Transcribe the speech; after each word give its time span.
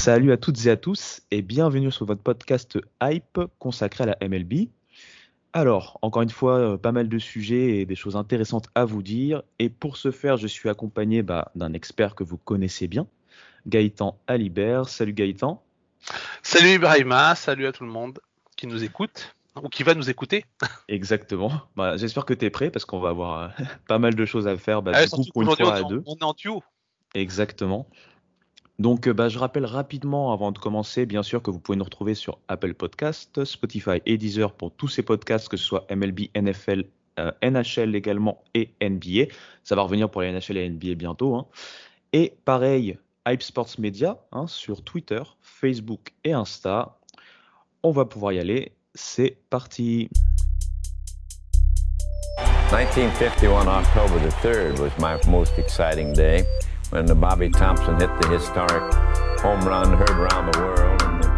Salut 0.00 0.30
à 0.30 0.36
toutes 0.36 0.64
et 0.64 0.70
à 0.70 0.76
tous 0.76 1.22
et 1.32 1.42
bienvenue 1.42 1.90
sur 1.90 2.06
votre 2.06 2.22
podcast 2.22 2.78
Hype 3.02 3.40
consacré 3.58 4.04
à 4.04 4.06
la 4.06 4.28
MLB. 4.28 4.68
Alors, 5.52 5.98
encore 6.02 6.22
une 6.22 6.30
fois, 6.30 6.54
euh, 6.54 6.76
pas 6.78 6.92
mal 6.92 7.08
de 7.08 7.18
sujets 7.18 7.80
et 7.80 7.84
des 7.84 7.96
choses 7.96 8.14
intéressantes 8.14 8.68
à 8.76 8.84
vous 8.84 9.02
dire. 9.02 9.42
Et 9.58 9.68
pour 9.68 9.96
ce 9.96 10.12
faire, 10.12 10.36
je 10.36 10.46
suis 10.46 10.68
accompagné 10.68 11.22
bah, 11.22 11.50
d'un 11.56 11.72
expert 11.72 12.14
que 12.14 12.22
vous 12.22 12.38
connaissez 12.38 12.86
bien, 12.86 13.08
Gaëtan 13.66 14.16
Alibert. 14.28 14.88
Salut 14.88 15.12
Gaëtan. 15.12 15.64
Salut 16.44 16.74
Ibrahima, 16.74 17.34
salut 17.34 17.66
à 17.66 17.72
tout 17.72 17.84
le 17.84 17.90
monde 17.90 18.20
qui 18.56 18.68
nous 18.68 18.84
écoute 18.84 19.34
ou 19.60 19.68
qui 19.68 19.82
va 19.82 19.94
nous 19.94 20.08
écouter. 20.08 20.44
Exactement. 20.88 21.50
Bah, 21.74 21.96
J'espère 21.96 22.24
que 22.24 22.34
tu 22.34 22.44
es 22.44 22.50
prêt 22.50 22.70
parce 22.70 22.84
qu'on 22.84 23.00
va 23.00 23.08
avoir 23.08 23.42
euh, 23.42 23.48
pas 23.88 23.98
mal 23.98 24.14
de 24.14 24.24
choses 24.24 24.46
à 24.46 24.56
faire 24.56 24.80
bah, 24.80 24.92
Ah, 24.94 25.06
du 25.06 25.10
coup, 25.10 25.16
surtout 25.24 25.32
pour 25.32 25.42
une 25.42 25.48
qu'aujourd'hui, 25.48 25.80
fois 25.80 25.86
à 25.86 25.90
deux. 25.90 26.02
on 26.06 26.14
est 26.14 26.22
en. 26.22 26.62
Exactement. 27.14 27.88
Donc, 28.78 29.08
euh, 29.08 29.12
bah, 29.12 29.28
je 29.28 29.38
rappelle 29.38 29.66
rapidement, 29.66 30.32
avant 30.32 30.52
de 30.52 30.58
commencer, 30.58 31.04
bien 31.04 31.24
sûr, 31.24 31.42
que 31.42 31.50
vous 31.50 31.58
pouvez 31.58 31.76
nous 31.76 31.84
retrouver 31.84 32.14
sur 32.14 32.38
Apple 32.46 32.74
Podcast, 32.74 33.44
Spotify 33.44 34.00
et 34.06 34.16
Deezer 34.18 34.52
pour 34.52 34.70
tous 34.70 34.86
ces 34.86 35.02
podcasts, 35.02 35.48
que 35.48 35.56
ce 35.56 35.64
soit 35.64 35.84
MLB, 35.90 36.28
NFL, 36.36 36.84
euh, 37.18 37.32
NHL 37.42 37.96
également 37.96 38.44
et 38.54 38.70
NBA. 38.80 39.32
Ça 39.64 39.74
va 39.74 39.82
revenir 39.82 40.08
pour 40.08 40.22
les 40.22 40.30
NHL 40.30 40.58
et 40.58 40.68
NBA 40.70 40.94
bientôt. 40.94 41.34
hein. 41.34 41.46
Et 42.12 42.34
pareil, 42.44 42.96
Hype 43.26 43.42
Sports 43.42 43.74
Media 43.78 44.16
hein, 44.30 44.46
sur 44.46 44.82
Twitter, 44.82 45.22
Facebook 45.42 46.12
et 46.22 46.32
Insta. 46.32 46.96
On 47.82 47.90
va 47.90 48.04
pouvoir 48.04 48.32
y 48.32 48.38
aller. 48.38 48.72
C'est 48.94 49.38
parti. 49.50 50.08
1951, 52.70 53.66
October 53.66 54.20
the 54.24 54.32
3rd, 54.40 54.78
was 54.78 54.92
my 54.98 55.16
most 55.28 55.58
exciting 55.58 56.12
day 56.12 56.44
when 56.90 57.06
the 57.06 57.14
Bobby 57.14 57.50
Thompson 57.50 57.96
hit 57.98 58.08
the 58.20 58.28
historic 58.28 58.82
home 59.42 59.60
run 59.66 59.92
heard 59.92 60.10
around 60.10 60.52
the 60.52 60.58
world. 60.58 61.02
And 61.02 61.20
the 61.20 61.28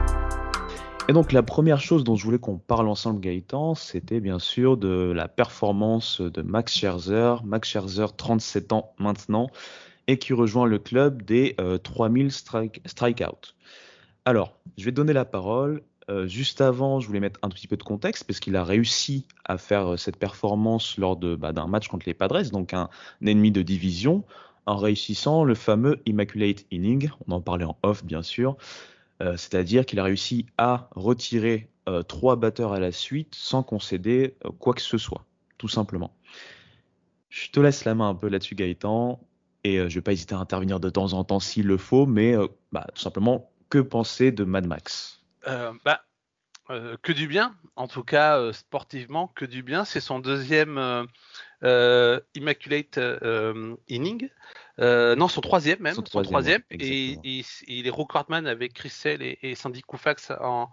Et 1.08 1.12
donc 1.12 1.32
la 1.32 1.42
première 1.42 1.80
chose 1.80 2.04
dont 2.04 2.14
je 2.14 2.24
voulais 2.24 2.38
qu'on 2.38 2.58
parle 2.58 2.88
ensemble, 2.88 3.20
Gaëtan, 3.20 3.74
c'était 3.74 4.20
bien 4.20 4.38
sûr 4.38 4.76
de 4.76 5.12
la 5.14 5.26
performance 5.26 6.20
de 6.20 6.42
Max 6.42 6.76
Scherzer. 6.76 7.42
Max 7.44 7.68
Scherzer, 7.68 8.14
37 8.16 8.72
ans 8.72 8.92
maintenant, 8.98 9.48
et 10.06 10.18
qui 10.18 10.32
rejoint 10.32 10.66
le 10.66 10.78
club 10.78 11.22
des 11.22 11.56
euh, 11.60 11.78
3000 11.78 12.30
strike, 12.30 12.80
strikeouts. 12.86 13.54
Alors, 14.24 14.56
je 14.78 14.84
vais 14.84 14.92
donner 14.92 15.12
la 15.12 15.24
parole. 15.24 15.82
Euh, 16.08 16.26
juste 16.26 16.60
avant, 16.60 17.00
je 17.00 17.06
voulais 17.06 17.20
mettre 17.20 17.40
un 17.42 17.48
petit 17.48 17.66
peu 17.66 17.76
de 17.76 17.82
contexte, 17.82 18.24
parce 18.24 18.38
qu'il 18.38 18.54
a 18.54 18.64
réussi 18.64 19.26
à 19.44 19.58
faire 19.58 19.92
euh, 19.92 19.96
cette 19.96 20.16
performance 20.16 20.96
lors 20.96 21.16
de, 21.16 21.34
bah, 21.34 21.52
d'un 21.52 21.66
match 21.66 21.88
contre 21.88 22.04
les 22.06 22.14
Padres, 22.14 22.50
donc 22.50 22.72
un 22.72 22.88
ennemi 23.24 23.50
de 23.50 23.62
division, 23.62 24.24
en 24.66 24.76
réussissant 24.76 25.44
le 25.44 25.54
fameux 25.54 26.00
Immaculate 26.06 26.64
Inning. 26.70 27.10
On 27.26 27.32
en 27.32 27.40
parlait 27.40 27.64
en 27.64 27.76
off, 27.82 28.04
bien 28.04 28.22
sûr. 28.22 28.56
Euh, 29.22 29.36
c'est-à-dire 29.36 29.84
qu'il 29.84 29.98
a 29.98 30.04
réussi 30.04 30.46
à 30.56 30.88
retirer 30.94 31.68
euh, 31.88 32.02
trois 32.02 32.36
batteurs 32.36 32.72
à 32.72 32.80
la 32.80 32.92
suite 32.92 33.34
sans 33.34 33.62
concéder 33.62 34.36
euh, 34.44 34.50
quoi 34.50 34.72
que 34.72 34.80
ce 34.80 34.98
soit, 34.98 35.24
tout 35.58 35.68
simplement. 35.68 36.14
Je 37.28 37.50
te 37.50 37.60
laisse 37.60 37.84
la 37.84 37.94
main 37.94 38.08
un 38.08 38.14
peu 38.14 38.28
là-dessus, 38.28 38.54
Gaëtan, 38.54 39.20
et 39.62 39.76
je 39.88 39.94
vais 39.94 40.00
pas 40.00 40.12
hésiter 40.12 40.34
à 40.34 40.38
intervenir 40.38 40.80
de 40.80 40.90
temps 40.90 41.12
en 41.12 41.22
temps 41.22 41.38
s'il 41.38 41.66
le 41.66 41.76
faut, 41.76 42.06
mais 42.06 42.34
bah, 42.72 42.86
tout 42.94 43.00
simplement, 43.00 43.52
que 43.68 43.78
penser 43.78 44.32
de 44.32 44.42
Mad 44.42 44.66
Max? 44.66 45.22
Bah, 45.84 46.02
que 47.02 47.12
du 47.12 47.28
bien, 47.28 47.54
en 47.76 47.86
tout 47.86 48.02
cas 48.02 48.52
sportivement, 48.52 49.28
que 49.28 49.44
du 49.44 49.62
bien. 49.62 49.84
C'est 49.84 50.00
son 50.00 50.18
deuxième 50.18 51.06
Immaculate 51.62 52.98
euh, 52.98 53.76
inning. 53.88 54.28
Euh, 54.78 55.14
non, 55.14 55.28
son 55.28 55.40
troisième 55.40 55.80
même. 55.80 55.94
Son 55.94 56.04
Son 56.06 56.22
troisième, 56.22 56.62
et, 56.70 56.74
exactement. 56.74 57.22
et- 57.24 57.38
et 57.40 57.78
il 57.78 57.86
est 57.86 57.90
recordman 57.90 58.46
avec 58.46 58.72
Chris 58.72 58.88
Sale 58.90 59.22
et, 59.22 59.38
et 59.42 59.54
Sandy 59.54 59.82
Koufax 59.82 60.32
en, 60.40 60.70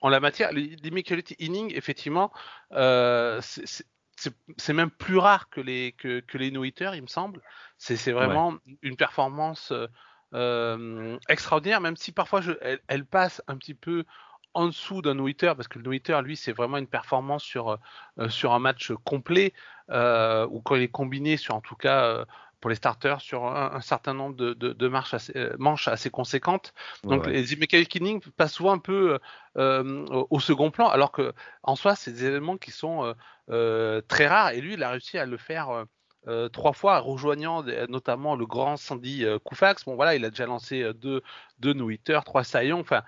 en 0.00 0.08
la 0.08 0.20
matière. 0.20 0.52
L'Immaculate 0.52 1.34
inning, 1.38 1.72
effectivement, 1.74 2.32
euh, 2.72 3.40
c'est- 3.42 4.72
même 4.72 4.90
plus 4.90 5.18
rare 5.18 5.50
que 5.50 5.60
les, 5.60 5.92
que, 5.92 6.20
que 6.20 6.38
les 6.38 6.50
no-hitters, 6.50 6.94
il 6.94 7.02
me 7.02 7.06
semble. 7.06 7.40
C'est 7.78 8.12
vraiment 8.12 8.54
une 8.82 8.96
performance 8.96 9.70
euh, 9.72 9.86
euh, 10.32 11.16
extraordinaire, 11.28 11.80
même 11.80 11.96
si 11.96 12.10
parfois 12.10 12.40
je, 12.40 12.52
elle, 12.60 12.80
elle 12.88 13.04
passe 13.04 13.40
un 13.46 13.56
petit 13.56 13.74
peu 13.74 14.04
en 14.54 14.66
dessous 14.66 15.02
d'un 15.02 15.14
no-hitter, 15.14 15.52
parce 15.56 15.68
que 15.68 15.78
le 15.78 15.84
no-hitter, 15.84 16.20
lui, 16.22 16.36
c'est 16.36 16.52
vraiment 16.52 16.78
une 16.78 16.86
performance 16.86 17.42
sur, 17.42 17.78
euh, 18.18 18.28
sur 18.28 18.52
un 18.52 18.58
match 18.58 18.92
complet, 19.04 19.52
euh, 19.90 20.46
ou 20.50 20.60
quand 20.60 20.76
il 20.76 20.82
est 20.82 20.88
combiné 20.88 21.36
sur, 21.36 21.54
en 21.54 21.60
tout 21.60 21.76
cas, 21.76 22.04
euh, 22.04 22.24
pour 22.60 22.70
les 22.70 22.76
starters, 22.76 23.20
sur 23.20 23.44
un, 23.44 23.72
un 23.74 23.80
certain 23.80 24.14
nombre 24.14 24.36
de, 24.36 24.54
de, 24.54 24.72
de 24.72 24.88
marches 24.88 25.12
assez, 25.14 25.32
euh, 25.36 25.54
manches 25.58 25.88
assez 25.88 26.08
conséquentes. 26.08 26.72
Donc 27.04 27.26
Ouais, 27.26 27.32
les 27.32 27.52
Immaculate 27.52 27.94
Innings 27.96 28.22
passent 28.36 28.54
souvent 28.54 28.72
un 28.72 28.78
peu 28.78 29.18
euh, 29.58 30.06
au, 30.06 30.26
au 30.30 30.40
second 30.40 30.70
plan, 30.70 30.88
alors 30.88 31.12
que 31.12 31.34
en 31.62 31.76
soi, 31.76 31.94
c'est 31.94 32.12
des 32.12 32.24
éléments 32.24 32.56
qui 32.56 32.70
sont 32.70 33.04
euh, 33.04 33.12
euh, 33.50 34.00
très 34.08 34.26
rares, 34.26 34.50
et 34.50 34.60
lui, 34.60 34.74
il 34.74 34.82
a 34.82 34.90
réussi 34.90 35.18
à 35.18 35.26
le 35.26 35.36
faire. 35.36 35.68
euh, 35.70 35.84
euh, 36.26 36.48
trois 36.48 36.72
fois, 36.72 37.00
rejoignant 37.00 37.62
des- 37.62 37.86
notamment 37.88 38.34
le 38.34 38.46
grand 38.46 38.78
Sandy 38.78 39.26
euh, 39.26 39.38
Koufax. 39.38 39.84
Bon, 39.84 39.94
voilà, 39.94 40.14
il 40.14 40.24
a 40.24 40.30
déjà 40.30 40.46
lancé 40.46 40.80
euh, 40.82 40.94
deux, 40.94 41.20
deux 41.58 41.74
no-hitters, 41.74 42.24
trois 42.24 42.44
saillons. 42.44 42.80
Enfin, 42.80 43.02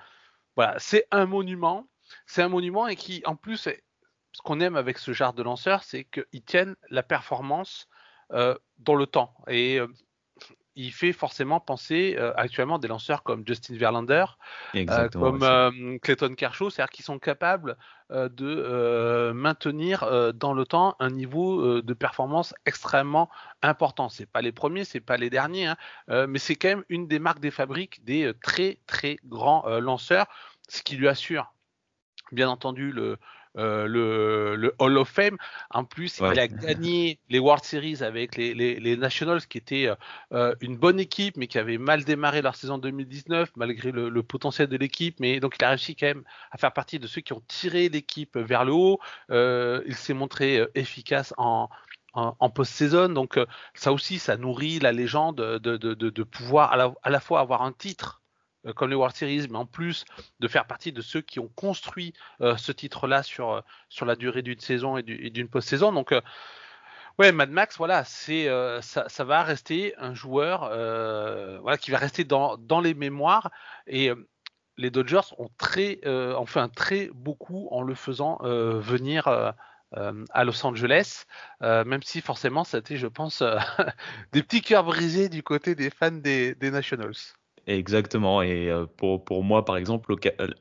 voilà, 0.57 0.79
c'est 0.79 1.07
un 1.11 1.27
monument. 1.27 1.87
C'est 2.27 2.43
un 2.43 2.49
monument 2.49 2.87
et 2.87 2.97
qui, 2.97 3.23
en 3.27 3.37
plus, 3.37 3.69
ce 4.37 4.43
qu'on 4.43 4.61
aime 4.61 4.77
avec 4.77 4.99
ce 4.99 5.13
genre 5.13 5.33
de 5.33 5.43
lanceur, 5.43 5.83
c'est 5.83 6.05
qu'ils 6.05 6.45
tiennent 6.45 6.77
la 6.91 7.03
performance 7.03 7.89
euh, 8.33 8.57
dans 8.79 8.95
le 8.95 9.07
temps. 9.07 9.35
Euh, 9.49 9.87
il 10.77 10.93
fait 10.93 11.13
forcément 11.13 11.59
penser 11.59 12.17
euh, 12.19 12.33
actuellement 12.37 12.79
des 12.79 12.87
lanceurs 12.87 13.23
comme 13.23 13.43
Justin 13.47 13.77
Verlander, 13.77 14.27
euh, 14.75 15.09
comme 15.09 15.43
euh, 15.43 15.99
Clayton 16.03 16.35
Kershaw, 16.35 16.71
c'est-à-dire 16.71 16.91
qu'ils 16.91 17.05
sont 17.05 17.19
capables 17.19 17.77
de 18.09 19.33
maintenir 19.35 20.33
dans 20.33 20.53
le 20.53 20.65
temps 20.65 20.95
un 21.01 21.11
niveau 21.11 21.83
de 21.83 21.93
performance 21.93 22.55
extrêmement 22.65 23.29
important. 23.63 24.09
C'est 24.09 24.27
pas 24.31 24.43
les 24.43 24.53
premiers, 24.53 24.85
c'est 24.85 25.01
pas 25.01 25.17
les 25.17 25.29
derniers, 25.29 25.67
hein, 25.67 26.27
mais 26.29 26.39
c'est 26.39 26.55
quand 26.55 26.69
même 26.69 26.85
une 26.89 27.09
des 27.09 27.19
marques 27.19 27.41
des 27.41 27.51
fabriques 27.51 28.05
des 28.05 28.33
très 28.45 28.79
très 28.87 29.19
grands 29.25 29.69
lanceurs, 29.81 30.29
ce 30.69 30.85
qui 30.85 30.95
lui 30.95 31.09
assure 31.09 31.53
bien 32.31 32.49
entendu 32.49 32.93
le 32.93 33.19
euh, 33.57 33.87
le, 33.87 34.57
le 34.57 34.75
Hall 34.79 34.99
of 34.99 35.09
Fame. 35.09 35.37
En 35.71 35.85
plus, 35.85 36.21
Ouais. 36.21 36.33
il 36.33 36.41
a 36.41 36.49
gagné 36.49 37.19
les 37.29 37.39
World 37.39 37.65
Series 37.65 38.03
avec 38.03 38.37
les, 38.37 38.55
les, 38.55 38.79
les 38.81 38.97
Nationals, 38.97 39.47
qui 39.47 39.59
étaient 39.59 39.89
euh, 39.89 39.95
euh, 40.33 40.55
une 40.61 40.77
bonne 40.77 41.01
équipe, 41.01 41.37
mais 41.37 41.47
qui 41.47 41.59
avait 41.59 41.79
mal 41.79 42.05
démarré 42.05 42.43
leur 42.43 42.55
saison 42.55 42.79
2019, 42.79 43.51
malgré 43.57 43.93
le, 43.93 44.09
le 44.09 44.23
potentiel 44.23 44.69
de 44.69 44.77
l'équipe. 44.77 45.19
Mais 45.21 45.41
donc, 45.41 45.57
il 45.59 45.65
a 45.65 45.71
réussi 45.71 45.97
quand 45.97 46.07
même 46.07 46.25
à 46.51 46.59
faire 46.59 46.73
partie 46.73 46.99
de 46.99 47.07
ceux 47.07 47.21
qui 47.21 47.33
ont 47.33 47.43
tiré 47.49 47.89
l'équipe 47.89 48.37
vers 48.37 48.65
le 48.65 48.73
haut. 48.73 48.99
Euh, 49.31 49.83
il 49.87 49.95
s'est 49.95 50.15
montré 50.15 50.67
efficace 50.75 51.33
en, 51.37 51.69
post-saison. 52.55 53.09
Donc, 53.11 53.39
ça 53.75 53.93
aussi, 53.93 54.19
ça 54.19 54.37
nourrit 54.37 54.79
la 54.79 54.93
légende 54.93 55.37
de, 55.37 55.59
de, 55.59 55.95
de, 55.95 56.11
de 56.11 56.23
pouvoir 56.23 56.73
à 56.73 56.77
la, 56.77 56.95
à 57.03 57.11
la 57.11 57.21
fois 57.21 57.41
avoir 57.41 57.63
un 57.63 57.73
titre 57.73 58.23
euh, 58.67 58.73
comme 58.73 58.91
les 58.91 58.97
World 58.97 59.15
Series, 59.17 59.47
mais 59.51 59.59
en 59.59 59.67
plus 59.67 60.05
de 60.41 60.49
faire 60.49 60.67
partie 60.67 60.93
de 60.93 61.01
ceux 61.01 61.21
qui 61.21 61.41
ont 61.41 61.49
construit 61.49 62.13
euh, 62.41 62.57
ce 62.57 62.73
titre-là 62.73 63.23
sur, 63.23 63.53
euh, 63.53 63.61
sur 63.89 64.07
la 64.07 64.17
durée 64.17 64.43
d'une 64.43 64.61
saison 64.61 64.97
et 64.97 65.03
du- 65.03 65.25
et 65.25 65.31
d'une 65.31 65.49
post-saison. 65.49 65.93
Donc, 65.93 66.15
ouais, 67.19 67.33
Mad 67.33 67.51
Max, 67.51 67.77
voilà, 67.79 68.05
ça, 68.05 69.09
ça 69.09 69.25
va 69.25 69.43
rester 69.43 69.95
un 69.99 70.15
joueur 70.15 70.71
qui 71.81 71.91
va 71.91 71.99
rester 71.99 72.25
dans, 72.25 72.57
dans 72.57 72.81
les 72.81 72.95
mémoires. 72.95 73.51
Et 73.87 74.11
les 74.77 74.91
Dodgers 74.91 75.33
ont, 75.39 75.49
très, 75.59 76.01
ont 76.07 76.47
fait 76.47 76.61
un 76.61 76.69
très 76.69 77.09
beau 77.15 77.35
coup 77.35 77.69
en 77.71 77.83
le 77.83 77.95
faisant 77.95 78.39
venir 78.43 79.29
à 79.29 80.45
Los 80.45 80.65
Angeles, 80.67 81.25
même 81.61 82.03
si 82.03 82.21
forcément 82.21 82.65
c'était, 82.65 82.97
je 82.97 83.07
pense, 83.07 83.43
des 84.33 84.43
petits 84.43 84.61
cœurs 84.61 84.85
brisés 84.85 85.29
du 85.29 85.43
côté 85.43 85.75
des 85.75 85.91
fans 85.91 86.11
des, 86.11 86.55
Nationals. 86.61 87.15
Exactement. 87.67 88.43
Et 88.43 88.71
pour, 88.97 89.25
pour, 89.25 89.43
moi, 89.43 89.65
par 89.65 89.77
exemple, 89.77 90.15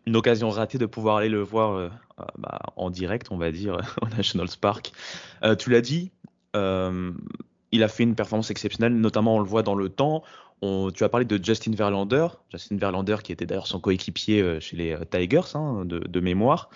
une 0.08 0.16
occasion 0.16 0.50
ratée 0.50 0.78
de 0.78 0.86
pouvoir 0.86 1.18
aller 1.18 1.30
le 1.30 1.42
voir 1.42 1.92
bah, 2.38 2.60
en 2.76 2.90
direct, 2.90 3.28
on 3.30 3.38
va 3.38 3.52
dire, 3.52 3.78
au 4.02 4.08
Nationals 4.08 4.58
Park. 4.60 4.92
tu 5.60 5.70
l'as 5.70 5.82
dit, 5.82 6.12
il 7.76 7.84
a 7.84 7.88
fait 7.88 8.04
une 8.04 8.16
performance 8.16 8.52
exceptionnelle, 8.52 8.96
notamment 8.96 9.36
on 9.36 9.40
le 9.40 9.46
voit 9.46 9.64
dans 9.64 9.76
le 9.76 9.90
temps. 9.90 10.24
tu 10.62 11.04
as 11.04 11.10
parlé 11.10 11.26
de 11.26 11.44
Justin 11.44 11.74
Verlander, 11.74 12.28
Justin 12.50 12.78
Verlander 12.78 13.18
qui 13.24 13.32
était 13.32 13.46
d'ailleurs 13.46 13.68
son 13.68 13.80
coéquipier 13.80 14.42
euh, 14.42 14.60
chez 14.60 14.78
les 14.78 14.94
euh, 14.94 15.04
Tigers 15.06 15.56
hein, 15.56 15.84
de, 15.86 16.20
mémoire, 16.20 16.70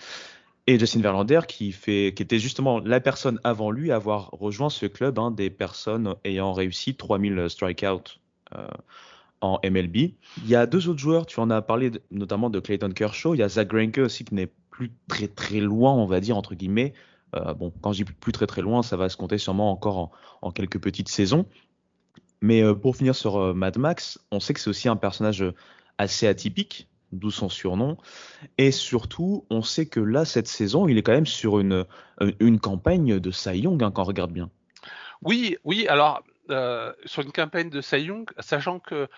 et 0.66 0.78
Justin 0.78 1.00
Verlander 1.00 1.40
qui, 1.48 1.72
fait, 1.72 2.12
qui 2.14 2.22
était 2.22 2.38
justement 2.38 2.80
la 2.80 3.00
personne 3.00 3.40
avant 3.44 3.70
lui 3.70 3.90
à 3.90 3.96
avoir 3.96 4.30
rejoint 4.32 4.70
ce 4.70 4.86
club 4.86 5.18
hein, 5.18 5.30
des 5.30 5.50
personnes 5.50 6.14
ayant 6.24 6.52
réussi 6.52 6.94
3000 6.94 7.46
strikeouts 7.48 8.18
euh, 8.54 8.68
en 9.40 9.58
MLB. 9.64 9.96
Il 9.96 10.48
y 10.48 10.54
a 10.54 10.66
deux 10.66 10.88
autres 10.88 10.98
joueurs, 10.98 11.26
tu 11.26 11.40
en 11.40 11.50
as 11.50 11.62
parlé 11.62 11.90
notamment 12.10 12.50
de 12.50 12.60
Clayton 12.60 12.90
Kershaw, 12.90 13.34
il 13.34 13.38
y 13.38 13.42
a 13.42 13.48
Zach 13.48 13.68
Greinke 13.68 13.98
aussi 13.98 14.24
qui 14.24 14.34
n'est 14.34 14.50
plus 14.70 14.92
très 15.08 15.28
très 15.28 15.60
loin, 15.60 15.92
on 15.92 16.06
va 16.06 16.20
dire 16.20 16.36
entre 16.36 16.54
guillemets, 16.54 16.94
euh, 17.34 17.54
bon, 17.54 17.72
quand 17.80 17.92
je 17.92 18.04
dis 18.04 18.12
plus 18.12 18.32
très 18.32 18.46
très 18.46 18.62
loin, 18.62 18.82
ça 18.82 18.96
va 18.96 19.08
se 19.08 19.16
compter 19.16 19.38
sûrement 19.38 19.70
encore 19.70 20.10
en, 20.42 20.50
quelques 20.50 20.80
petites 20.80 21.08
saisons. 21.08 21.46
Mais 22.40 22.62
euh, 22.62 22.74
pour 22.74 22.96
finir 22.96 23.14
sur 23.14 23.36
euh, 23.36 23.54
Mad 23.54 23.78
Max, 23.78 24.18
on 24.30 24.40
sait 24.40 24.54
que 24.54 24.60
c'est 24.60 24.70
aussi 24.70 24.88
un 24.88 24.96
personnage 24.96 25.44
assez 25.98 26.26
atypique, 26.26 26.88
d'où 27.12 27.30
son 27.30 27.48
surnom. 27.48 27.98
Et 28.58 28.70
surtout, 28.70 29.44
on 29.50 29.62
sait 29.62 29.86
que 29.86 30.00
là, 30.00 30.24
cette 30.24 30.48
saison, 30.48 30.88
il 30.88 30.96
est 30.96 31.02
quand 31.02 31.12
même 31.12 31.26
sur 31.26 31.60
une, 31.60 31.84
une 32.40 32.58
campagne 32.58 33.20
de 33.20 33.30
Cy 33.30 33.58
Young, 33.58 33.82
hein, 33.82 33.90
quand 33.90 34.02
on 34.02 34.06
regarde 34.06 34.32
bien. 34.32 34.50
Oui, 35.22 35.58
oui, 35.64 35.86
alors, 35.88 36.22
sur 37.04 37.22
une 37.22 37.32
campagne 37.32 37.70
de 37.70 37.80
Cy 37.80 38.02
Young, 38.02 38.28
sachant 38.38 38.80
que 38.80 39.08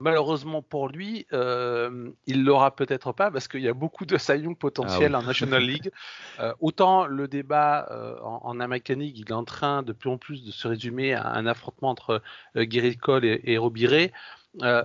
Malheureusement 0.00 0.62
pour 0.62 0.88
lui, 0.88 1.26
euh, 1.32 2.12
il 2.26 2.44
l'aura 2.44 2.76
peut-être 2.76 3.10
pas 3.10 3.32
parce 3.32 3.48
qu'il 3.48 3.62
y 3.62 3.68
a 3.68 3.74
beaucoup 3.74 4.06
de 4.06 4.16
Cy 4.16 4.40
potentiels 4.54 5.16
ah 5.16 5.18
en 5.18 5.22
National 5.24 5.60
League. 5.66 5.90
Euh, 6.38 6.54
autant 6.60 7.06
le 7.06 7.26
débat 7.26 7.88
euh, 7.90 8.16
en, 8.20 8.60
American 8.60 8.94
League, 8.94 9.18
il 9.18 9.28
est 9.28 9.32
en 9.32 9.42
train 9.42 9.82
de 9.82 9.92
plus 9.92 10.08
en 10.08 10.16
plus 10.16 10.44
de 10.44 10.52
se 10.52 10.68
résumer 10.68 11.14
à 11.14 11.26
un 11.26 11.46
affrontement 11.46 11.90
entre 11.90 12.22
euh, 12.54 12.64
Gary 12.64 12.96
Cole 12.96 13.24
et, 13.24 13.40
et 13.42 13.58
Robbie 13.58 13.88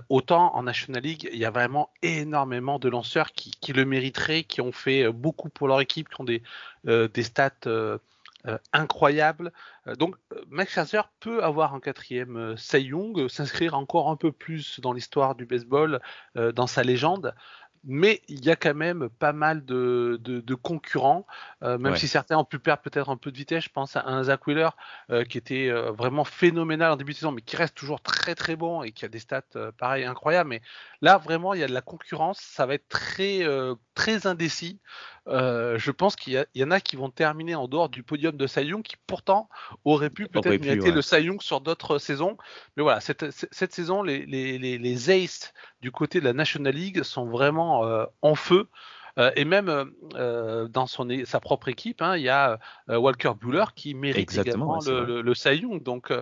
autant 0.08 0.54
en 0.54 0.62
National 0.64 1.02
League, 1.02 1.28
il 1.32 1.38
y 1.38 1.44
a 1.44 1.50
vraiment 1.50 1.90
énormément 2.02 2.78
de 2.78 2.88
lanceurs 2.88 3.32
qui, 3.32 3.50
qui, 3.50 3.72
le 3.72 3.84
mériteraient, 3.84 4.44
qui 4.44 4.60
ont 4.60 4.72
fait 4.72 5.10
beaucoup 5.10 5.48
pour 5.48 5.66
leur 5.66 5.80
équipe, 5.80 6.08
qui 6.08 6.20
ont 6.20 6.24
des, 6.24 6.42
des 6.84 7.22
stats 7.22 7.50
euh, 7.66 7.98
incroyable. 8.72 9.52
Euh, 9.86 9.94
donc 9.94 10.16
euh, 10.32 10.40
Max 10.48 10.72
Scherzer 10.72 11.02
peut 11.20 11.42
avoir 11.42 11.74
un 11.74 11.80
quatrième 11.80 12.56
Cy 12.56 12.82
Young, 12.82 13.28
s'inscrire 13.28 13.74
encore 13.74 14.10
un 14.10 14.16
peu 14.16 14.32
plus 14.32 14.80
dans 14.80 14.92
l'histoire 14.92 15.34
du 15.34 15.46
baseball, 15.46 16.00
dans 16.34 16.66
sa 16.66 16.82
légende 16.82 17.34
mais 17.84 18.22
il 18.28 18.44
y 18.44 18.50
a 18.50 18.56
quand 18.56 18.74
même 18.74 19.08
pas 19.08 19.32
mal 19.32 19.64
de, 19.64 20.18
de, 20.20 20.54
concurrents, 20.54 21.26
euh, 21.62 21.78
même 21.78 21.96
si 21.96 22.08
certains 22.08 22.38
ont 22.38 22.44
pu 22.44 22.58
perdre 22.58 22.82
peut-être 22.82 23.10
un 23.10 23.16
peu 23.16 23.30
de 23.30 23.36
vitesse. 23.36 23.64
Je 23.64 23.68
pense 23.68 23.96
à 23.96 24.06
un 24.06 24.24
Zach 24.24 24.46
Wheeler 24.46 24.70
euh, 25.10 25.24
qui 25.24 25.38
était 25.38 25.68
euh, 25.68 25.90
vraiment 25.92 26.24
phénoménal 26.24 26.92
en 26.92 26.96
début 26.96 27.12
de 27.12 27.18
saison, 27.18 27.32
mais 27.32 27.42
qui 27.42 27.56
reste 27.56 27.74
toujours 27.74 28.00
très 28.00 28.34
très 28.34 28.56
bon 28.56 28.82
et 28.82 28.92
qui 28.92 29.04
a 29.04 29.08
des 29.08 29.18
stats 29.18 29.42
pareil 29.76 30.04
incroyables. 30.04 30.48
Mais 30.50 30.62
là, 31.04 31.18
vraiment, 31.18 31.54
il 31.54 31.60
y 31.60 31.62
a 31.62 31.68
de 31.68 31.72
la 31.72 31.82
concurrence. 31.82 32.38
Ça 32.40 32.66
va 32.66 32.74
être 32.74 32.88
très 32.88 33.42
très 33.94 34.26
indécis. 34.26 34.80
je 35.26 35.90
pense 35.90 36.16
qu'il 36.16 36.46
y, 36.54 36.64
en 36.64 36.70
a 36.70 36.80
qui 36.80 36.96
vont 36.96 37.10
terminer 37.10 37.54
en 37.54 37.68
dehors 37.68 37.88
du 37.88 38.02
podium 38.02 38.36
de 38.36 38.46
Cy 38.46 38.70
qui 38.82 38.96
pourtant 39.06 39.48
aurait 39.84 40.10
pu 40.10 40.26
peut-être 40.26 40.60
mériter 40.60 40.90
le 40.90 41.02
Cy 41.02 41.28
sur 41.40 41.60
d'autres 41.60 41.98
saisons. 41.98 42.36
Mais 42.76 42.82
voilà, 42.82 43.00
cette, 43.00 43.30
cette 43.30 43.72
saison, 43.74 44.02
les, 44.02 44.26
les, 44.26 44.58
les, 44.58 44.78
les 44.78 45.10
Aces 45.10 45.52
du 45.80 45.92
côté 45.92 46.20
de 46.20 46.24
la 46.24 46.32
National 46.32 46.74
League 46.74 47.02
sont 47.02 47.26
vraiment 47.26 47.84
euh, 47.84 48.06
en 48.22 48.34
feu. 48.34 48.68
Euh, 49.18 49.30
et 49.36 49.44
même 49.44 49.92
euh, 50.14 50.68
dans 50.68 50.86
son, 50.86 51.08
sa 51.24 51.40
propre 51.40 51.68
équipe, 51.68 52.02
hein, 52.02 52.16
il 52.16 52.22
y 52.22 52.28
a 52.28 52.58
Walker 52.88 53.32
Buller 53.40 53.64
qui 53.74 53.94
mérite 53.94 54.36
également 54.36 54.78
le, 54.84 55.22
le, 55.22 55.34
Cy 55.34 55.56
Young. 55.56 55.82
Donc, 55.82 56.12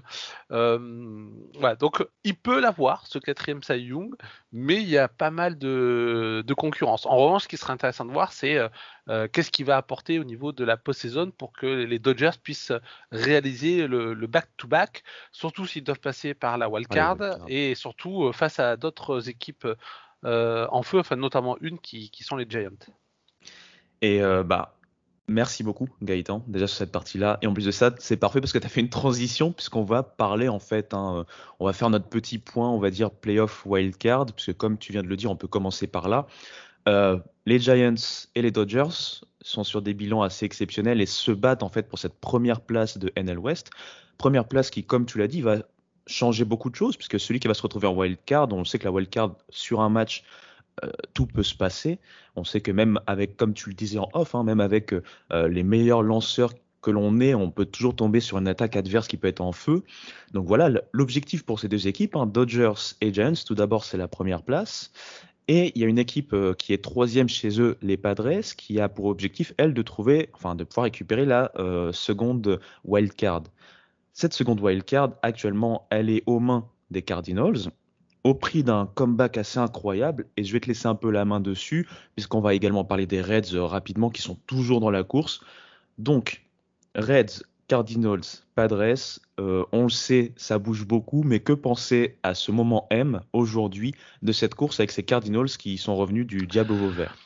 voilà, 0.48 1.76
donc 1.78 2.04
il 2.24 2.36
peut 2.36 2.60
l'avoir, 2.60 3.06
ce 3.06 3.18
quatrième 3.18 3.62
Cy 3.62 3.78
Young, 3.78 4.14
mais 4.52 4.76
il 4.76 4.88
y 4.88 4.98
a 4.98 5.08
pas 5.08 5.30
mal 5.30 5.58
de, 5.58 6.44
de 6.46 6.54
concurrence. 6.54 7.06
En 7.06 7.16
revanche, 7.16 7.44
ce 7.44 7.48
qui 7.48 7.56
serait 7.56 7.72
intéressant 7.72 8.04
de 8.04 8.12
voir, 8.12 8.32
c'est 8.32 8.58
qu'est-ce 9.32 9.50
qu'il 9.50 9.66
va 9.66 9.76
apporter 9.76 10.18
au 10.18 10.24
niveau 10.24 10.52
de 10.52 10.64
la 10.64 10.76
post-saison 10.76 11.30
pour 11.30 11.52
que 11.52 11.66
les 11.66 11.98
Dodgers 11.98 12.38
puissent 12.42 12.72
réaliser 13.10 13.86
le 13.86 14.26
back-to-back, 14.26 15.02
surtout 15.32 15.66
s'ils 15.66 15.84
doivent 15.84 16.00
passer 16.00 16.34
par 16.34 16.58
la 16.58 16.68
wildcard 16.68 17.38
et 17.48 17.74
surtout 17.74 18.32
face 18.32 18.58
à 18.58 18.76
d'autres 18.76 19.28
équipes 19.28 19.64
euh, 19.64 19.76
en 20.24 20.82
feu, 20.82 20.98
enfin 20.98 21.16
notamment 21.16 21.56
une 21.60 21.78
qui, 21.78 22.10
sont 22.20 22.36
les 22.36 22.46
Giants. 22.48 22.70
Et 24.00 24.22
euh, 24.22 24.42
bah 24.42 24.76
Merci 25.28 25.62
beaucoup 25.62 25.88
Gaëtan, 26.02 26.42
déjà 26.48 26.66
sur 26.66 26.76
cette 26.76 26.90
partie-là. 26.90 27.38
Et 27.42 27.46
en 27.46 27.54
plus 27.54 27.64
de 27.64 27.70
ça, 27.70 27.94
c'est 27.98 28.16
parfait 28.16 28.40
parce 28.40 28.52
que 28.52 28.58
tu 28.58 28.66
as 28.66 28.68
fait 28.68 28.80
une 28.80 28.90
transition 28.90 29.52
puisqu'on 29.52 29.84
va 29.84 30.02
parler 30.02 30.48
en 30.48 30.58
fait, 30.58 30.92
hein, 30.94 31.18
euh, 31.18 31.24
on 31.60 31.64
va 31.66 31.72
faire 31.72 31.90
notre 31.90 32.08
petit 32.08 32.38
point, 32.38 32.68
on 32.68 32.78
va 32.78 32.90
dire 32.90 33.12
playoff 33.12 33.64
wildcard, 33.64 34.26
puisque 34.26 34.54
comme 34.54 34.78
tu 34.78 34.92
viens 34.92 35.02
de 35.02 35.06
le 35.06 35.16
dire, 35.16 35.30
on 35.30 35.36
peut 35.36 35.46
commencer 35.46 35.86
par 35.86 36.08
là. 36.08 36.26
les 37.46 37.58
Giants 37.60 37.94
et 38.34 38.42
les 38.42 38.50
Dodgers 38.50 39.22
sont 39.40 39.64
sur 39.64 39.80
des 39.80 39.94
bilans 39.94 40.22
assez 40.22 40.44
exceptionnels 40.44 41.00
et 41.00 41.06
se 41.06 41.30
battent 41.30 41.62
en 41.62 41.68
fait 41.68 41.88
pour 41.88 42.00
cette 42.00 42.14
première 42.20 42.60
place 42.60 42.98
de 42.98 43.12
NL 43.16 43.38
West. 43.38 43.70
Première 44.18 44.46
place 44.46 44.70
qui, 44.70 44.84
comme 44.84 45.06
tu 45.06 45.18
l'as 45.18 45.28
dit, 45.28 45.40
va 45.40 45.58
changer 46.06 46.44
beaucoup 46.44 46.70
de 46.70 46.76
choses, 46.76 46.96
puisque 46.96 47.18
celui 47.20 47.40
qui 47.40 47.48
va 47.48 47.54
se 47.54 47.62
retrouver 47.62 47.86
en 47.86 47.94
wild 47.94 48.18
card, 48.24 48.52
on 48.52 48.64
sait 48.64 48.78
que 48.78 48.84
la 48.84 48.92
wild 48.92 49.10
card 49.10 49.36
sur 49.48 49.80
un 49.80 49.88
match, 49.88 50.24
euh, 50.84 50.90
tout 51.12 51.26
peut 51.26 51.42
se 51.42 51.54
passer. 51.54 51.98
On 52.34 52.44
sait 52.44 52.60
que 52.60 52.70
même 52.70 52.98
avec, 53.06 53.36
comme 53.36 53.52
tu 53.52 53.68
le 53.68 53.74
disais 53.74 53.98
en 53.98 54.08
off, 54.14 54.34
hein, 54.34 54.42
même 54.42 54.60
avec 54.60 54.92
euh, 54.92 55.48
les 55.48 55.62
meilleurs 55.62 56.02
lanceurs 56.02 56.54
que 56.80 56.90
l'on 56.90 57.20
ait, 57.20 57.34
on 57.34 57.50
peut 57.50 57.66
toujours 57.66 57.94
tomber 57.94 58.20
sur 58.20 58.38
une 58.38 58.48
attaque 58.48 58.74
adverse 58.74 59.06
qui 59.06 59.16
peut 59.16 59.28
être 59.28 59.42
en 59.42 59.52
feu. 59.52 59.84
Donc 60.32 60.46
voilà, 60.46 60.70
l'objectif 60.92 61.44
pour 61.44 61.60
ces 61.60 61.68
deux 61.68 61.86
équipes, 61.86 62.16
hein, 62.16 62.26
Dodgers 62.26 62.94
et 63.00 63.12
Giants, 63.12 63.34
tout 63.46 63.54
d'abord 63.54 63.84
c'est 63.84 63.98
la 63.98 64.08
première 64.08 64.42
place. 64.42 64.92
Et 65.46 65.72
il 65.74 65.82
y 65.82 65.84
a 65.84 65.88
une 65.88 65.98
équipe 65.98 66.32
euh, 66.32 66.54
qui 66.54 66.72
est 66.72 66.82
troisième 66.82 67.28
chez 67.28 67.60
eux, 67.60 67.76
les 67.82 67.96
Padres, 67.96 68.40
qui 68.56 68.80
a 68.80 68.88
pour 68.88 69.06
objectif, 69.06 69.52
elle, 69.58 69.74
de 69.74 69.82
trouver, 69.82 70.30
enfin, 70.32 70.54
de 70.54 70.64
pouvoir 70.64 70.84
récupérer 70.84 71.26
la 71.26 71.52
seconde 71.92 72.60
wild 72.84 73.14
card. 73.14 73.42
Cette 74.12 74.34
seconde 74.34 74.60
wildcard, 74.60 75.14
actuellement, 75.22 75.86
elle 75.90 76.10
est 76.10 76.22
aux 76.26 76.38
mains 76.38 76.68
des 76.90 77.02
Cardinals, 77.02 77.70
au 78.24 78.34
prix 78.34 78.62
d'un 78.62 78.86
comeback 78.94 79.38
assez 79.38 79.58
incroyable. 79.58 80.26
Et 80.36 80.44
je 80.44 80.52
vais 80.52 80.60
te 80.60 80.68
laisser 80.68 80.86
un 80.86 80.94
peu 80.94 81.10
la 81.10 81.24
main 81.24 81.40
dessus, 81.40 81.88
puisqu'on 82.14 82.40
va 82.40 82.54
également 82.54 82.84
parler 82.84 83.06
des 83.06 83.22
Reds 83.22 83.54
euh, 83.54 83.64
rapidement, 83.64 84.10
qui 84.10 84.22
sont 84.22 84.38
toujours 84.46 84.80
dans 84.80 84.90
la 84.90 85.02
course. 85.02 85.40
Donc, 85.98 86.44
Reds, 86.94 87.42
Cardinals, 87.68 88.20
Padres, 88.54 88.94
euh, 89.40 89.64
on 89.72 89.84
le 89.84 89.88
sait, 89.88 90.32
ça 90.36 90.58
bouge 90.58 90.86
beaucoup, 90.86 91.22
mais 91.22 91.40
que 91.40 91.54
penser 91.54 92.18
à 92.22 92.34
ce 92.34 92.52
moment 92.52 92.86
M, 92.90 93.22
aujourd'hui, 93.32 93.94
de 94.20 94.32
cette 94.32 94.54
course 94.54 94.78
avec 94.78 94.90
ces 94.90 95.02
Cardinals 95.02 95.48
qui 95.48 95.78
sont 95.78 95.96
revenus 95.96 96.26
du 96.26 96.46
Diable 96.46 96.72
au 96.72 96.90
vert 96.90 97.16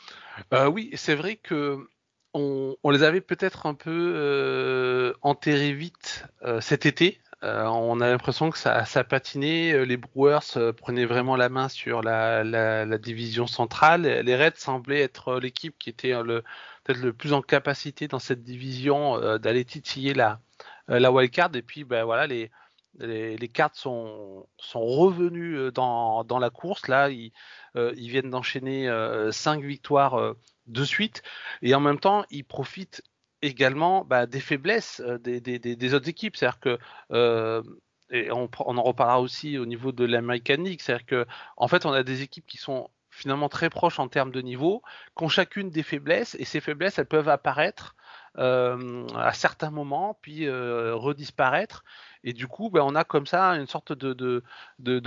euh, 0.55 0.69
Oui, 0.69 0.91
c'est 0.95 1.17
vrai 1.17 1.35
que 1.35 1.89
on, 2.37 2.91
les 2.91 3.03
avait 3.03 3.21
peut-être 3.21 3.67
un 3.67 3.75
peu 3.75 4.13
euh, 4.15 5.13
enterrés 5.23 5.73
vite 5.73 6.25
euh, 6.43 6.61
cet 6.61 6.87
été. 6.87 7.21
Euh, 7.43 7.65
on 7.65 8.01
a 8.01 8.09
l'impression 8.09 8.51
que 8.51 8.59
ça, 8.59 8.85
ça 8.85 9.05
patinait. 9.05 9.85
Les 9.85 9.97
Brewers 9.97 10.73
prenaient 10.77 11.05
vraiment 11.05 11.37
la 11.37 11.49
main 11.49 11.69
sur 11.69 12.03
la, 12.03 12.99
division 12.99 13.47
centrale. 13.47 14.03
Les 14.03 14.37
Reds 14.37 14.57
semblaient 14.57 15.03
être 15.03 15.39
l'équipe 15.39 15.77
qui 15.79 15.91
était 15.91 16.13
peut-être 16.13 17.01
le 17.01 17.13
plus 17.13 17.33
en 17.33 17.43
capacité 17.43 18.09
dans 18.09 18.19
cette 18.19 18.43
division 18.43 19.39
d'aller 19.39 19.65
titiller 19.65 20.15
la, 20.15 20.41
la 20.89 21.13
wildcard. 21.13 21.51
Et 21.55 21.63
puis, 21.63 21.85
ben 21.85 22.05
voilà, 22.05 22.27
les, 22.27 22.51
les, 22.99 23.49
cartes 23.49 23.77
sont, 23.77 24.47
sont 24.59 24.85
revenus 24.85 25.73
dans, 25.73 26.25
dans 26.25 26.39
la 26.39 26.51
course. 26.51 26.89
Là, 26.89 27.11
ils, 27.11 27.33
ils 27.75 28.09
viennent 28.09 28.31
d'enchaîner 28.31 28.91
cinq 29.31 29.63
victoires 29.63 30.35
de 30.67 30.85
suite. 30.85 31.23
Et 31.63 31.75
en 31.75 31.81
même 31.81 31.99
temps, 32.01 32.25
ils 32.31 32.45
profitent 32.45 33.03
également 33.43 34.05
bah, 34.05 34.27
des 34.27 34.41
faiblesses 34.41 35.01
euh, 35.05 35.19
des, 35.19 35.95
autres 35.95 36.09
équipes. 36.09 36.37
C'est-à-dire 36.37 36.61
que 36.61 36.79
euh, 37.13 37.63
et 38.11 38.31
on, 38.31 38.49
en 38.59 38.83
reparlera 38.83 39.21
aussi 39.21 39.59
au 39.59 39.67
niveau 39.67 39.93
de 39.93 40.05
l'American 40.05 40.63
League. 40.63 40.81
C'est-à-dire 40.81 41.07
que 41.07 41.27
en 41.57 41.69
fait, 41.69 41.87
on 41.87 41.93
a 41.93 42.03
des 42.03 42.23
équipes 42.23 42.47
qui 42.47 42.57
sont 42.57 42.89
finalement 43.11 43.49
très 43.49 43.71
proches 43.71 43.99
en 43.99 44.09
termes 44.09 44.31
de 44.31 44.43
niveau, 44.43 44.83
qui 45.17 45.25
ont 45.25 45.29
chacune 45.29 45.71
des 45.71 45.83
faiblesses, 45.83 46.37
et 46.39 46.45
ces 46.45 46.61
faiblesses, 46.61 46.99
elles 46.99 47.07
peuvent 47.07 47.31
apparaître 47.31 47.97
euh, 48.37 49.07
à 49.17 49.33
certains 49.33 49.71
moments, 49.71 50.19
puis 50.21 50.49
redisparaître. 50.49 51.83
Et 52.27 52.33
du 52.33 52.49
coup, 52.49 52.71
ben, 52.71 52.81
on 52.83 52.97
a 52.97 53.05
comme 53.05 53.25
ça 53.25 53.51
une 53.51 53.69
sorte 53.69 53.93
de, 53.93 54.43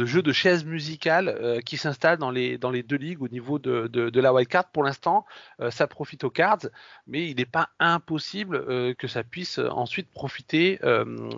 jeu 0.06 0.22
de 0.22 0.32
chaise 0.32 0.64
musicale 0.64 1.28
euh, 1.28 1.60
qui 1.60 1.76
s'installe 1.76 2.18
dans 2.18 2.32
les, 2.32 2.58
deux 2.58 2.96
ligues 2.96 3.22
au 3.22 3.28
niveau 3.28 3.60
de, 3.60 4.20
la 4.20 4.34
wildcard. 4.34 4.70
Pour 4.72 4.84
l'instant, 4.84 5.26
euh, 5.60 5.70
ça 5.70 5.86
profite 5.86 6.24
aux 6.24 6.30
cards, 6.30 6.68
mais 7.08 7.30
il 7.30 7.36
n'est 7.36 7.46
pas 7.46 7.72
impossible 7.80 8.56
euh, 8.56 8.94
que 8.94 9.10
ça 9.10 9.26
puisse 9.26 9.60
ensuite 9.60 10.10
profiter 10.10 10.80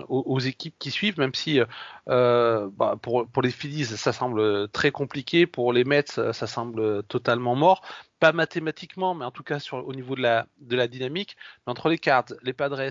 aux, 0.08 0.40
équipes 0.40 0.76
qui 0.78 0.92
suivent, 0.92 1.18
même 1.18 1.34
si 1.34 1.60
bah, 2.06 2.96
pour, 3.02 3.42
les 3.42 3.50
Phillies, 3.50 3.86
ça 3.86 4.14
semble 4.14 4.70
très 4.70 4.92
compliqué. 4.92 5.48
Pour 5.48 5.74
les 5.74 5.84
Mets, 5.84 6.06
ça 6.06 6.48
semble 6.48 7.04
totalement 7.04 7.56
mort 7.56 7.82
pas 8.20 8.34
mathématiquement, 8.34 9.16
mais 9.16 9.26
en 9.26 9.32
tout 9.32 9.42
cas 9.42 9.58
au 9.72 9.94
niveau 9.96 10.16
de 10.16 10.22
la, 10.22 10.88
dynamique. 10.88 11.38
Mais 11.66 11.72
entre 11.72 11.90
les 11.90 11.98
cartes, 11.98 12.36
les 12.44 12.54
Padres 12.54 12.82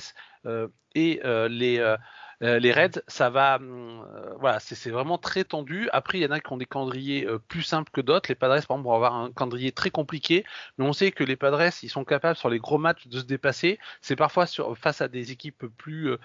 et 0.96 1.20
les, 1.24 1.96
euh, 2.42 2.58
les 2.58 2.72
Reds, 2.72 3.02
ça 3.06 3.30
va, 3.30 3.56
hum, 3.56 4.06
voilà, 4.38 4.60
c'est 4.60 4.90
vraiment 4.90 5.18
très 5.18 5.44
tendu. 5.44 5.88
Après, 5.92 6.18
il 6.18 6.22
y 6.22 6.26
en 6.26 6.30
a 6.30 6.40
qui 6.40 6.52
ont 6.52 6.56
des 6.56 6.66
calendriers 6.66 7.26
plus 7.48 7.62
simples 7.62 7.90
que 7.92 8.00
d'autres. 8.00 8.30
Les 8.30 8.34
Padres, 8.34 8.54
par 8.54 8.56
exemple, 8.56 8.84
vont 8.84 8.94
avoir 8.94 9.14
un 9.14 9.30
calendrier 9.32 9.72
très 9.72 9.90
compliqué, 9.90 10.44
mais 10.78 10.84
on 10.84 10.92
sait 10.92 11.12
que 11.12 11.24
les 11.24 11.36
Padres, 11.36 11.70
ils 11.82 11.90
sont 11.90 12.04
capables 12.04 12.36
sur 12.36 12.48
les 12.48 12.58
gros 12.58 12.78
matchs 12.78 13.06
de 13.06 13.18
se 13.18 13.24
dépasser. 13.24 13.78
C'est 14.00 14.16
parfois 14.16 14.46
face 14.74 15.00
à 15.00 15.08
des 15.08 15.32
équipes 15.32 15.66
plus 15.76 16.16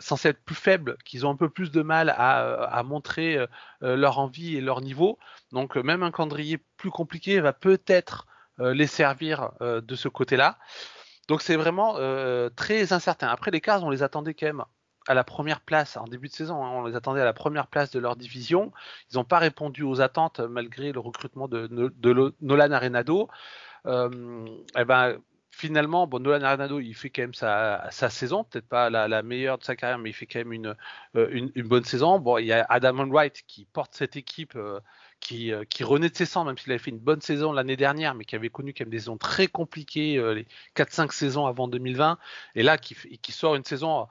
censées 0.00 0.30
être 0.30 0.42
plus 0.44 0.54
faibles 0.54 0.96
qu'ils 1.04 1.26
ont 1.26 1.30
un 1.30 1.36
peu 1.36 1.48
plus 1.48 1.70
de 1.70 1.82
mal 1.82 2.14
à, 2.16 2.82
montrer 2.84 3.38
leur 3.80 4.18
envie 4.18 4.56
et 4.56 4.60
leur 4.60 4.80
niveau. 4.80 5.18
Donc, 5.52 5.76
même 5.76 6.02
un 6.02 6.10
calendrier 6.10 6.58
plus 6.76 6.90
compliqué 6.90 7.40
va 7.40 7.52
peut-être 7.52 8.26
euh, 8.60 8.74
les 8.74 8.86
servir 8.86 9.50
euh, 9.62 9.80
de 9.80 9.94
ce 9.94 10.08
côté-là. 10.08 10.58
Donc 11.28 11.40
c'est 11.40 11.56
vraiment 11.56 11.96
euh, 11.96 12.50
très 12.50 12.92
incertain. 12.92 13.28
Après 13.28 13.50
les 13.50 13.60
Cars, 13.62 13.82
on 13.82 13.90
les 13.90 14.02
attendait 14.02 14.34
quand 14.34 14.46
même 14.46 14.64
à 15.08 15.14
la 15.14 15.24
première 15.24 15.60
place 15.60 15.96
en 15.96 16.04
début 16.04 16.28
de 16.28 16.32
saison. 16.32 16.64
Hein. 16.64 16.70
on 16.70 16.86
les 16.86 16.96
attendait 16.96 17.20
à 17.20 17.24
la 17.24 17.32
première 17.32 17.66
place 17.66 17.90
de 17.90 17.98
leur 17.98 18.16
division. 18.16 18.72
Ils 19.10 19.16
n'ont 19.16 19.24
pas 19.24 19.38
répondu 19.38 19.82
aux 19.82 20.00
attentes 20.00 20.40
malgré 20.40 20.92
le 20.92 21.00
recrutement 21.00 21.48
de, 21.48 21.68
Nolan 22.40 22.70
Arenado. 22.72 23.28
Eh 23.86 24.84
ben, 24.84 25.18
finalement, 25.50 26.06
bon, 26.06 26.20
Nolan 26.20 26.44
Arenado, 26.44 26.80
il 26.80 26.94
fait 26.94 27.10
quand 27.10 27.22
même 27.22 27.34
sa, 27.34 27.90
saison, 27.90 28.44
peut-être 28.44 28.68
pas 28.68 28.90
la, 28.90 29.22
meilleure 29.22 29.58
de 29.58 29.64
sa 29.64 29.76
carrière, 29.76 29.98
mais 29.98 30.10
il 30.10 30.14
fait 30.14 30.26
quand 30.26 30.38
même 30.38 30.52
une, 30.52 30.76
une, 31.14 31.68
bonne 31.68 31.84
saison. 31.84 32.18
Bon, 32.18 32.38
il 32.38 32.46
y 32.46 32.52
a 32.52 32.64
Adam 32.68 33.06
Wright 33.08 33.42
qui 33.46 33.66
porte 33.66 33.94
cette 33.94 34.16
équipe 34.16 34.56
qui, 35.22 35.52
euh, 35.52 35.64
renaît 35.80 36.10
de 36.10 36.16
ses 36.16 36.26
cendres, 36.26 36.48
même 36.48 36.58
s'il 36.58 36.72
avait 36.72 36.78
fait 36.78 36.90
une 36.90 36.98
bonne 36.98 37.20
saison 37.20 37.52
l'année 37.52 37.76
dernière, 37.76 38.14
mais 38.14 38.24
qui 38.24 38.34
avait 38.34 38.50
connu 38.50 38.74
quand 38.74 38.84
même 38.84 38.90
des 38.90 38.98
saisons 38.98 39.16
très 39.16 39.46
compliquées, 39.46 40.18
euh, 40.18 40.34
les 40.34 40.46
4-5 40.74 41.12
saisons 41.12 41.46
avant 41.46 41.68
2020, 41.68 42.18
et 42.56 42.62
là 42.62 42.76
qui, 42.76 42.96
sort 43.32 43.54
une 43.54 43.64
saison 43.64 44.00
euh, 44.00 44.04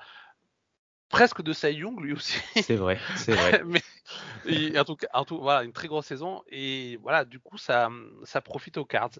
presque 1.12 1.41
de 1.41 1.53
Cy 1.53 1.74
Young 1.74 2.00
lui 2.00 2.13
aussi. 2.13 2.39
C'est 2.62 2.75
vrai, 2.75 3.00
c'est 3.15 3.34
vrai. 3.34 3.63
mais, 4.46 4.80
en 4.80 4.84
tout 4.84 4.96
cas, 4.96 5.08
en 5.13 5.25
tout, 5.25 5.39
voilà, 5.39 5.63
une 5.63 5.74
très 5.74 5.88
grosse 5.88 6.08
saison, 6.08 6.44
et 6.50 6.98
voilà, 7.01 7.25
du 7.25 7.39
coup, 7.39 7.58
ça, 7.58 7.89
ça 8.24 8.41
profite 8.41 8.77
aux 8.77 8.86
Cards. 8.86 9.20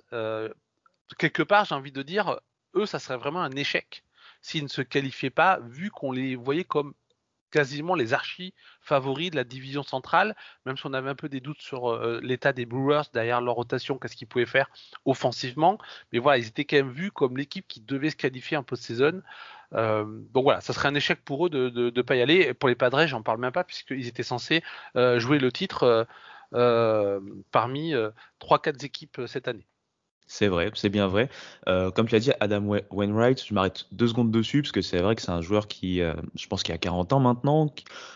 quelque 1.18 1.44
part, 1.44 1.66
j'ai 1.66 1.76
envie 1.76 1.92
de 1.92 2.02
dire, 2.02 2.40
eux, 2.76 2.86
ça 2.86 3.00
serait 3.00 3.18
vraiment 3.18 3.42
un 3.42 3.52
échec 3.52 4.04
s'ils 4.42 4.64
ne 4.64 4.68
se 4.68 4.82
qualifiaient 4.82 5.30
pas, 5.30 5.60
vu 5.62 5.92
qu'on 5.92 6.12
les 6.12 6.36
voyait 6.36 6.64
comme 6.64 6.94
quasiment 7.52 7.96
les 7.96 8.14
archis 8.14 8.54
favoris 8.80 9.30
de 9.30 9.36
la 9.36 9.44
division 9.44 9.84
centrale, 9.84 10.36
même 10.66 10.78
si 10.78 10.86
on 10.86 10.94
avait 10.94 11.10
un 11.10 11.16
peu 11.16 11.28
des 11.28 11.42
doutes 11.42 11.62
sur 11.62 11.92
euh, 11.92 12.20
l'état 12.24 12.54
des 12.54 12.66
Brewers 12.66 13.04
derrière 13.14 13.42
leur 13.42 13.56
rotation, 13.56 13.98
qu'est-ce 13.98 14.16
qu'ils 14.16 14.28
pouvaient 14.28 14.46
faire 14.46 14.70
offensivement. 15.06 15.78
Mais 16.12 16.20
voilà, 16.20 16.38
ils 16.38 16.48
étaient 16.48 16.66
quand 16.66 16.78
même 16.78 16.92
vus 16.92 17.12
comme 17.12 17.38
l'équipe 17.38 17.68
qui 17.68 17.82
devait 17.82 18.10
se 18.10 18.16
qualifier 18.16 18.56
en 18.56 18.64
post-saison. 18.64 19.22
Euh, 19.74 20.06
donc 20.34 20.44
voilà, 20.44 20.62
ça 20.62 20.74
serait 20.74 20.88
un 20.90 20.96
échec 20.96 21.24
pour 21.24 21.48
eux 21.48 21.50
de 21.50 21.92
ne 21.96 22.02
pas 22.02 22.16
y 22.16 22.22
aller. 22.22 22.36
Et 22.50 22.54
pour 22.54 22.70
les 22.70 22.76
Padres, 22.76 23.06
j'en 23.08 23.24
parle 23.24 23.40
même 23.40 23.52
pas, 23.52 23.64
puisqu'ils 23.64 24.08
étaient 24.08 24.24
censés 24.24 24.64
euh, 24.96 25.20
jouer 25.20 25.40
le 25.40 25.52
titre 25.52 26.08
parmi 27.52 27.94
3-4 28.40 28.86
équipes 28.86 29.22
cette 29.28 29.48
année. 29.48 29.68
C'est 30.34 30.48
vrai, 30.48 30.72
c'est 30.76 30.88
bien 30.88 31.08
vrai. 31.08 31.30
Euh, 31.68 31.92
comme 31.92 32.08
tu 32.08 32.16
l'as 32.16 32.22
dit, 32.22 32.32
Adam 32.40 32.64
Wainwright, 32.90 33.44
je 33.46 33.54
m'arrête 33.54 33.86
deux 33.92 34.08
secondes 34.08 34.32
dessus 34.32 34.62
parce 34.62 34.72
que 34.72 34.82
c'est 34.82 35.02
vrai 35.02 35.14
que 35.14 35.22
c'est 35.22 35.32
un 35.32 35.42
joueur 35.42 35.68
qui, 35.68 36.00
euh, 36.00 36.14
je 36.36 36.48
pense 36.48 36.64
qu'il 36.64 36.74
a 36.74 36.78
40 36.78 37.12
ans 37.12 37.20
maintenant, 37.20 37.68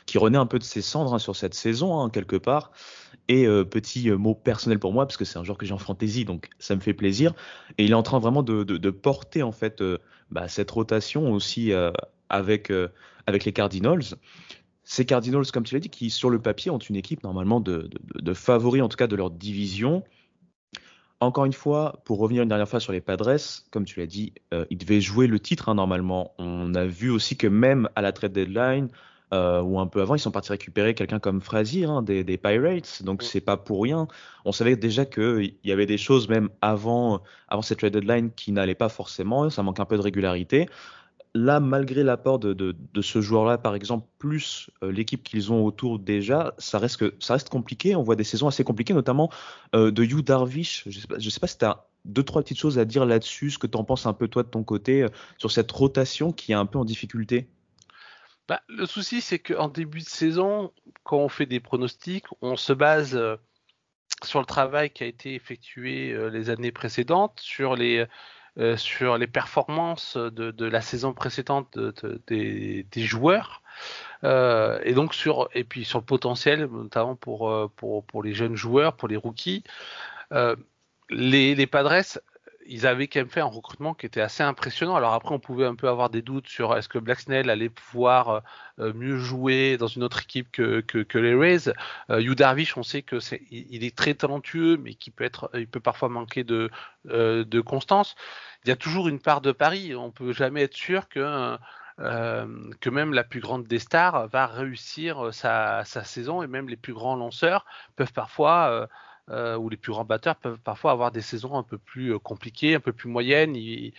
qui, 0.05 0.17
renaît 0.17 0.37
un 0.37 0.45
peu 0.45 0.57
de 0.57 0.63
ses 0.63 0.81
cendres 0.81 1.13
hein, 1.13 1.19
sur 1.19 1.35
cette 1.35 1.53
saison 1.53 1.99
hein, 1.99 2.09
quelque 2.09 2.37
part. 2.37 2.71
Et 3.27 3.45
euh, 3.45 3.65
petit 3.65 4.09
mot 4.11 4.33
personnel 4.33 4.79
pour 4.79 4.93
moi 4.93 5.05
parce 5.05 5.17
que 5.17 5.25
c'est 5.25 5.37
un 5.37 5.43
joueur 5.43 5.57
que 5.57 5.65
j'ai 5.65 5.73
en 5.73 5.77
fantasy, 5.77 6.23
donc 6.23 6.47
ça 6.57 6.73
me 6.77 6.79
fait 6.79 6.93
plaisir. 6.93 7.33
Et 7.77 7.83
il 7.83 7.91
est 7.91 7.95
en 7.95 8.03
train 8.03 8.19
vraiment 8.19 8.43
de, 8.43 8.89
porter 8.91 9.43
en 9.43 9.51
fait 9.51 9.83
bah, 10.31 10.47
cette 10.47 10.71
rotation 10.71 11.33
aussi 11.33 11.73
avec 12.29 12.69
les 12.69 13.51
Cardinals. 13.53 14.15
Ces 14.85 15.05
Cardinals, 15.05 15.47
comme 15.51 15.63
tu 15.63 15.73
l'as 15.73 15.81
dit, 15.81 15.89
qui 15.89 16.09
sur 16.09 16.29
le 16.29 16.39
papier 16.39 16.71
ont 16.71 16.77
une 16.77 16.95
équipe 16.95 17.23
normalement 17.23 17.59
de, 17.59 17.89
de 18.15 18.33
favoris 18.33 18.81
en 18.81 18.87
tout 18.87 18.95
cas 18.95 19.07
de 19.07 19.17
leur 19.17 19.31
division 19.31 20.01
encore 21.21 21.45
une 21.45 21.53
fois, 21.53 22.01
pour 22.05 22.19
revenir 22.19 22.43
une 22.43 22.49
dernière 22.49 22.67
fois 22.67 22.79
sur 22.79 22.91
les 22.91 23.01
Padres, 23.01 23.37
comme 23.71 23.85
tu 23.85 23.99
l'as 23.99 24.05
dit, 24.05 24.33
euh, 24.53 24.65
ils 24.69 24.77
devaient 24.77 25.01
jouer 25.01 25.27
le 25.27 25.39
titre 25.39 25.69
hein, 25.69 25.75
normalement. 25.75 26.33
On 26.37 26.75
a 26.75 26.85
vu 26.85 27.09
aussi 27.09 27.37
que 27.37 27.47
même 27.47 27.89
à 27.95 28.01
la 28.01 28.11
trade 28.11 28.33
deadline, 28.33 28.89
euh, 29.33 29.61
ou 29.61 29.79
un 29.79 29.87
peu 29.87 30.01
avant, 30.01 30.15
ils 30.15 30.19
sont 30.19 30.31
partis 30.31 30.51
récupérer 30.51 30.93
quelqu'un 30.93 31.19
comme 31.19 31.41
Frazier 31.41 31.85
hein, 31.85 32.01
des, 32.01 32.23
Pirates, 32.37 33.01
donc 33.03 33.23
c'est 33.23 33.41
pas 33.41 33.57
pour 33.57 33.81
rien. 33.81 34.07
On 34.45 34.51
savait 34.51 34.75
déjà 34.75 35.05
qu'il 35.05 35.55
y 35.63 35.71
avait 35.71 35.87
des 35.87 35.97
choses 35.97 36.29
même 36.29 36.49
avant, 36.61 37.21
avant 37.47 37.61
cette 37.61 37.79
trade 37.79 37.93
deadline 37.93 38.31
qui 38.31 38.51
n'allaient 38.51 38.75
pas 38.75 38.89
forcément, 38.89 39.49
ça 39.49 39.63
manque 39.63 39.79
un 39.79 39.85
peu 39.85 39.97
de 39.97 40.01
régularité 40.01 40.67
là, 41.35 41.59
malgré 41.59 42.01
l'apport 42.01 42.39
de, 42.39 42.75
ce 43.01 43.21
joueur-là, 43.21 43.57
par 43.57 43.75
exemple, 43.75 44.07
plus 44.17 44.71
euh, 44.81 44.91
l'équipe 44.91 45.21
qu'ils 45.21 45.51
ont 45.51 45.63
autour 45.63 45.99
déjà, 45.99 46.55
ça 46.57 46.79
reste, 46.79 46.97
que, 46.97 47.13
ça 47.19 47.33
reste 47.33 47.49
compliqué. 47.49 47.95
On 47.95 48.01
voit 48.01 48.15
des 48.15 48.23
saisons 48.23 48.47
assez 48.47 48.63
compliquées, 48.63 48.93
notamment 48.93 49.29
euh, 49.75 49.91
de 49.91 50.03
Hugh 50.03 50.23
Darvish. 50.23 50.83
Je 50.87 50.97
ne 51.13 51.29
sais, 51.29 51.39
pas 51.39 51.47
si 51.47 51.57
tu 51.57 51.65
as 51.65 51.85
deux, 52.05 52.23
trois 52.23 52.41
petites 52.41 52.57
choses 52.57 52.79
à 52.79 52.85
dire 52.85 53.05
là-dessus, 53.05 53.51
ce 53.51 53.59
que 53.59 53.67
tu 53.67 53.77
en 53.77 53.83
penses 53.83 54.05
un 54.05 54.13
peu 54.13 54.29
toi 54.29 54.43
de 54.43 54.47
ton 54.47 54.63
côté, 54.63 55.03
euh, 55.03 55.09
sur 55.37 55.51
cette 55.51 55.71
rotation 55.71 56.31
qui 56.31 56.53
est 56.53 56.55
un 56.55 56.65
peu 56.65 56.79
en 56.79 56.85
difficulté? 56.85 57.49
Bah, 58.47 58.61
le 58.69 58.85
souci, 58.85 59.19
c'est 59.19 59.39
qu'en 59.39 59.67
début 59.67 59.99
de 59.99 60.05
saison, 60.05 60.71
quand 61.03 61.17
on 61.17 61.29
fait 61.29 61.47
des 61.47 61.59
pronostics, 61.59 62.25
on 62.41 62.55
se 62.55 62.71
base 62.71 63.19
sur 64.23 64.39
le 64.39 64.45
travail 64.45 64.91
qui 64.91 65.03
a 65.03 65.07
été 65.07 65.33
effectué 65.33 66.15
les 66.29 66.49
années 66.49 66.71
précédentes, 66.71 67.39
sur 67.41 67.75
les 67.75 68.05
euh, 68.57 68.77
sur 68.77 69.17
les 69.17 69.27
performances 69.27 70.15
de, 70.15 70.65
la 70.65 70.81
saison 70.81 71.13
précédente 71.13 71.77
des, 72.27 72.85
joueurs. 72.95 73.61
Euh, 74.23 74.79
et 74.83 74.93
donc 74.93 75.13
sur 75.13 75.49
le 75.53 75.99
potentiel 75.99 76.65
notamment 76.71 77.15
pour, 77.15 77.49
euh, 77.49 77.69
pour 77.75 78.23
les 78.23 78.33
jeunes 78.33 78.55
joueurs 78.55 78.95
pour 78.95 79.09
les 79.09 79.17
rookies 79.17 79.65
les, 81.09 81.53
les 81.53 81.67
Padres 81.67 82.17
ils 82.67 82.87
avaient 82.87 83.07
quand 83.07 83.19
même 83.19 83.29
fait 83.29 83.41
un 83.41 83.45
recrutement 83.45 83.93
qui 83.93 84.05
était 84.05 84.21
assez 84.21 84.43
impressionnant. 84.43 84.95
Alors 84.95 85.13
après, 85.13 85.33
on 85.33 85.39
pouvait 85.39 85.65
un 85.65 85.75
peu 85.75 85.87
avoir 85.87 86.09
des 86.09 86.21
doutes 86.21 86.47
sur 86.47 86.75
est-ce 86.75 86.89
que 86.89 86.97
Black 86.97 87.19
Snell 87.19 87.49
allait 87.49 87.69
pouvoir 87.69 88.43
euh, 88.79 88.93
mieux 88.93 89.17
jouer 89.17 89.77
dans 89.77 89.87
une 89.87 90.03
autre 90.03 90.21
équipe 90.21 90.51
que, 90.51 90.83
les 91.17 91.35
Rays? 91.35 91.71
Euh, 92.09 92.35
Darvish, 92.35 92.77
on 92.77 92.83
sait 92.83 93.01
que 93.01 93.19
c'est, 93.19 93.41
il 93.51 93.83
est 93.83 93.95
très 93.95 94.13
talentueux, 94.13 94.77
mais 94.77 94.93
qui 94.93 95.11
peut 95.11 95.23
être, 95.23 95.49
il 95.53 95.67
peut 95.67 95.79
parfois 95.79 96.09
manquer 96.09 96.43
de, 96.43 96.69
euh, 97.09 97.43
de 97.45 97.61
constance. 97.61 98.15
Il 98.65 98.69
y 98.69 98.71
a 98.71 98.75
toujours 98.75 99.07
une 99.07 99.19
part 99.19 99.41
de 99.41 99.51
pari. 99.51 99.95
On 99.95 100.11
peut 100.11 100.33
jamais 100.33 100.63
être 100.63 100.75
sûr 100.75 101.07
que 101.07 101.57
euh, 101.99 102.45
même 102.91 103.13
la 103.13 103.23
plus 103.23 103.39
grande 103.39 103.65
des 103.67 103.79
stars 103.79 104.27
va 104.27 104.47
réussir 104.47 105.33
sa, 105.33 105.83
saison 105.85 106.41
et 106.41 106.47
même 106.47 106.67
les 106.67 106.75
plus 106.75 106.93
grands 106.93 107.15
lanceurs 107.15 107.65
peuvent 107.95 108.13
parfois 108.13 108.87
euh, 109.31 109.57
où 109.57 109.69
les 109.69 109.77
plus 109.77 109.91
grands 109.91 110.05
batteurs 110.05 110.35
peuvent 110.35 110.59
parfois 110.59 110.91
avoir 110.91 111.11
des 111.11 111.21
saisons 111.21 111.57
un 111.57 111.63
peu 111.63 111.79
plus 111.79 112.13
euh, 112.13 112.19
compliquées, 112.19 112.75
un 112.75 112.79
peu 112.79 112.93
plus 112.93 113.09
moyennes. 113.09 113.55
Ils, 113.55 113.93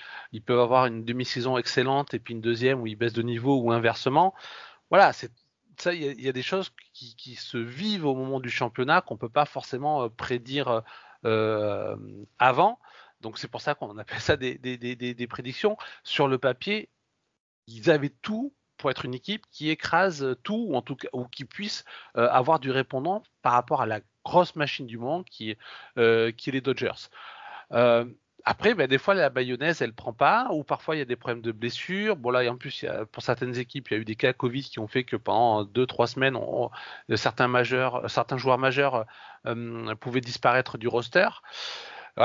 peuvent 0.45 0.61
avoir 0.61 0.87
une 0.87 1.05
demi-saison 1.05 1.59
excellente 1.59 2.15
et 2.15 2.21
puis 2.21 2.35
une 2.35 2.41
deuxième 2.41 2.81
où 2.81 2.87
ils 2.87 2.95
baissent 2.95 3.13
de 3.13 3.23
niveau 3.23 3.59
ou 3.61 3.73
inversement. 3.73 4.35
Voilà, 4.89 5.13
ça, 5.13 5.27
il 5.93 6.21
y, 6.21 6.29
a 6.29 6.33
des 6.33 6.43
choses 6.43 6.73
qui, 6.93 7.35
se 7.35 7.59
vivent 7.59 8.07
au 8.07 8.15
moment 8.15 8.39
du 8.39 8.51
championnat 8.51 9.01
qu'on 9.01 9.17
peut 9.17 9.29
pas 9.29 9.47
forcément 9.47 10.05
euh, 10.05 10.09
prédire 10.09 10.83
avant. 12.39 12.79
Donc 13.21 13.39
c'est 13.39 13.49
pour 13.49 13.61
ça 13.61 13.75
qu'on 13.75 13.99
appelle 13.99 14.21
ça 14.21 14.37
des, 14.37 15.27
prédictions. 15.29 15.77
Sur 16.05 16.29
le 16.29 16.39
papier, 16.39 16.89
ils 17.67 17.91
avaient 17.91 18.15
tout 18.23 18.55
pour 18.77 18.93
être 18.93 19.05
une 19.07 19.15
équipe 19.15 19.45
qui 19.51 19.71
écrase 19.71 20.37
tout 20.45 20.67
ou 20.69 20.77
en 20.77 20.83
tout 20.83 20.95
cas 20.95 21.09
ou 21.13 21.25
qui 21.25 21.45
puisse 21.45 21.85
avoir 22.15 22.61
du 22.61 22.71
répondant 22.71 23.25
par 23.43 23.55
rapport 23.55 23.83
à 23.83 23.87
la 23.87 24.01
grosse 24.27 24.57
machine 24.57 24.87
du 24.87 24.99
monde 24.99 25.25
qui, 25.25 25.51
est, 25.51 25.59
euh, 25.99 26.33
les 26.47 26.61
Dodgers. 26.61 27.09
Euh, 27.73 28.05
après, 28.45 28.75
ben, 28.75 28.87
des 28.87 28.99
fois, 28.99 29.15
la 29.15 29.31
bayonnaise, 29.31 29.83
elle 29.83 29.93
prend 29.93 30.13
pas, 30.13 30.49
ou 30.53 30.63
parfois 30.63 30.95
il 30.95 30.99
y 30.99 31.03
a 31.03 31.05
des 31.05 31.17
problèmes 31.17 31.43
de 31.43 31.53
blessures. 31.53 32.17
Bon, 32.17 32.31
là, 32.31 32.49
en 32.51 32.57
plus, 32.57 32.85
pour 33.11 33.23
certaines 33.23 33.57
équipes, 33.57 33.89
il 33.91 33.95
y 33.95 33.97
a 33.97 34.01
eu 34.01 34.05
des 34.05 34.15
cas 34.15 34.33
Covid 34.33 34.63
qui 34.63 34.79
ont 34.79 34.87
fait 34.87 35.05
que 35.05 35.17
pendant 35.17 35.65
deux, 35.65 35.87
trois 35.87 36.07
semaines, 36.07 36.39
certains, 37.15 37.49
majeurs, 37.49 38.09
certains 38.09 38.37
joueurs 38.37 38.59
majeurs 38.59 39.05
euh, 39.47 39.95
pouvaient 39.97 40.21
disparaître 40.21 40.79
du 40.79 40.87
roster. 40.87 41.29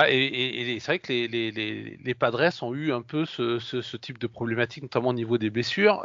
et, 0.07 0.77
c'est 0.79 0.85
vrai 0.85 0.99
que 0.99 1.11
les, 1.11 1.51
les, 1.51 2.13
Padres 2.13 2.63
ont 2.63 2.73
eu 2.75 2.93
un 2.93 3.01
peu 3.01 3.25
ce, 3.25 3.57
ce, 3.57 3.97
type 3.97 4.19
de 4.19 4.27
problématique, 4.27 4.83
notamment 4.83 5.09
au 5.09 5.13
niveau 5.13 5.39
des 5.39 5.49
blessures. 5.49 6.03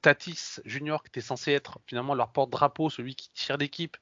Tatis 0.00 0.60
Junior, 0.64 1.02
qui 1.02 1.08
était 1.08 1.20
censé 1.20 1.52
être 1.52 1.78
finalement 1.86 2.14
leur 2.14 2.32
porte-drapeau, 2.32 2.88
celui 2.88 3.14
qui 3.14 3.30
tire 3.32 3.56
l'équipe, 3.56 3.96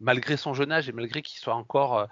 malgré 0.00 0.36
son 0.36 0.54
jeune 0.54 0.72
âge 0.72 0.88
et 0.88 0.92
malgré 0.92 1.22
qu'il 1.22 1.38
soit 1.38 1.54
encore 1.54 2.08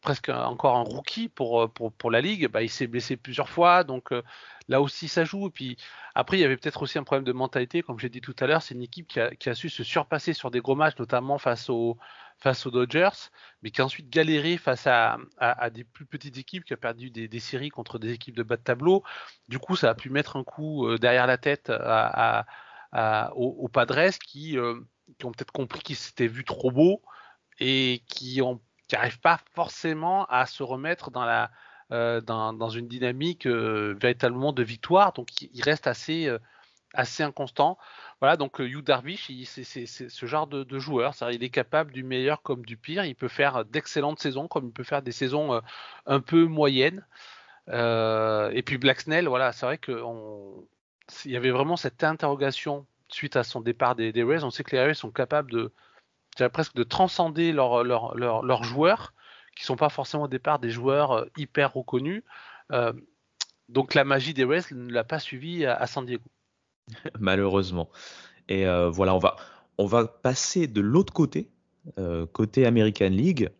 presque 0.00 0.30
encore 0.30 0.76
un 0.76 0.82
rookie 0.82 1.28
pour, 1.28 1.72
pour, 1.72 1.92
pour 1.92 2.10
la 2.10 2.20
ligue, 2.20 2.48
bah, 2.48 2.62
il 2.62 2.68
s'est 2.68 2.88
blessé 2.88 3.16
plusieurs 3.16 3.48
fois, 3.48 3.84
donc 3.84 4.10
là 4.68 4.80
aussi 4.80 5.08
ça 5.08 5.24
joue. 5.24 5.46
Et 5.46 5.50
puis 5.50 5.76
après, 6.14 6.38
il 6.38 6.40
y 6.40 6.44
avait 6.44 6.56
peut-être 6.56 6.82
aussi 6.82 6.98
un 6.98 7.04
problème 7.04 7.24
de 7.24 7.32
mentalité, 7.32 7.82
comme 7.82 7.98
j'ai 7.98 8.08
dit 8.08 8.20
tout 8.20 8.36
à 8.40 8.46
l'heure, 8.46 8.62
c'est 8.62 8.74
une 8.74 8.82
équipe 8.82 9.06
qui 9.08 9.20
a, 9.20 9.54
su 9.54 9.68
se 9.70 9.82
surpasser 9.82 10.32
sur 10.34 10.50
des 10.50 10.60
gros 10.60 10.74
matchs, 10.74 10.98
notamment 10.98 11.38
face 11.38 11.70
aux, 11.70 11.96
face 12.38 12.66
aux 12.66 12.70
Dodgers, 12.70 13.30
mais 13.62 13.70
qui 13.70 13.80
a 13.80 13.84
ensuite 13.84 14.10
galéré 14.10 14.58
face 14.58 14.86
à, 14.86 15.18
à, 15.38 15.70
des 15.70 15.84
plus 15.84 16.04
petites 16.04 16.36
équipes, 16.36 16.64
qui 16.64 16.74
a 16.74 16.76
perdu 16.76 17.10
des, 17.10 17.40
séries 17.40 17.70
contre 17.70 17.98
des 17.98 18.12
équipes 18.12 18.36
de 18.36 18.42
bas 18.42 18.56
de 18.56 18.62
tableau. 18.62 19.02
Du 19.48 19.58
coup, 19.58 19.76
ça 19.76 19.90
a 19.90 19.94
pu 19.94 20.10
mettre 20.10 20.36
un 20.36 20.44
coup 20.44 20.86
euh, 20.86 20.98
derrière 20.98 21.26
la 21.26 21.38
tête 21.38 21.70
à, 21.70 22.44
aux, 23.34 23.56
aux, 23.58 23.68
Padres 23.68 24.18
qui, 24.26 24.58
euh, 24.58 24.80
qui 25.18 25.26
ont 25.26 25.32
peut-être 25.32 25.52
compris 25.52 25.80
qu'ils 25.80 25.96
s'étaient 25.96 26.26
vus 26.26 26.44
trop 26.44 26.70
beaux 26.70 27.02
et 27.58 28.02
qui 28.08 28.40
n'arrivent 28.92 29.20
pas 29.20 29.40
forcément 29.54 30.24
à 30.26 30.46
se 30.46 30.62
remettre 30.62 31.10
dans 31.10 31.48
euh, 31.92 32.20
une 32.70 32.88
dynamique 32.88 33.46
euh, 33.46 33.96
véritablement 34.00 34.52
de 34.52 34.62
victoire. 34.62 35.12
Donc 35.12 35.42
il 35.42 35.62
reste 35.62 35.86
assez 35.86 36.26
euh, 36.26 36.38
inconstant. 37.20 37.78
Voilà, 38.20 38.36
donc 38.36 38.58
Hugh 38.58 38.84
Darvish, 38.84 39.30
c'est 39.44 39.86
ce 39.86 40.26
genre 40.26 40.46
de, 40.46 40.62
de 40.62 40.78
joueur. 40.78 41.14
il 41.32 41.42
est 41.42 41.50
capable 41.50 41.92
du 41.92 42.04
meilleur 42.04 42.42
comme 42.42 42.64
du 42.64 42.76
pire. 42.76 43.04
Il 43.04 43.14
peut 43.14 43.28
faire 43.28 43.64
d'excellentes 43.64 44.20
saisons, 44.20 44.48
comme 44.48 44.66
il 44.66 44.72
peut 44.72 44.84
faire 44.84 45.02
des 45.02 45.12
saisons 45.12 45.60
un 46.06 46.20
peu 46.20 46.44
moyennes. 46.44 47.04
et 47.68 48.62
puis 48.64 48.78
Black 48.78 49.00
Snell, 49.00 49.26
voilà, 49.26 49.52
c'est 49.52 49.66
vrai 49.66 49.78
qu'il 49.78 49.98
y 51.24 51.36
avait 51.36 51.50
vraiment 51.50 51.76
cette 51.76 52.04
interrogation 52.04 52.86
suite 53.14 53.36
à 53.36 53.44
son 53.44 53.60
départ 53.60 53.94
des, 53.94 54.12
des 54.12 54.22
Rays. 54.22 54.44
On 54.44 54.50
sait 54.50 54.64
que 54.64 54.74
les 54.76 54.82
Rays 54.82 54.94
sont 54.94 55.10
capables 55.10 55.50
de, 55.50 55.72
presque 56.48 56.74
de 56.74 56.82
transcender 56.82 57.52
leurs 57.52 57.84
leur, 57.84 58.16
leur, 58.16 58.42
leur 58.42 58.64
joueurs, 58.64 59.14
qui 59.56 59.64
sont 59.64 59.76
pas 59.76 59.88
forcément 59.88 60.24
au 60.24 60.28
départ 60.28 60.58
des 60.58 60.70
joueurs 60.70 61.12
euh, 61.12 61.24
hyper 61.36 61.74
reconnus. 61.74 62.22
Euh, 62.72 62.92
donc 63.68 63.94
la 63.94 64.04
magie 64.04 64.34
des 64.34 64.44
Rays 64.44 64.62
ne 64.72 64.92
l'a 64.92 65.04
pas 65.04 65.18
suivi 65.18 65.66
à, 65.66 65.86
San 65.86 66.04
Diego. 66.06 66.24
Malheureusement. 67.18 67.88
Et 68.48 68.66
euh, 68.66 68.90
voilà, 68.90 69.14
on 69.14 69.18
va, 69.18 69.36
on 69.78 69.86
va 69.86 70.06
passer 70.06 70.66
de 70.66 70.80
l'autre 70.80 71.12
côté, 71.12 71.48
côté 72.32 72.66
American 72.66 73.08
League. 73.08 73.50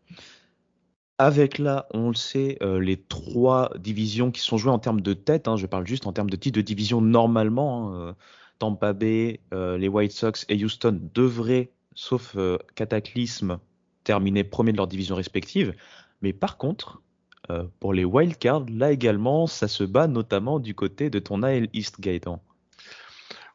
Avec 1.18 1.58
là, 1.58 1.86
on 1.94 2.08
le 2.08 2.14
sait, 2.14 2.58
les 2.60 3.00
trois 3.00 3.70
divisions 3.78 4.30
qui 4.30 4.40
sont 4.40 4.58
jouées 4.58 4.72
en 4.72 4.78
termes 4.78 5.00
de 5.00 5.14
tête, 5.14 5.46
hein, 5.46 5.56
je 5.56 5.66
parle 5.66 5.86
juste 5.86 6.06
en 6.06 6.12
termes 6.12 6.30
de 6.30 6.36
titre 6.36 6.56
de 6.56 6.62
division 6.62 7.00
normalement, 7.00 7.94
hein, 7.94 8.16
Tampa 8.62 8.92
Bay, 8.92 9.40
les 9.52 9.88
White 9.88 10.12
Sox 10.12 10.44
et 10.48 10.64
Houston 10.64 11.00
devraient 11.14 11.72
sauf 11.94 12.34
euh, 12.36 12.58
Cataclysme, 12.74 13.58
terminé 14.04 14.44
premier 14.44 14.72
de 14.72 14.76
leur 14.76 14.86
division 14.86 15.14
respective. 15.14 15.74
Mais 16.20 16.32
par 16.32 16.56
contre, 16.56 17.02
euh, 17.50 17.64
pour 17.80 17.92
les 17.92 18.04
wildcards, 18.04 18.66
là 18.68 18.92
également, 18.92 19.46
ça 19.46 19.68
se 19.68 19.84
bat 19.84 20.06
notamment 20.06 20.58
du 20.60 20.74
côté 20.74 21.10
de 21.10 21.18
ton 21.18 21.42
AL 21.42 21.68
East 21.72 22.00
Gaëtan. 22.00 22.42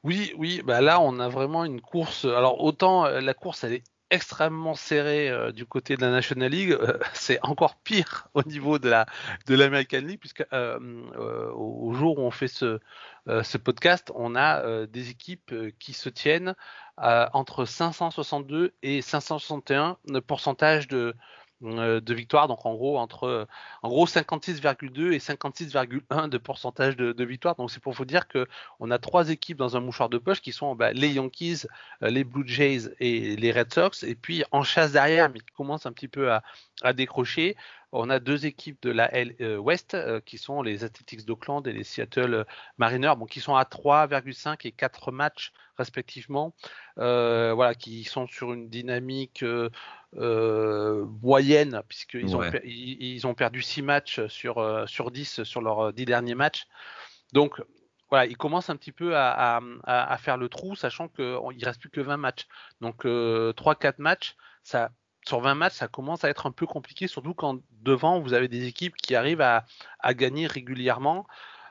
Oui, 0.04 0.34
oui, 0.38 0.62
bah 0.64 0.80
là 0.82 1.02
on 1.02 1.20
a 1.20 1.28
vraiment 1.28 1.66
une 1.66 1.82
course. 1.82 2.26
Alors 2.26 2.64
autant 2.64 3.06
euh, 3.06 3.20
la 3.20 3.34
course 3.34 3.64
elle 3.64 3.74
est 3.74 3.84
extrêmement 4.10 4.74
serrée 4.74 5.52
du 5.54 5.66
côté 5.66 5.98
de 5.98 6.02
la 6.02 6.12
National 6.12 6.50
League, 6.50 6.78
c'est 7.14 7.40
encore 7.44 7.76
pire 7.76 8.28
au 8.34 8.44
niveau 8.44 8.80
de 8.80 8.90
la 8.90 9.06
de 9.48 9.56
l'American 9.56 10.00
League 10.00 10.20
puisque 10.20 10.46
au 10.52 11.94
jour 11.94 12.20
où 12.20 12.22
on 12.22 12.32
fait 12.32 12.48
ce 12.48 12.80
ce 13.28 13.58
podcast, 13.58 14.12
on 14.16 14.36
a 14.36 14.86
des 14.88 15.10
équipes 15.10 15.54
qui 15.80 15.94
se 15.94 16.10
tiennent 16.10 16.56
entre 16.98 17.66
562 17.66 18.74
et 18.82 19.02
561 19.02 19.98
de 20.08 20.20
pourcentage 20.20 20.88
de, 20.88 20.98
euh, 20.98 21.14
de 21.62 22.14
victoire. 22.14 22.48
Donc 22.48 22.66
en 22.66 22.76
gros 22.76 22.98
entre 22.98 23.24
euh, 23.26 23.46
en 23.82 23.90
gros 23.90 24.06
56,2 24.06 25.14
et 25.14 25.18
56,1 25.18 26.30
de 26.30 26.38
pourcentage 26.38 26.96
de, 26.96 27.12
de 27.12 27.24
victoire. 27.24 27.56
Donc 27.56 27.72
c'est 27.72 27.82
pour 27.82 27.94
vous 27.94 28.06
dire 28.06 28.28
que 28.28 28.48
on 28.80 28.92
a 28.92 29.00
trois 29.00 29.30
équipes 29.30 29.58
dans 29.58 29.76
un 29.76 29.80
mouchoir 29.80 30.10
de 30.10 30.18
poche 30.18 30.42
qui 30.42 30.52
sont 30.52 30.76
bah, 30.76 30.94
les 30.94 31.10
Yankees, 31.10 31.64
euh, 32.04 32.10
les 32.10 32.24
Blue 32.24 32.48
Jays 32.48 32.93
et 33.00 33.36
les 33.36 33.52
Red 33.52 33.74
Sox. 33.74 34.04
Et 34.04 34.15
puis 34.15 34.43
en 34.52 34.63
chasse 34.63 34.91
derrière, 34.91 35.30
mais 35.30 35.39
qui 35.39 35.54
commencent 35.56 35.86
un 35.86 35.93
petit 35.93 36.08
peu 36.08 36.32
à 36.32 36.93
décrocher. 36.93 37.56
On 37.91 38.10
a 38.10 38.19
deux 38.19 38.45
équipes 38.45 38.82
de 38.82 38.91
la 38.91 39.13
L 39.13 39.36
West 39.60 39.95
qui 40.26 40.38
sont 40.38 40.62
les 40.62 40.84
Athletics 40.84 41.26
d'Oakland 41.26 41.65
et 41.67 41.73
les 41.73 41.84
Seattle 41.84 42.45
Mariners, 42.78 43.13
bon, 43.17 43.26
qui 43.26 43.39
sont 43.39 43.56
à 43.56 43.63
3,5 43.63 44.67
et 44.67 44.71
4 44.71 45.12
matchs 45.12 45.54
respectivement, 45.78 46.54
euh, 46.97 47.54
voilà, 47.54 47.76
qui 47.76 48.04
sont 48.04 48.28
sur 48.28 48.54
une 48.54 48.69
dynamique 48.69 49.43
euh, 49.43 49.69
euh, 50.17 51.06
moyenne, 51.21 51.82
puisqu'ils 51.88 52.36
ont, 52.36 52.41
ils, 52.63 53.28
ont 53.28 53.34
perdu 53.34 53.62
6 53.62 53.82
matchs 53.84 54.26
sur, 54.28 54.86
sur 54.88 55.12
10 55.12 55.43
sur 55.43 55.62
leurs 55.62 55.93
10 55.93 56.06
derniers 56.06 56.36
matchs. 56.36 56.65
Donc, 57.34 57.62
voilà, 58.10 58.26
ils 58.26 58.38
commencent 58.38 58.69
un 58.69 58.78
petit 58.78 58.91
peu 58.91 59.15
à, 59.15 59.62
à, 59.84 60.17
faire 60.17 60.38
le 60.38 60.50
trou, 60.50 60.76
sachant 60.76 61.10
qu'il 61.10 61.26
ne 61.26 61.65
reste 61.65 61.82
plus 61.82 61.89
que 61.89 62.02
20 62.02 62.17
matchs. 62.17 62.47
Donc, 62.82 63.06
3-4 63.06 63.95
matchs, 64.00 64.36
ça, 64.63 64.91
sur 65.28 65.42
20 65.42 65.56
matchs, 65.56 65.74
ça 65.74 65.88
commence 65.88 66.24
à 66.24 66.30
être 66.30 66.46
un 66.48 66.52
peu 66.52 66.66
compliqué, 66.66 67.08
surtout 67.08 67.34
quand 67.34 67.60
devant, 67.84 68.20
vous 68.20 68.34
avez 68.34 68.48
des 68.48 68.66
équipes 68.66 68.96
qui 68.96 69.16
arrivent 69.16 69.42
à, 69.42 69.66
gagner 70.13 70.48
régulièrement. 70.48 71.28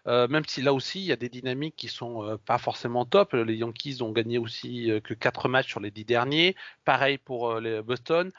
Euh, 0.07 0.29
même 0.29 0.45
si 0.47 0.63
là 0.63 0.73
aussi, 0.73 1.01
il 1.01 1.07
y 1.07 1.13
a 1.13 1.17
des 1.17 1.29
dynamiques 1.29 1.75
qui 1.77 1.89
sont 1.89 2.23
euh, 2.23 2.37
pas 2.37 2.59
forcément 2.59 3.05
top. 3.05 3.33
Les 3.33 3.57
Yankees 3.57 4.03
ont 4.03 4.13
gagné 4.13 4.39
aussi 4.39 4.91
euh, 4.91 5.01
que 5.01 5.15
4 5.15 5.49
matchs 5.49 5.69
sur 5.69 5.81
les 5.81 5.91
10 5.91 6.05
derniers. 6.05 6.55
Pareil 6.85 7.19
pour 7.19 7.59
les 7.61 7.83
Boston. 7.83 8.31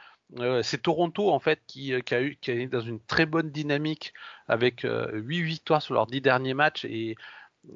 c'est 0.63 0.81
Toronto 0.81 1.31
en 1.31 1.39
fait 1.39 1.61
qui, 1.67 1.93
a 1.93 2.21
eu 2.21 2.37
qui 2.39 2.51
est 2.51 2.67
dans 2.67 2.81
une 2.81 2.99
très 3.01 3.25
bonne 3.25 3.49
dynamique 3.51 4.13
avec 4.47 4.85
8 4.85 5.41
victoires 5.41 5.81
sur 5.81 5.93
leurs 5.93 6.07
10 6.07 6.21
derniers 6.21 6.53
matchs 6.53 6.85
et, 6.85 7.15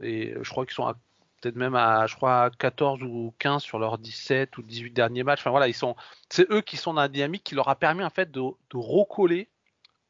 et 0.01 0.33
je 0.41 0.49
crois 0.49 0.65
qu'ils 0.65 0.75
sont 0.75 0.93
peut-être 1.41 1.55
même 1.55 1.75
à 1.75 2.07
je 2.07 2.15
crois 2.15 2.49
14 2.57 3.03
ou 3.03 3.33
15 3.39 3.61
sur 3.61 3.79
leurs 3.79 3.97
17 3.97 4.57
ou 4.57 4.61
18 4.61 4.91
derniers 4.91 5.23
matchs. 5.23 5.41
Enfin 5.41 5.49
voilà, 5.49 5.67
ils 5.67 5.73
sont 5.73 5.95
c'est 6.29 6.49
eux 6.51 6.61
qui 6.61 6.77
sont 6.77 6.93
dans 6.93 7.01
la 7.01 7.07
dynamique 7.07 7.43
qui 7.43 7.55
leur 7.55 7.67
a 7.69 7.75
permis 7.75 8.03
en 8.03 8.09
fait 8.09 8.31
de, 8.31 8.41
recoller 8.73 9.49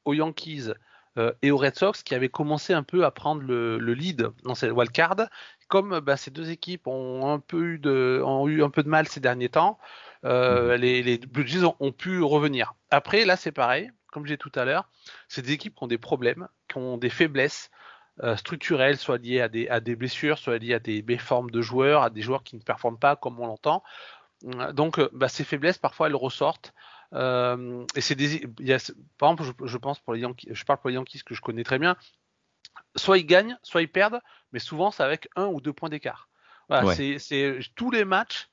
aux 0.06 0.14
Yankees 0.14 0.72
euh, 1.18 1.32
et 1.42 1.52
aux 1.52 1.58
Red 1.58 1.76
Sox 1.76 2.04
qui 2.04 2.16
avaient 2.16 2.30
commencé 2.30 2.74
un 2.74 2.84
peu 2.84 3.06
à 3.06 3.12
prendre 3.12 3.42
le, 3.42 3.78
lead 3.78 4.30
dans 4.44 4.56
cette 4.56 4.72
wildcard. 4.72 5.28
Comme 5.68 6.02
bah, 6.02 6.18
ces 6.18 6.32
deux 6.32 6.52
équipes 6.52 6.88
ont 6.88 7.32
un 7.32 7.40
peu 7.40 7.74
eu 7.74 7.80
de, 7.80 8.22
ont 8.26 8.48
eu 8.48 8.62
un 8.62 8.70
peu 8.70 8.84
de 8.84 8.90
mal 8.90 9.08
ces 9.08 9.22
derniers 9.22 9.50
temps, 9.50 9.80
euh, 10.26 10.78
les, 10.78 11.02
les, 11.02 11.18
Blue 11.18 11.48
Jays 11.48 11.66
ont, 11.80 11.92
pu 11.92 12.22
revenir. 12.22 12.74
Après, 12.90 13.26
là, 13.26 13.36
c'est 13.36 13.52
pareil. 13.52 13.90
Comme 14.12 14.26
j'ai 14.26 14.38
tout 14.38 14.52
à 14.56 14.66
l'heure, 14.66 14.90
c'est 15.30 15.42
des 15.42 15.54
équipes 15.54 15.74
qui 15.74 15.84
ont 15.84 15.88
des 15.88 15.98
problèmes, 15.98 16.50
qui 16.68 16.78
ont 16.78 16.98
des 16.98 17.10
faiblesses 17.10 17.72
euh, 18.24 18.36
structurelles, 18.36 18.98
soit 18.98 19.18
liées 19.18 19.42
à 19.42 19.50
des, 19.50 19.68
à 19.70 19.80
des 19.80 19.96
blessures, 19.96 20.38
soit 20.38 20.58
liées 20.58 20.74
à 20.74 20.80
des 20.80 21.02
méformes 21.02 21.52
de 21.52 21.62
joueurs, 21.62 22.04
à 22.04 22.10
des 22.10 22.22
joueurs 22.22 22.44
qui 22.44 22.56
ne 22.56 22.62
performent 22.62 23.00
pas 23.00 23.16
comme 23.16 23.40
on 23.40 23.48
l'entend. 23.48 23.84
Donc, 24.74 25.00
bah, 25.14 25.28
ces 25.28 25.44
faiblesses, 25.44 25.78
parfois, 25.78 26.08
elles 26.08 26.16
ressortent. 26.16 26.74
Euh, 27.14 27.86
et 27.96 28.02
c'est 28.02 28.16
des, 28.16 28.44
il 28.60 28.66
y 28.66 28.74
a, 28.74 28.78
par 29.18 29.32
exemple, 29.32 29.44
je, 29.44 29.68
je, 29.68 29.78
pense 29.78 30.00
pour 30.00 30.14
les 30.14 30.22
Yankees, 30.22 30.48
je 30.52 30.64
parle 30.64 30.80
pour 30.80 30.90
les 30.90 30.96
Yankees 30.96 31.24
que 31.26 31.36
je 31.36 31.42
connais 31.42 31.64
très 31.64 31.80
bien. 31.80 31.96
Soit 32.96 33.18
ils 33.18 33.26
gagnent, 33.26 33.58
soit 33.64 33.82
ils 33.82 33.92
perdent, 33.92 34.22
mais 34.54 34.60
souvent 34.60 34.92
c'est 34.92 35.04
avec 35.04 35.28
un 35.36 35.48
ou 35.48 35.60
deux 35.60 35.74
points 35.74 35.90
d'écart. 35.90 36.30
Voilà, 36.70 36.96
c'est 36.96 37.60
tous 37.76 37.92
les 37.92 38.06
matchs, 38.06 38.50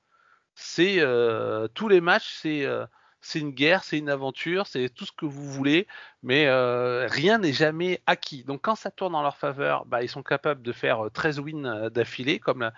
c'est 0.54 0.96
euh, 0.98 1.68
tous 1.68 1.88
les 1.88 2.00
matchs, 2.00 2.35
c'est 2.40 2.64
euh, 2.64 2.85
c'est 3.20 3.40
une 3.40 3.50
guerre, 3.50 3.85
c'est 3.85 3.98
une 3.98 4.09
aventure, 4.09 4.66
c'est 4.66 4.88
tout 4.88 5.04
ce 5.04 5.12
que 5.12 5.26
vous 5.26 5.50
voulez, 5.50 5.87
mais 6.22 6.46
euh, 6.46 7.07
rien 7.09 7.38
n'est 7.38 7.52
jamais 7.52 8.00
acquis. 8.07 8.44
Donc 8.44 8.62
quand 8.62 8.76
ça 8.76 8.90
tourne 8.90 9.14
en 9.14 9.22
leur 9.22 9.37
faveur, 9.37 9.87
bah, 9.87 10.02
ils 10.02 10.09
sont 10.09 10.22
capables 10.22 10.62
de 10.62 10.72
faire 10.72 11.09
13 11.12 11.38
euh, 11.38 11.42
wins 11.42 11.66
euh, 11.66 11.90
d'affilée, 11.90 12.38
comme, 12.38 12.70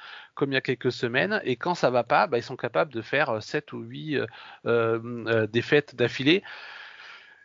il 0.42 0.53
y 0.53 0.57
a 0.57 0.61
quelques 0.61 0.92
semaines, 0.92 1.40
et 1.44 1.57
quand 1.57 1.74
ça 1.74 1.90
va 1.90 2.05
pas, 2.05 2.26
bah, 2.26 2.38
ils 2.38 2.42
sont 2.42 2.57
capables 2.57 2.92
de 2.92 3.03
faire 3.03 3.42
7 3.42 3.72
ou 3.72 3.81
8 3.81 4.20
euh, 4.66 5.46
défaites 5.46 5.94
d'affilée. 5.94 6.42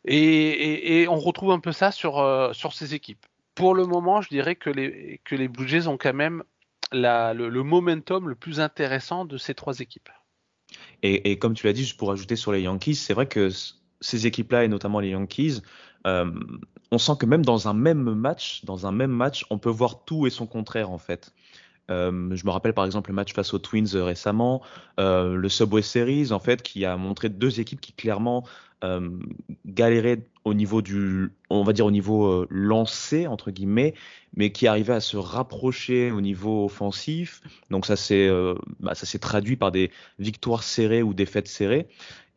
Et, 0.05 1.07
on 1.09 1.19
retrouve 1.19 1.51
un 1.51 1.59
peu 1.59 1.71
ça 1.71 1.91
sur, 1.91 2.53
ces 2.73 2.93
équipes. 2.93 3.25
Pour 3.55 3.73
le 3.73 3.85
moment, 3.85 4.21
je 4.21 4.29
dirais 4.29 4.55
que 4.55 4.69
les, 4.69 5.21
que 5.23 5.47
Blue 5.47 5.67
Jays 5.67 5.87
ont 5.87 5.97
quand 5.97 6.13
même 6.13 6.43
le 6.91 7.61
momentum 7.61 8.29
le 8.29 8.35
plus 8.35 8.59
intéressant 8.59 9.25
de 9.25 9.37
ces 9.37 9.55
trois 9.55 9.79
équipes. 9.79 10.09
Et, 11.03 11.37
comme 11.39 11.53
tu 11.53 11.67
l'as 11.67 11.73
dit, 11.73 11.81
juste 11.81 11.97
pour 11.97 12.11
ajouter 12.11 12.35
sur 12.35 12.51
les 12.51 12.61
Yankees, 12.61 12.95
c'est 12.95 13.13
vrai 13.13 13.27
que 13.27 13.49
ces 14.01 14.27
équipes-là, 14.27 14.63
et 14.63 14.67
notamment 14.67 14.99
les 14.99 15.09
Yankees, 15.09 15.61
euh, 16.07 16.31
on 16.91 16.97
sent 16.97 17.13
que 17.19 17.25
même 17.25 17.43
dans 17.43 17.67
un 17.67 17.73
même 17.73 18.13
match, 18.13 18.63
dans 18.65 18.85
un 18.87 18.91
même 18.91 19.11
match, 19.11 19.45
on 19.49 19.57
peut 19.57 19.69
voir 19.69 20.05
tout 20.05 20.27
et 20.27 20.29
son 20.29 20.45
contraire 20.45 20.91
en 20.91 20.97
fait. 20.97 21.33
Euh, 21.91 22.35
je 22.35 22.45
me 22.45 22.51
rappelle 22.51 22.73
par 22.73 22.85
exemple 22.85 23.11
le 23.11 23.15
match 23.15 23.33
face 23.33 23.53
aux 23.53 23.59
Twins 23.59 23.95
récemment, 23.95 24.61
euh, 24.99 25.35
le 25.35 25.49
Subway 25.49 25.81
Series 25.81 26.31
en 26.31 26.39
fait, 26.39 26.61
qui 26.61 26.85
a 26.85 26.97
montré 26.97 27.29
deux 27.29 27.59
équipes 27.59 27.81
qui 27.81 27.93
clairement 27.93 28.45
galéraient 29.65 30.27
au 30.45 30.53
niveau 30.53 30.83
du, 30.83 31.31
on 31.49 31.63
va 31.63 31.73
dire 31.73 31.87
au 31.87 31.91
niveau 31.91 32.27
euh, 32.27 32.47
lancé 32.51 33.25
entre 33.25 33.49
guillemets, 33.49 33.95
mais 34.37 34.51
qui 34.51 34.67
arrivait 34.67 34.93
à 34.93 34.99
se 34.99 35.17
rapprocher 35.17 36.11
au 36.11 36.21
niveau 36.21 36.65
offensif. 36.65 37.41
Donc 37.71 37.85
ça 37.87 37.95
s'est, 37.95 38.27
euh, 38.27 38.53
bah, 38.79 38.93
ça 38.93 39.07
s'est 39.07 39.19
traduit 39.19 39.55
par 39.55 39.71
des 39.71 39.91
victoires 40.19 40.63
serrées 40.63 41.01
ou 41.01 41.15
défaites 41.15 41.47
serrées. 41.47 41.87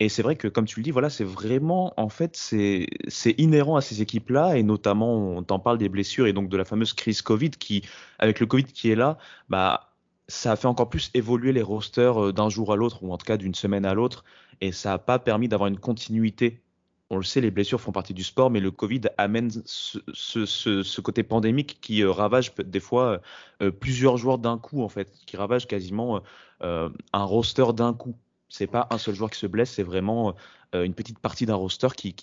Et 0.01 0.09
c'est 0.09 0.23
vrai 0.23 0.37
que 0.37 0.49
comme 0.49 0.65
tu 0.65 0.81
le 0.81 0.85
dis, 0.85 0.91
voilà, 0.91 1.11
c'est 1.11 1.25
vraiment, 1.25 1.93
en 1.97 2.09
fait, 2.09 2.37
c'est, 2.37 2.87
c'est 3.09 3.35
inhérent 3.39 3.77
à 3.77 3.81
ces 3.81 4.01
équipes-là, 4.01 4.57
et 4.57 4.63
notamment, 4.63 5.37
on 5.37 5.43
t'en 5.43 5.59
parle 5.59 5.77
des 5.77 5.89
blessures 5.89 6.27
et 6.27 6.33
donc 6.33 6.49
de 6.49 6.57
la 6.57 6.65
fameuse 6.65 6.93
crise 6.95 7.21
Covid 7.21 7.51
qui, 7.51 7.83
avec 8.19 8.41
le 8.41 8.47
Covid 8.47 8.65
qui 8.65 8.91
est 8.91 8.97
là, 8.97 9.19
bah 9.49 9.93
ça 10.29 10.53
a 10.53 10.57
fait 10.57 10.69
encore 10.69 10.89
plus 10.91 11.11
évoluer 11.15 11.53
les 11.53 11.63
rosters 11.63 12.27
euh, 12.27 12.33
d'un 12.33 12.49
jour 12.49 12.73
à 12.73 12.77
l'autre, 12.77 13.03
ou 13.03 13.13
en 13.13 13.19
tout 13.19 13.27
cas 13.27 13.37
d'une 13.37 13.55
semaine 13.55 13.85
à 13.85 13.95
l'autre, 13.95 14.25
et 14.61 14.73
ça 14.73 14.91
n'a 14.91 14.99
pas 14.99 15.19
permis 15.19 15.49
d'avoir 15.49 15.69
une 15.69 15.79
continuité 15.79 16.63
on 17.11 17.17
le 17.17 17.23
sait, 17.23 17.41
les 17.41 17.51
blessures 17.51 17.81
font 17.81 17.93
partie 17.93 18.13
du 18.13 18.23
sport, 18.23 18.51
mais 18.51 18.61
le 18.61 18.71
Covid 18.71 19.03
amène 19.17 19.51
ce, 19.65 21.01
côté 21.01 21.23
pandémique 21.23 21.79
qui 21.81 22.03
euh, 22.03 22.11
ravage 22.11 22.55
des 22.55 22.81
fois 22.81 23.21
euh, 23.63 23.71
plusieurs 23.71 24.19
joueurs 24.19 24.39
d'un 24.39 24.59
coup, 24.59 24.83
en 24.83 24.89
fait, 24.89 25.11
qui 25.27 25.37
ravage 25.37 25.67
quasiment 25.67 26.21
euh, 26.63 26.91
un 27.13 27.25
roster 27.25 27.73
d'un 27.75 27.95
coup. 27.95 28.15
C'est 28.51 28.67
pas 28.67 28.87
un 28.91 28.99
seul 28.99 29.15
joueur 29.15 29.31
qui 29.31 29.39
se 29.39 29.47
blesse, 29.47 29.73
c'est 29.73 29.83
vraiment 29.83 30.35
une 30.73 30.95
petite 30.95 31.19
partie 31.19 31.45
d'un 31.45 31.55
roster 31.55 31.89
qui, 31.95 32.15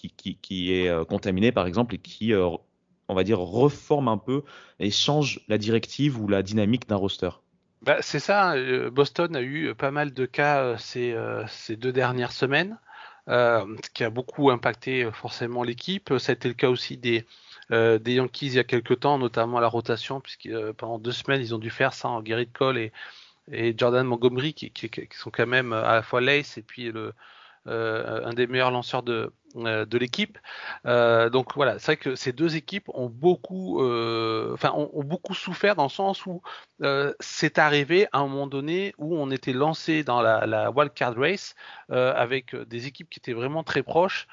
est 0.71 1.05
contaminé, 1.05 1.51
par 1.51 1.67
exemple, 1.67 1.93
et 1.93 1.97
qui, 1.99 2.33
on 2.33 3.13
va 3.13 3.23
dire, 3.23 3.39
reforme 3.39 4.07
un 4.07 4.17
peu 4.17 4.41
et 4.79 4.89
change 4.89 5.41
la 5.47 5.59
directive 5.59 6.19
ou 6.19 6.27
la 6.27 6.41
dynamique 6.41 6.89
d'un 6.89 6.95
roster. 6.95 7.29
Bah, 7.83 7.97
c'est 8.01 8.17
ça, 8.17 8.55
Boston 8.89 9.35
a 9.35 9.43
eu 9.43 9.75
pas 9.75 9.91
mal 9.91 10.15
de 10.15 10.25
cas 10.25 10.77
ces 10.77 11.75
deux 11.75 11.91
dernières 11.91 12.31
semaines. 12.31 12.79
Euh, 13.27 13.65
qui 13.95 14.03
a 14.03 14.11
beaucoup 14.11 14.51
impacté 14.51 15.03
euh, 15.03 15.11
forcément 15.11 15.63
l'équipe. 15.63 16.13
Ça 16.19 16.31
a 16.31 16.35
été 16.35 16.47
le 16.47 16.53
cas 16.53 16.69
aussi 16.69 16.95
des, 16.95 17.25
euh, 17.71 17.97
Yankees 18.05 18.47
il 18.47 18.53
y 18.53 18.59
a 18.59 18.63
quelques 18.63 18.99
temps, 18.99 19.17
notamment 19.17 19.57
à 19.57 19.61
la 19.61 19.67
rotation, 19.67 20.21
puisque 20.21 20.47
pendant 20.73 20.99
deux 20.99 21.11
semaines 21.11 21.41
ils 21.41 21.55
ont 21.55 21.57
dû 21.57 21.71
faire 21.71 21.93
ça 21.93 22.07
en 22.07 22.21
Gary 22.21 22.47
Cole 22.47 22.77
et, 22.77 22.91
et 23.51 23.73
Jordan 23.75 24.05
Montgomery, 24.05 24.53
qui, 24.53 24.69
qui, 24.71 24.89
sont 25.11 25.31
quand 25.31 25.47
même 25.47 25.73
à 25.73 25.95
la 25.95 26.03
fois 26.03 26.21
l'ace 26.21 26.59
et 26.59 26.61
puis 26.61 26.91
le, 26.91 27.13
un 27.65 28.33
des 28.33 28.47
meilleurs 28.47 28.71
lanceurs 28.71 29.03
de, 29.03 29.33
euh, 29.57 29.85
de 29.85 29.97
l'équipe. 29.97 30.37
Euh, 30.85 31.29
donc 31.29 31.55
voilà, 31.55 31.79
c'est 31.79 31.85
vrai 31.93 31.97
que 31.97 32.15
ces 32.15 32.31
deux 32.31 32.55
équipes 32.55 32.89
ont 32.93 33.09
beaucoup, 33.09 33.81
ont, 33.81 35.03
beaucoup 35.03 35.33
souffert 35.33 35.75
dans 35.75 35.83
le 35.83 35.89
sens 35.89 36.25
où 36.25 36.41
c'est 37.19 37.57
arrivé 37.57 38.07
à 38.11 38.19
un 38.19 38.27
moment 38.27 38.47
donné 38.47 38.93
où 38.97 39.15
on 39.17 39.31
était 39.31 39.53
lancé 39.53 40.03
dans 40.03 40.21
la, 40.21 40.45
la 40.45 40.71
wildcard 40.71 41.15
race 41.15 41.55
avec 41.89 42.55
des 42.55 42.87
équipes 42.87 43.09
qui 43.09 43.19
étaient 43.19 43.33
vraiment 43.33 43.63
très 43.63 43.83
proches. 43.83 44.27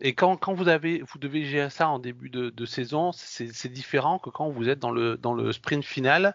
Et 0.00 0.14
quand, 0.14 0.36
quand, 0.36 0.54
vous, 0.54 0.68
avez, 0.68 1.02
vous 1.02 1.18
devez 1.18 1.44
gérer 1.44 1.70
ça 1.70 1.88
en 1.88 1.98
début 1.98 2.28
de, 2.28 2.66
saison, 2.66 3.12
c'est 3.12 3.68
différent 3.68 4.18
que 4.18 4.30
quand 4.30 4.50
vous 4.50 4.68
êtes 4.68 4.78
dans 4.80 4.90
le, 4.90 5.16
dans 5.16 5.34
le 5.34 5.52
sprint 5.52 5.84
final, 5.84 6.34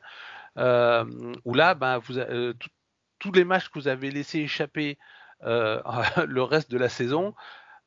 euh, 0.57 1.05
où 1.45 1.53
là, 1.53 1.75
ben, 1.75 1.97
vous, 1.99 2.17
euh, 2.17 2.53
tous 3.19 3.31
les 3.31 3.43
matchs 3.43 3.69
que 3.69 3.79
vous 3.79 3.87
avez 3.87 4.11
laissé 4.11 4.39
échapper 4.39 4.97
euh, 4.97 5.18
le 5.43 6.41
reste 6.41 6.71
de 6.71 6.77
la 6.77 6.89
saison, 6.89 7.33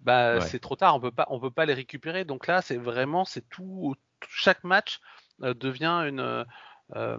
bah, 0.02 0.40
c'est 0.40 0.58
trop 0.58 0.76
tard, 0.76 0.96
on 0.96 1.00
peut 1.00 1.10
pas, 1.10 1.26
on 1.30 1.38
peut 1.38 1.50
pas 1.50 1.64
les 1.64 1.74
récupérer. 1.74 2.24
Donc 2.24 2.46
là, 2.46 2.60
c'est 2.60 2.76
vraiment, 2.76 3.24
c'est 3.24 3.48
tout, 3.48 3.94
chaque 4.28 4.64
match 4.64 5.00
euh, 5.42 5.54
devient 5.54 6.04
une, 6.08 6.44
euh, 6.96 7.18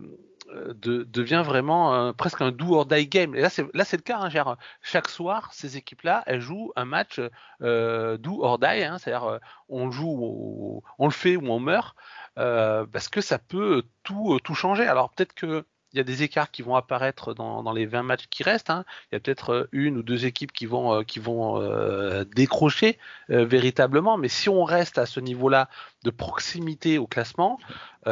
de, 0.73 1.03
devient 1.03 1.43
vraiment 1.45 2.13
presque 2.13 2.41
un 2.41 2.51
do 2.51 2.73
or 2.75 2.85
die 2.85 3.07
game. 3.07 3.35
Et 3.35 3.41
là, 3.41 3.49
c'est 3.49 3.65
là, 3.73 3.85
c'est 3.85 3.97
le 3.97 4.03
cas. 4.03 4.19
Hein, 4.19 4.57
chaque 4.81 5.07
soir, 5.07 5.53
ces 5.53 5.77
équipes-là, 5.77 6.23
elles 6.25 6.41
jouent 6.41 6.73
un 6.75 6.85
match 6.85 7.19
do 7.61 8.43
or 8.43 8.59
die, 8.59 8.83
hein, 8.83 8.97
c'est-à-dire 8.97 9.39
on 9.69 9.89
joue, 9.89 10.83
on 10.99 11.05
le 11.05 11.13
fait 11.13 11.37
ou 11.37 11.47
on 11.47 11.59
meurt, 11.59 11.95
parce 12.35 13.07
que 13.07 13.21
ça 13.21 13.39
peut 13.39 13.83
tout, 14.03 14.39
tout 14.43 14.55
changer. 14.55 14.85
Alors 14.85 15.09
peut-être 15.11 15.33
que 15.33 15.65
y 15.97 15.99
a 15.99 16.03
des 16.03 16.23
écarts 16.23 16.51
qui 16.51 16.61
vont 16.61 16.75
apparaître 16.75 17.33
dans, 17.33 17.71
les 17.71 17.85
20 17.85 18.03
matchs 18.03 18.27
qui 18.29 18.43
restent. 18.43 18.69
Hein. 18.69 18.85
Il 19.11 19.15
y 19.15 19.17
a 19.17 19.19
peut-être 19.19 19.49
euh, 19.51 19.69
une 19.71 19.97
ou 19.97 20.03
deux 20.03 20.25
équipes 20.25 20.51
qui 20.51 20.65
vont, 20.65 20.93
euh, 20.93 21.03
qui 21.03 21.19
vont 21.19 21.61
euh, 21.61 22.23
décrocher 22.35 22.97
véritablement. 23.29 24.17
Mais 24.17 24.27
si 24.27 24.49
on 24.49 24.63
reste 24.63 24.97
à 24.97 25.05
ce 25.05 25.19
niveau-là 25.19 25.69
de 26.03 26.09
proximité 26.09 26.97
au 26.97 27.07
classement, 27.07 27.59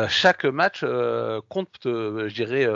chaque 0.07 0.45
match 0.45 0.85
compte, 1.49 1.79
je 1.83 2.33
dirais, 2.33 2.67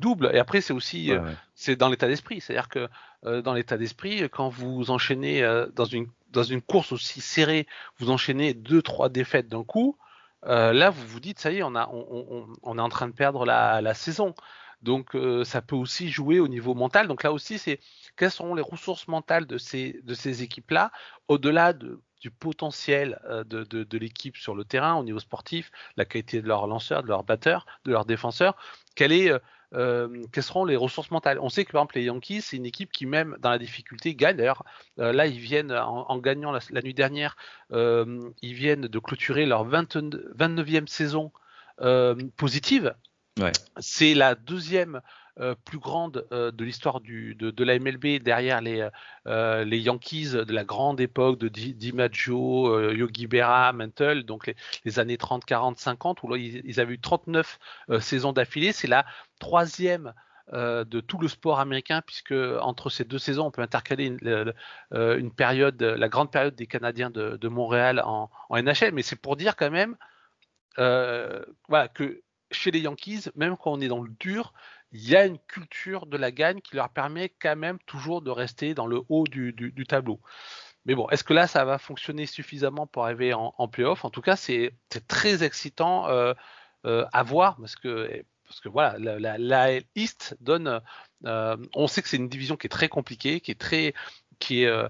double. 0.00 0.30
Et 0.34 0.38
après, 0.38 0.60
c'est 0.60 0.72
aussi 0.72 1.12
c'est 1.54 1.76
dans 1.76 1.88
l'état 1.88 2.08
d'esprit. 2.08 2.40
C'est-à-dire 2.40 2.68
que 2.68 2.88
dans 3.40 3.54
l'état 3.54 3.76
d'esprit, 3.76 4.28
quand 4.30 4.48
vous 4.48 4.90
enchaînez 4.90 5.42
dans, 5.74 5.84
une, 5.84 6.08
dans 6.32 6.42
une 6.42 6.60
course 6.60 6.92
aussi 6.92 7.20
serrée, 7.20 7.66
vous 7.98 8.10
enchaînez 8.10 8.54
deux, 8.54 8.82
trois 8.82 9.08
défaites 9.08 9.48
d'un 9.48 9.64
coup. 9.64 9.96
Euh, 10.46 10.72
là, 10.72 10.90
vous 10.90 11.06
vous 11.06 11.20
dites, 11.20 11.38
ça 11.38 11.50
y 11.52 11.58
est, 11.58 11.62
on, 11.62 11.74
est 11.74 12.80
en 12.80 12.88
train 12.88 13.08
de 13.08 13.12
perdre 13.12 13.44
la, 13.44 13.94
saison. 13.94 14.34
Donc, 14.82 15.14
euh, 15.14 15.44
ça 15.44 15.60
peut 15.60 15.76
aussi 15.76 16.08
jouer 16.08 16.40
au 16.40 16.48
niveau 16.48 16.74
mental. 16.74 17.06
Donc 17.06 17.22
là 17.22 17.32
aussi, 17.32 17.58
c'est 17.58 17.80
quelles 18.16 18.30
seront 18.30 18.54
les 18.54 18.62
ressources 18.62 19.08
mentales 19.08 19.46
de 19.46 19.58
ces, 19.58 20.42
équipes-là, 20.42 20.90
au-delà 21.28 21.72
de, 21.72 22.00
du 22.20 22.30
potentiel 22.30 23.20
euh, 23.26 23.44
de, 23.44 23.64
de 23.64 23.98
l'équipe 23.98 24.36
sur 24.36 24.54
le 24.54 24.64
terrain, 24.64 24.94
au 24.94 25.04
niveau 25.04 25.18
sportif, 25.18 25.70
la 25.96 26.04
qualité 26.04 26.40
de 26.40 26.48
leurs 26.48 26.66
lanceurs, 26.66 27.02
de 27.02 27.08
leurs 27.08 27.24
batteurs, 27.24 27.66
de 27.84 27.92
leurs 27.92 28.06
défenseurs? 28.06 28.56
Quelle 28.94 29.12
est 29.12 29.30
euh, 29.74 30.22
quelles 30.32 30.44
seront 30.44 30.64
les 30.64 30.76
ressources 30.76 31.10
mentales? 31.10 31.38
On 31.40 31.48
sait 31.48 31.64
que 31.64 31.72
par 31.72 31.80
exemple 31.82 31.96
les 31.96 32.04
Yankees, 32.04 32.42
c'est 32.42 32.56
une 32.56 32.66
équipe 32.66 32.90
qui 32.92 33.06
même 33.06 33.36
dans 33.40 33.50
la 33.50 33.58
difficulté 33.58 34.14
gagne. 34.14 34.36
D'ailleurs, 34.36 34.64
euh, 34.98 35.12
là 35.12 35.26
ils 35.26 35.38
viennent 35.38 35.72
en, 35.72 36.18
gagnant 36.18 36.52
la, 36.52 36.82
nuit 36.82 36.94
dernière, 36.94 37.36
euh, 37.72 38.30
ils 38.42 38.54
viennent 38.54 38.82
de 38.82 38.98
clôturer 38.98 39.46
leur 39.46 39.68
29e 39.68 40.86
saison 40.86 41.32
positive. 42.36 42.94
Ouais. 43.40 43.52
C'est 43.78 44.14
la 44.14 44.34
deuxième 44.34 45.00
euh, 45.40 45.54
plus 45.64 45.78
grande 45.78 46.26
euh, 46.32 46.50
de 46.50 46.64
l'histoire 46.64 47.00
de, 47.00 47.32
de, 47.32 47.64
la 47.64 47.78
MLB 47.78 48.22
derrière 48.22 48.60
les, 48.60 48.86
euh, 49.26 49.64
les 49.64 49.78
Yankees 49.78 50.32
de 50.32 50.52
la 50.52 50.64
grande 50.64 51.00
époque 51.00 51.38
de 51.38 51.48
DiMaggio, 51.48 52.90
Yogi 52.92 53.26
Berra, 53.26 53.72
Mantle, 53.72 54.24
donc 54.24 54.52
les, 54.84 54.98
années 54.98 55.16
30, 55.16 55.46
40, 55.46 55.78
50, 55.78 56.22
où 56.24 56.36
ils, 56.36 56.78
avaient 56.78 56.94
eu 56.94 57.00
39 57.00 57.58
saisons 58.00 58.32
d'affilée. 58.34 58.72
C'est 58.72 58.88
la 58.88 59.06
troisième 59.38 60.12
de 60.52 61.00
tout 61.00 61.18
le 61.18 61.28
sport 61.28 61.58
américain, 61.58 62.02
puisque 62.04 62.34
entre 62.60 62.90
ces 62.90 63.04
deux 63.04 63.18
saisons, 63.18 63.46
on 63.46 63.50
peut 63.50 63.62
intercaler 63.62 64.06
une, 64.06 65.32
période, 65.32 65.80
la 65.80 66.08
grande 66.08 66.30
période 66.30 66.54
des 66.54 66.66
Canadiens 66.66 67.08
de, 67.10 67.48
Montréal 67.48 68.02
en, 68.04 68.28
NHL, 68.50 68.92
mais 68.92 69.02
c'est 69.02 69.16
pour 69.16 69.36
dire 69.36 69.56
quand 69.56 69.70
même 69.70 69.96
que 70.76 72.22
chez 72.50 72.70
les 72.70 72.80
Yankees, 72.80 73.30
même 73.36 73.56
quand 73.56 73.72
on 73.72 73.80
est 73.80 73.88
dans 73.88 74.02
le 74.02 74.10
dur, 74.18 74.52
il 74.92 75.08
y 75.08 75.16
a 75.16 75.24
une 75.24 75.38
culture 75.38 76.06
de 76.06 76.16
la 76.16 76.30
gagne 76.30 76.60
qui 76.60 76.76
leur 76.76 76.88
permet 76.88 77.28
quand 77.28 77.56
même 77.56 77.78
toujours 77.86 78.22
de 78.22 78.30
rester 78.30 78.74
dans 78.74 78.86
le 78.86 79.02
haut 79.08 79.24
du, 79.24 79.72
tableau. 79.88 80.20
Mais 80.84 80.94
bon, 80.94 81.08
est-ce 81.10 81.24
que 81.24 81.34
là, 81.34 81.46
ça 81.46 81.64
va 81.64 81.78
fonctionner 81.78 82.26
suffisamment 82.26 82.86
pour 82.86 83.04
arriver 83.04 83.34
en, 83.34 83.54
en 83.56 83.68
playoff? 83.68 84.04
En 84.04 84.10
tout 84.10 84.22
cas, 84.22 84.36
c'est 84.36 84.72
très 85.06 85.44
excitant 85.44 86.08
euh, 86.08 86.34
euh, 86.86 87.04
à 87.12 87.22
voir 87.22 87.56
parce 87.58 87.76
que, 87.76 88.24
parce 88.46 88.60
que 88.60 88.68
voilà, 88.68 88.96
la, 88.98 89.78
East 89.94 90.36
donne. 90.40 90.80
Euh, 91.26 91.56
on 91.74 91.86
sait 91.86 92.02
que 92.02 92.08
c'est 92.08 92.16
une 92.16 92.28
division 92.28 92.56
qui 92.56 92.66
est 92.66 92.70
très 92.70 92.88
compliquée, 92.88 93.40
qui 93.40 93.50
est 93.50 93.60
très 93.60 93.94
qui 94.38 94.64
est, 94.64 94.88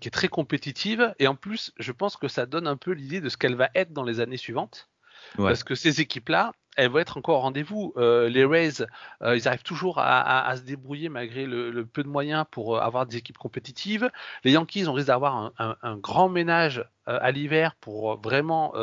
qui 0.00 0.08
est 0.08 0.12
très 0.12 0.28
compétitive. 0.28 1.14
Et 1.20 1.28
en 1.28 1.36
plus, 1.36 1.72
je 1.78 1.92
pense 1.92 2.16
que 2.16 2.26
ça 2.26 2.44
donne 2.44 2.66
un 2.66 2.76
peu 2.76 2.90
l'idée 2.90 3.20
de 3.20 3.28
ce 3.28 3.36
qu'elle 3.36 3.54
va 3.54 3.70
être 3.76 3.92
dans 3.92 4.02
les 4.02 4.18
années 4.18 4.36
suivantes. 4.36 4.90
Parce 5.36 5.62
que 5.62 5.74
ces 5.74 6.00
équipes-là, 6.00 6.52
elles 6.80 6.90
vont 6.90 6.98
être 6.98 7.18
encore 7.18 7.38
au 7.38 7.40
rendez-vous. 7.40 7.92
Euh, 7.96 8.28
les 8.28 8.44
Rays, 8.44 8.82
euh, 9.22 9.36
ils 9.36 9.46
arrivent 9.46 9.62
toujours 9.62 9.98
à, 9.98 10.56
se 10.56 10.62
débrouiller 10.62 11.10
malgré 11.10 11.44
le, 11.44 11.84
peu 11.84 12.02
de 12.02 12.08
moyens 12.08 12.46
pour 12.50 12.76
euh, 12.76 12.80
avoir 12.80 13.06
des 13.06 13.16
équipes 13.16 13.36
compétitives. 13.36 14.10
Les 14.44 14.52
Yankees, 14.52 14.88
on 14.88 14.94
risque 14.94 15.08
d'avoir 15.08 15.52
un, 15.58 15.96
grand 15.96 16.28
ménage 16.28 16.84
à 17.20 17.30
l'hiver 17.30 17.74
pour 17.80 18.20
vraiment 18.20 18.74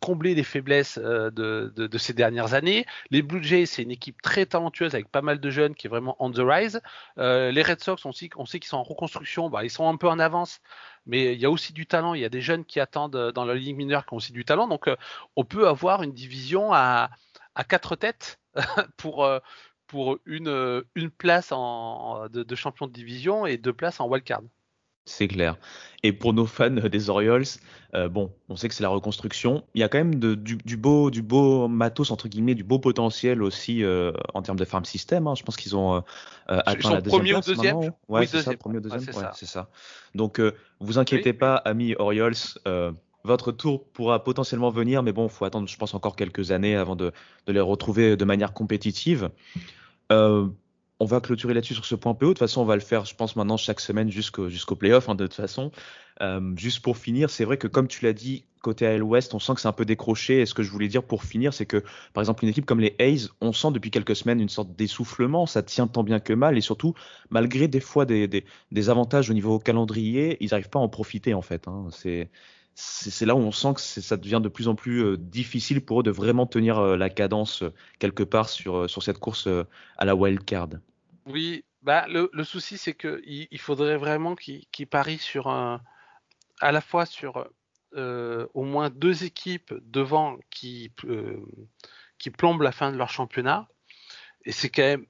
combler 0.00 0.34
les 0.34 0.44
faiblesses 0.44 0.98
de, 0.98 1.98
ces 1.98 2.12
dernières 2.12 2.54
années. 2.54 2.86
Les 3.10 3.22
Blue 3.22 3.42
Jays, 3.42 3.66
c'est 3.66 3.82
une 3.82 3.90
équipe 3.90 4.20
très 4.22 4.46
talentueuse 4.46 4.94
avec 4.94 5.08
pas 5.08 5.22
mal 5.22 5.40
de 5.40 5.50
jeunes 5.50 5.74
qui 5.74 5.86
est 5.86 5.90
vraiment 5.90 6.16
on 6.18 6.30
the 6.30 6.40
rise. 6.40 6.80
les 7.16 7.62
Red 7.62 7.80
Sox, 7.80 8.04
on 8.04 8.12
sait, 8.12 8.28
qu'ils 8.28 8.68
sont 8.68 8.76
en 8.76 8.82
reconstruction, 8.82 9.50
bah, 9.50 9.64
ils 9.64 9.70
sont 9.70 9.88
un 9.88 9.96
peu 9.96 10.08
en 10.08 10.18
avance 10.18 10.60
mais 11.06 11.34
il 11.34 11.40
y 11.40 11.46
a 11.46 11.50
aussi 11.50 11.72
du 11.72 11.86
talent. 11.86 12.14
Il 12.14 12.20
y 12.20 12.24
a 12.24 12.28
des 12.28 12.40
jeunes 12.40 12.64
qui 12.64 12.80
attendent 12.80 13.16
euh, 13.16 13.32
dans 13.32 13.44
la 13.44 13.54
ligue 13.54 13.76
mineure 13.76 14.06
qui 14.06 14.14
ont 14.14 14.16
aussi 14.16 14.32
du 14.32 14.44
talent. 14.44 14.68
Donc, 14.68 14.88
euh, 14.88 14.96
on 15.36 15.44
peut 15.44 15.68
avoir 15.68 16.02
une 16.02 16.12
division 16.12 16.72
à, 16.72 17.10
quatre 17.68 17.96
têtes 17.96 18.40
pour, 18.96 19.24
euh, 19.24 19.40
une, 20.26 21.10
place 21.10 21.52
en, 21.52 22.28
de, 22.28 22.54
champion 22.54 22.86
de 22.86 22.92
division 22.92 23.46
et 23.46 23.58
deux 23.58 23.72
places 23.72 24.00
en 24.00 24.08
wildcard. 24.08 24.42
C'est 25.04 25.26
clair. 25.26 25.56
Et 26.04 26.12
pour 26.12 26.32
nos 26.32 26.46
fans 26.46 26.70
des 26.70 27.10
Orioles, 27.10 27.44
euh, 27.94 28.08
bon, 28.08 28.32
on 28.48 28.56
sait 28.56 28.68
que 28.68 28.74
c'est 28.74 28.82
la 28.82 28.88
reconstruction. 28.88 29.64
Il 29.74 29.80
y 29.80 29.84
a 29.84 29.88
quand 29.88 29.98
même 29.98 30.14
du, 30.14 30.76
beau, 30.76 31.10
du 31.10 31.22
beau 31.22 31.68
matos 31.68 32.10
entre 32.10 32.28
guillemets, 32.28 32.54
du 32.54 32.64
beau 32.64 32.78
potentiel 32.78 33.42
aussi 33.42 33.82
euh, 33.82 34.12
en 34.34 34.42
termes 34.42 34.58
de 34.58 34.64
farm 34.64 34.84
system. 34.84 35.26
Hein. 35.26 35.34
Je 35.36 35.42
pense 35.42 35.56
qu'ils 35.56 35.76
ont 35.76 35.96
euh, 35.96 36.00
atteint 36.46 36.94
la 36.94 37.00
deuxième 37.00 37.24
place 37.24 37.46
deuxième. 37.46 37.92
Ouais, 38.08 38.26
c'est 38.26 38.42
ça, 38.42 38.56
premier 38.56 38.78
ou 38.78 38.80
deuxième. 38.80 39.02
c'est 39.34 39.46
ça. 39.46 39.68
Donc, 40.14 40.40
vous 40.80 40.98
inquiétez 40.98 41.32
pas, 41.32 41.56
amis 41.56 41.94
Orioles. 41.98 42.34
votre 43.24 43.52
tour 43.52 43.84
pourra 43.92 44.22
potentiellement 44.22 44.70
venir, 44.70 45.02
mais 45.02 45.12
bon, 45.12 45.26
il 45.26 45.30
faut 45.30 45.44
attendre, 45.44 45.68
je 45.68 45.76
pense, 45.76 45.94
encore 45.94 46.16
quelques 46.16 46.52
années 46.52 46.76
avant 46.76 46.96
de, 46.96 47.12
de 47.46 47.52
les 47.52 47.60
retrouver 47.60 48.16
de 48.16 48.24
manière 48.24 48.52
compétitive 48.52 49.30
on 51.02 51.04
va 51.04 51.20
clôturer 51.20 51.52
là-dessus 51.52 51.74
sur 51.74 51.84
ce 51.84 51.96
point 51.96 52.14
PO. 52.14 52.26
De 52.26 52.30
toute 52.30 52.38
façon, 52.38 52.60
on 52.60 52.64
va 52.64 52.76
le 52.76 52.80
faire, 52.80 53.04
je 53.04 53.16
pense, 53.16 53.34
maintenant 53.34 53.56
chaque 53.56 53.80
semaine 53.80 54.08
jusqu'au 54.08 54.48
jusqu'au 54.48 54.76
playoff. 54.76 55.08
Hein, 55.08 55.16
de 55.16 55.26
toute 55.26 55.34
façon, 55.34 55.72
euh, 56.20 56.52
juste 56.56 56.78
pour 56.78 56.96
finir, 56.96 57.28
c'est 57.28 57.44
vrai 57.44 57.56
que 57.56 57.66
comme 57.66 57.88
tu 57.88 58.04
l'as 58.04 58.12
dit, 58.12 58.44
côté 58.62 58.86
AL 58.86 59.02
West, 59.02 59.34
on 59.34 59.40
sent 59.40 59.54
que 59.54 59.60
c'est 59.60 59.66
un 59.66 59.72
peu 59.72 59.84
décroché. 59.84 60.42
Et 60.42 60.46
ce 60.46 60.54
que 60.54 60.62
je 60.62 60.70
voulais 60.70 60.86
dire 60.86 61.02
pour 61.02 61.24
finir, 61.24 61.52
c'est 61.52 61.66
que 61.66 61.82
par 62.12 62.22
exemple 62.22 62.44
une 62.44 62.50
équipe 62.50 62.66
comme 62.66 62.78
les 62.78 62.94
A's, 63.00 63.30
on 63.40 63.52
sent 63.52 63.72
depuis 63.72 63.90
quelques 63.90 64.14
semaines 64.14 64.40
une 64.40 64.48
sorte 64.48 64.76
d'essoufflement. 64.76 65.44
Ça 65.46 65.64
tient 65.64 65.88
tant 65.88 66.04
bien 66.04 66.20
que 66.20 66.34
mal, 66.34 66.56
et 66.56 66.60
surtout 66.60 66.94
malgré 67.30 67.66
des 67.66 67.80
fois 67.80 68.06
des, 68.06 68.28
des, 68.28 68.88
avantages 68.88 69.28
au 69.28 69.34
niveau 69.34 69.58
calendrier, 69.58 70.36
ils 70.38 70.50
n'arrivent 70.52 70.70
pas 70.70 70.78
à 70.78 70.82
en 70.82 70.88
profiter 70.88 71.34
en 71.34 71.42
fait. 71.42 71.66
Hein. 71.66 71.88
C'est 71.90 72.30
c'est 72.74 73.26
là 73.26 73.34
où 73.34 73.38
on 73.38 73.50
sent 73.50 73.74
que 73.74 73.80
ça 73.80 74.16
devient 74.16 74.40
de 74.40 74.48
plus 74.48 74.68
en 74.68 74.74
plus 74.76 75.04
euh, 75.04 75.18
difficile 75.18 75.84
pour 75.84 76.00
eux 76.00 76.02
de 76.02 76.10
vraiment 76.10 76.46
tenir 76.46 76.78
euh, 76.78 76.96
la 76.96 77.10
cadence 77.10 77.64
quelque 77.98 78.22
part 78.22 78.48
sur, 78.48 78.88
sur 78.88 79.02
cette 79.02 79.18
course 79.18 79.48
à 79.98 80.04
la 80.04 80.14
wild 80.14 80.44
card. 80.44 80.68
Oui, 81.26 81.64
bah 81.82 82.06
le, 82.08 82.44
souci 82.44 82.78
c'est 82.78 82.94
que 82.94 83.22
il, 83.24 83.58
faudrait 83.58 83.96
vraiment 83.96 84.34
qu'ils 84.34 84.86
parient 84.86 85.18
sur 85.18 85.48
un, 85.48 85.80
à 86.60 86.72
la 86.72 86.80
fois 86.80 87.06
sur 87.06 87.48
euh, 87.94 88.46
au 88.54 88.64
moins 88.64 88.88
deux 88.88 89.24
équipes 89.24 89.74
devant 89.82 90.38
qui 90.50 90.92
euh, 91.04 91.44
qui 92.18 92.30
plombent 92.30 92.62
la 92.62 92.72
fin 92.72 92.90
de 92.92 92.96
leur 92.96 93.10
championnat. 93.10 93.68
Et 94.44 94.52
c'est 94.52 94.70
quand 94.70 94.82
même 94.82 95.06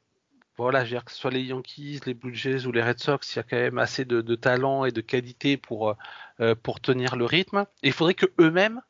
voilà, 0.59 0.81
je 0.81 0.91
veux 0.91 0.97
dire 0.97 1.05
que 1.05 1.13
ce 1.13 1.19
soit 1.19 1.31
les 1.31 1.43
Yankees, 1.43 2.01
les 2.07 2.15
Blue 2.15 2.35
Jays 2.35 2.67
ou 2.67 2.73
les 2.73 2.83
Red 2.83 2.99
Sox, 2.99 3.35
il 3.35 3.37
y 3.37 3.41
a 3.41 3.43
quand 3.43 3.57
même 3.57 3.79
assez 3.79 4.05
de, 4.05 4.35
talent 4.35 4.85
et 4.85 4.93
de 4.93 5.01
qualité 5.01 5.57
pour 5.57 5.97
euh, 6.41 6.55
pour 6.55 6.81
tenir 6.81 7.17
le 7.17 7.25
rythme. 7.25 7.67
Et 7.83 7.89
il 7.89 7.93
faudrait 7.93 8.15
que 8.15 8.27
eux-mêmes 8.39 8.81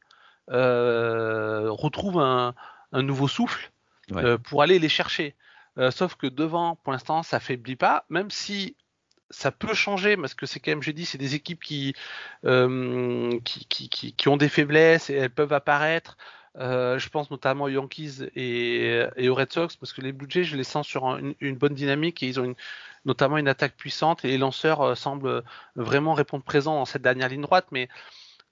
retrouvent 0.49 2.21
un, 2.21 2.55
un, 2.93 3.03
nouveau 3.03 3.29
souffle 3.29 3.71
pour 4.45 4.63
aller 4.63 4.79
les 4.79 4.89
chercher. 4.89 5.37
Euh, 5.79 5.91
sauf 5.91 6.17
que 6.17 6.27
devant, 6.27 6.77
pour 6.77 6.93
l'instant, 6.93 7.23
ça 7.23 7.41
faiblit 7.41 7.77
pas, 7.77 8.05
même 8.11 8.31
si 8.31 8.77
ça 9.31 9.51
peut 9.51 9.75
changer, 9.75 10.17
parce 10.17 10.35
que 10.35 10.47
c'est 10.47 10.61
quand 10.61 10.73
même, 10.73 10.83
j'ai 10.83 10.93
dit, 10.93 11.07
c'est 11.07 11.19
des 11.19 11.35
équipes 11.35 11.63
qui, 11.63 11.95
euh, 12.45 13.39
qui, 13.45 13.67
qui, 13.67 13.89
qui, 14.13 14.29
ont 14.29 14.37
des 14.37 14.51
faiblesses 14.51 15.09
et 15.11 15.15
elles 15.15 15.31
peuvent 15.31 15.53
apparaître. 15.55 16.19
Euh, 16.59 16.99
je 16.99 17.09
pense 17.09 17.31
notamment 17.31 17.65
aux 17.65 17.69
Yankees 17.69 18.29
et, 18.37 19.07
aux 19.27 19.35
Red 19.35 19.53
Sox, 19.53 19.77
parce 19.77 19.95
que 19.95 20.03
les 20.03 20.13
Blue 20.13 20.27
Jays, 20.29 20.45
je 20.45 20.57
les 20.57 20.65
sens 20.65 20.87
sur 20.87 21.07
une, 21.41 21.57
bonne 21.57 21.75
dynamique 21.75 22.23
et 22.23 22.29
ils 22.29 22.41
ont 22.41 22.55
notamment 23.07 23.39
une 23.39 23.49
attaque 23.49 23.75
puissante 23.77 24.25
et 24.25 24.29
les 24.29 24.39
lanceurs 24.39 24.97
semblent 24.97 25.43
vraiment 25.77 26.13
répondre 26.13 26.45
présent 26.45 26.75
dans 26.75 26.85
cette 26.85 27.03
dernière 27.03 27.31
ligne 27.31 27.41
droite. 27.41 27.69
Mais 27.73 27.89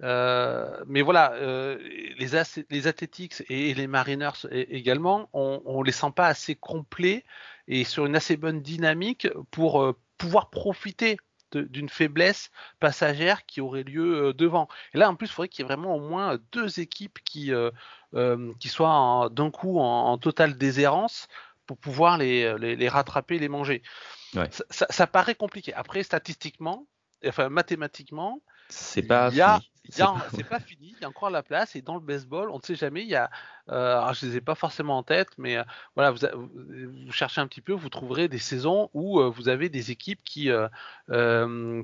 euh, 0.02 0.82
mais 0.86 1.02
voilà, 1.02 1.32
euh, 1.34 1.78
les, 2.18 2.28
les 2.70 2.86
Athletics 2.86 3.42
et, 3.48 3.74
les 3.74 3.86
Mariners 3.86 4.46
également, 4.50 5.28
on, 5.32 5.62
on 5.64 5.82
les 5.82 5.92
sent 5.92 6.12
pas 6.14 6.26
assez 6.26 6.54
complets 6.54 7.24
et 7.68 7.84
sur 7.84 8.06
une 8.06 8.16
assez 8.16 8.36
bonne 8.36 8.62
dynamique 8.62 9.28
pour 9.50 9.82
euh, 9.82 9.96
pouvoir 10.16 10.50
profiter 10.50 11.18
d'une 11.52 11.88
faiblesse 11.88 12.52
passagère 12.78 13.44
qui 13.44 13.60
aurait 13.60 13.82
lieu 13.82 14.32
devant. 14.32 14.68
Et 14.94 14.98
là, 14.98 15.10
en 15.10 15.16
plus, 15.16 15.26
il 15.26 15.32
faudrait 15.32 15.48
qu'il 15.48 15.64
y 15.64 15.66
ait 15.66 15.68
vraiment 15.68 15.96
au 15.96 16.00
moins 16.00 16.38
deux 16.52 16.78
équipes 16.78 17.18
qui, 17.24 17.50
qui 18.60 18.68
soient 18.68 19.28
d'un 19.32 19.50
coup 19.50 19.80
en, 19.80 20.16
totale 20.18 20.56
déshérence 20.56 21.26
pour 21.66 21.76
pouvoir 21.76 22.18
les, 22.18 22.56
les, 22.56 22.88
rattraper, 22.88 23.40
les 23.40 23.48
manger. 23.48 23.82
Ça, 24.32 24.46
ça, 24.70 24.86
ça, 24.90 25.06
paraît 25.08 25.34
compliqué. 25.34 25.74
Après, 25.74 26.04
statistiquement, 26.04 26.86
enfin 27.26 27.48
mathématiquement, 27.48 28.40
c'est 28.68 29.02
pas 29.02 29.30
c'est 29.88 30.48
pas 30.48 30.60
fini, 30.60 30.94
il 30.96 31.02
y 31.02 31.04
a 31.04 31.08
encore 31.08 31.30
la 31.30 31.42
place 31.42 31.74
et 31.74 31.82
dans 31.82 31.94
le 31.94 32.00
baseball, 32.00 32.50
on 32.50 32.56
ne 32.56 32.62
sait 32.62 32.74
jamais, 32.74 33.02
il 33.02 33.08
y 33.08 33.16
a, 33.16 33.30
euh, 33.70 34.12
je 34.12 34.26
les 34.26 34.36
ai 34.36 34.40
pas 34.40 34.54
forcément 34.54 34.98
en 34.98 35.02
tête, 35.02 35.30
mais 35.38 35.56
euh, 35.56 35.64
voilà, 35.94 36.10
vous, 36.10 36.18
vous, 37.06 37.12
cherchez 37.12 37.40
un 37.40 37.46
petit 37.46 37.60
peu, 37.60 37.72
vous 37.72 37.88
trouverez 37.88 38.28
des 38.28 38.38
saisons 38.38 38.90
où 38.92 39.20
euh, 39.20 39.28
vous 39.28 39.48
avez 39.48 39.68
des 39.68 39.90
équipes 39.90 40.22
qui, 40.24 40.50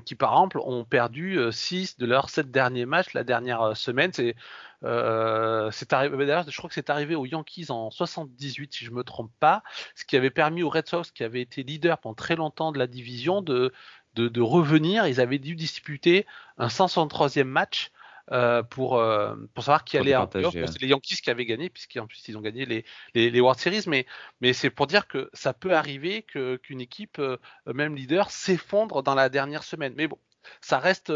qui 0.05 0.15
par 0.15 0.33
exemple, 0.33 0.59
ont 0.59 0.85
perdu 0.85 1.39
6 1.51 1.97
de 1.97 2.05
leurs 2.05 2.29
7 2.29 2.51
derniers 2.51 2.85
matchs 2.85 3.13
la 3.13 3.23
dernière 3.23 3.75
semaine. 3.75 4.11
C'est 4.13 4.35
c'est 4.83 5.93
arrivé, 5.93 6.25
d'ailleurs, 6.27 6.45
je 6.47 6.55
crois 6.55 6.69
que 6.69 6.75
c'est 6.75 6.91
arrivé 6.91 7.15
aux 7.15 7.25
Yankees 7.25 7.65
en 7.69 7.89
78, 7.89 8.73
si 8.73 8.85
je 8.85 8.91
me 8.91 9.03
trompe 9.03 9.31
pas, 9.39 9.63
ce 9.95 10.05
qui 10.05 10.15
avait 10.15 10.29
permis 10.29 10.61
aux 10.61 10.69
Red 10.69 10.87
Sox, 10.87 11.11
qui 11.11 11.23
avaient 11.23 11.41
été 11.41 11.63
leaders 11.63 11.97
pendant 11.97 12.13
très 12.13 12.35
longtemps 12.35 12.71
de 12.71 12.77
la 12.77 12.85
division, 12.85 13.41
de, 13.41 13.73
de, 14.17 14.41
revenir. 14.41 15.07
Ils 15.07 15.21
avaient 15.21 15.39
dû 15.39 15.55
disputer 15.55 16.25
un 16.57 16.67
163e 16.67 17.43
match 17.43 17.91
euh, 18.31 18.61
pour, 18.61 18.97
euh, 18.97 19.35
pour 19.53 19.63
savoir 19.63 19.85
qui 19.85 19.97
allait 19.97 20.15
en 20.15 20.29
C'est 20.29 20.81
les 20.81 20.87
Yankees 20.87 21.21
qui 21.23 21.29
avaient 21.29 21.45
gagné, 21.45 21.69
puisqu'en 21.69 22.07
plus 22.07 22.27
ils 22.27 22.37
ont 22.37 22.41
gagné 22.41 22.65
les, 22.65 22.85
les, 23.13 23.39
World 23.39 23.59
Series. 23.59 23.83
Mais, 23.87 24.05
mais 24.41 24.53
c'est 24.53 24.69
pour 24.69 24.87
dire 24.87 25.07
que 25.07 25.29
ça 25.33 25.53
peut 25.53 25.73
arriver 25.73 26.23
que, 26.23 26.57
qu'une 26.57 26.81
équipe, 26.81 27.19
euh, 27.19 27.37
même 27.73 27.95
leader, 27.95 28.29
s'effondre 28.31 29.01
dans 29.03 29.15
la 29.15 29.29
dernière 29.29 29.63
semaine. 29.63 29.93
Mais 29.95 30.07
bon, 30.07 30.17
ça 30.61 30.79
reste, 30.79 31.11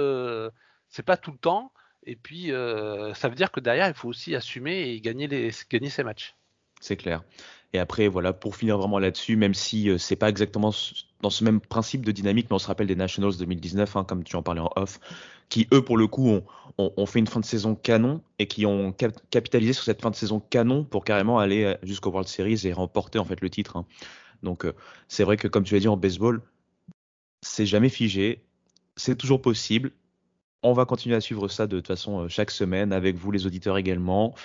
c'est 0.89 1.03
pas 1.03 1.17
tout 1.17 1.31
le 1.31 1.37
temps. 1.37 1.73
Et 2.03 2.15
puis, 2.15 2.47
ça 2.47 3.29
veut 3.29 3.35
dire 3.35 3.51
que 3.51 3.59
derrière, 3.59 3.87
il 3.87 3.93
faut 3.93 4.07
aussi 4.07 4.35
assumer 4.35 4.89
et 4.89 5.01
gagner, 5.01 5.27
les, 5.27 5.51
gagner 5.69 5.89
ces 5.89 6.03
matchs. 6.03 6.35
C'est 6.79 6.97
clair. 6.97 7.23
Et 7.73 7.79
après, 7.79 8.07
voilà, 8.07 8.33
pour 8.33 8.55
finir 8.55 8.77
vraiment 8.77 8.99
là-dessus, 8.99 9.37
même 9.37 9.53
si 9.53 9.89
euh, 9.89 9.97
c'est 9.97 10.17
pas 10.17 10.29
exactement 10.29 10.73
dans 11.21 11.29
ce 11.29 11.43
même 11.43 11.61
principe 11.61 12.05
de 12.05 12.11
dynamique, 12.11 12.47
mais 12.49 12.55
on 12.55 12.59
se 12.59 12.67
rappelle 12.67 12.87
des 12.87 12.95
Nationals 12.95 13.37
2019, 13.37 13.95
hein, 13.95 14.03
comme 14.03 14.23
tu 14.23 14.35
en 14.35 14.43
parlais 14.43 14.59
en 14.59 14.71
off, 14.75 14.99
qui 15.47 15.67
eux, 15.73 15.83
pour 15.83 15.97
le 15.97 16.07
coup, 16.07 16.41
ont, 16.77 17.05
fait 17.05 17.19
une 17.19 17.27
fin 17.27 17.39
de 17.39 17.45
saison 17.45 17.75
canon 17.75 18.21
et 18.39 18.47
qui 18.47 18.65
ont 18.65 18.93
capitalisé 19.29 19.73
sur 19.73 19.83
cette 19.83 20.01
fin 20.01 20.09
de 20.09 20.15
saison 20.15 20.39
canon 20.39 20.83
pour 20.83 21.05
carrément 21.05 21.39
aller 21.39 21.63
euh, 21.63 21.75
jusqu'au 21.83 22.09
World 22.09 22.27
Series 22.27 22.61
et 22.65 22.73
remporter 22.73 23.19
en 23.19 23.25
fait 23.25 23.39
le 23.39 23.49
titre. 23.49 23.77
Hein. 23.77 23.85
Donc, 24.43 24.65
euh, 24.65 24.73
c'est 25.07 25.23
vrai 25.23 25.37
que 25.37 25.47
comme 25.47 25.63
tu 25.63 25.73
l'as 25.73 25.79
dit 25.79 25.87
en 25.87 25.97
baseball, 25.97 26.41
c'est 27.41 27.65
jamais 27.65 27.89
figé, 27.89 28.43
c'est 28.97 29.17
toujours 29.17 29.41
possible. 29.41 29.91
On 30.63 30.73
va 30.73 30.85
continuer 30.85 31.15
à 31.15 31.21
suivre 31.21 31.47
ça 31.47 31.67
de 31.67 31.77
toute 31.77 31.87
façon 31.87 32.27
chaque 32.27 32.51
semaine 32.51 32.91
avec 32.91 33.15
vous 33.15 33.31
les 33.31 33.45
auditeurs 33.45 33.77
également. 33.77 34.35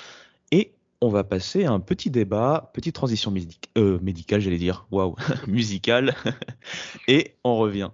Et 0.51 0.76
on 1.01 1.09
va 1.09 1.25
passer 1.25 1.65
à 1.65 1.73
un 1.73 1.81
petit 1.81 2.11
débat, 2.11 2.71
petite 2.75 2.95
transition 2.95 3.33
euh, 3.77 3.99
médicale, 4.01 4.41
j'allais 4.41 4.59
dire, 4.59 4.87
waouh, 4.91 5.15
musicale, 5.47 6.15
et 7.09 7.37
on 7.45 7.57
revient. 7.57 7.91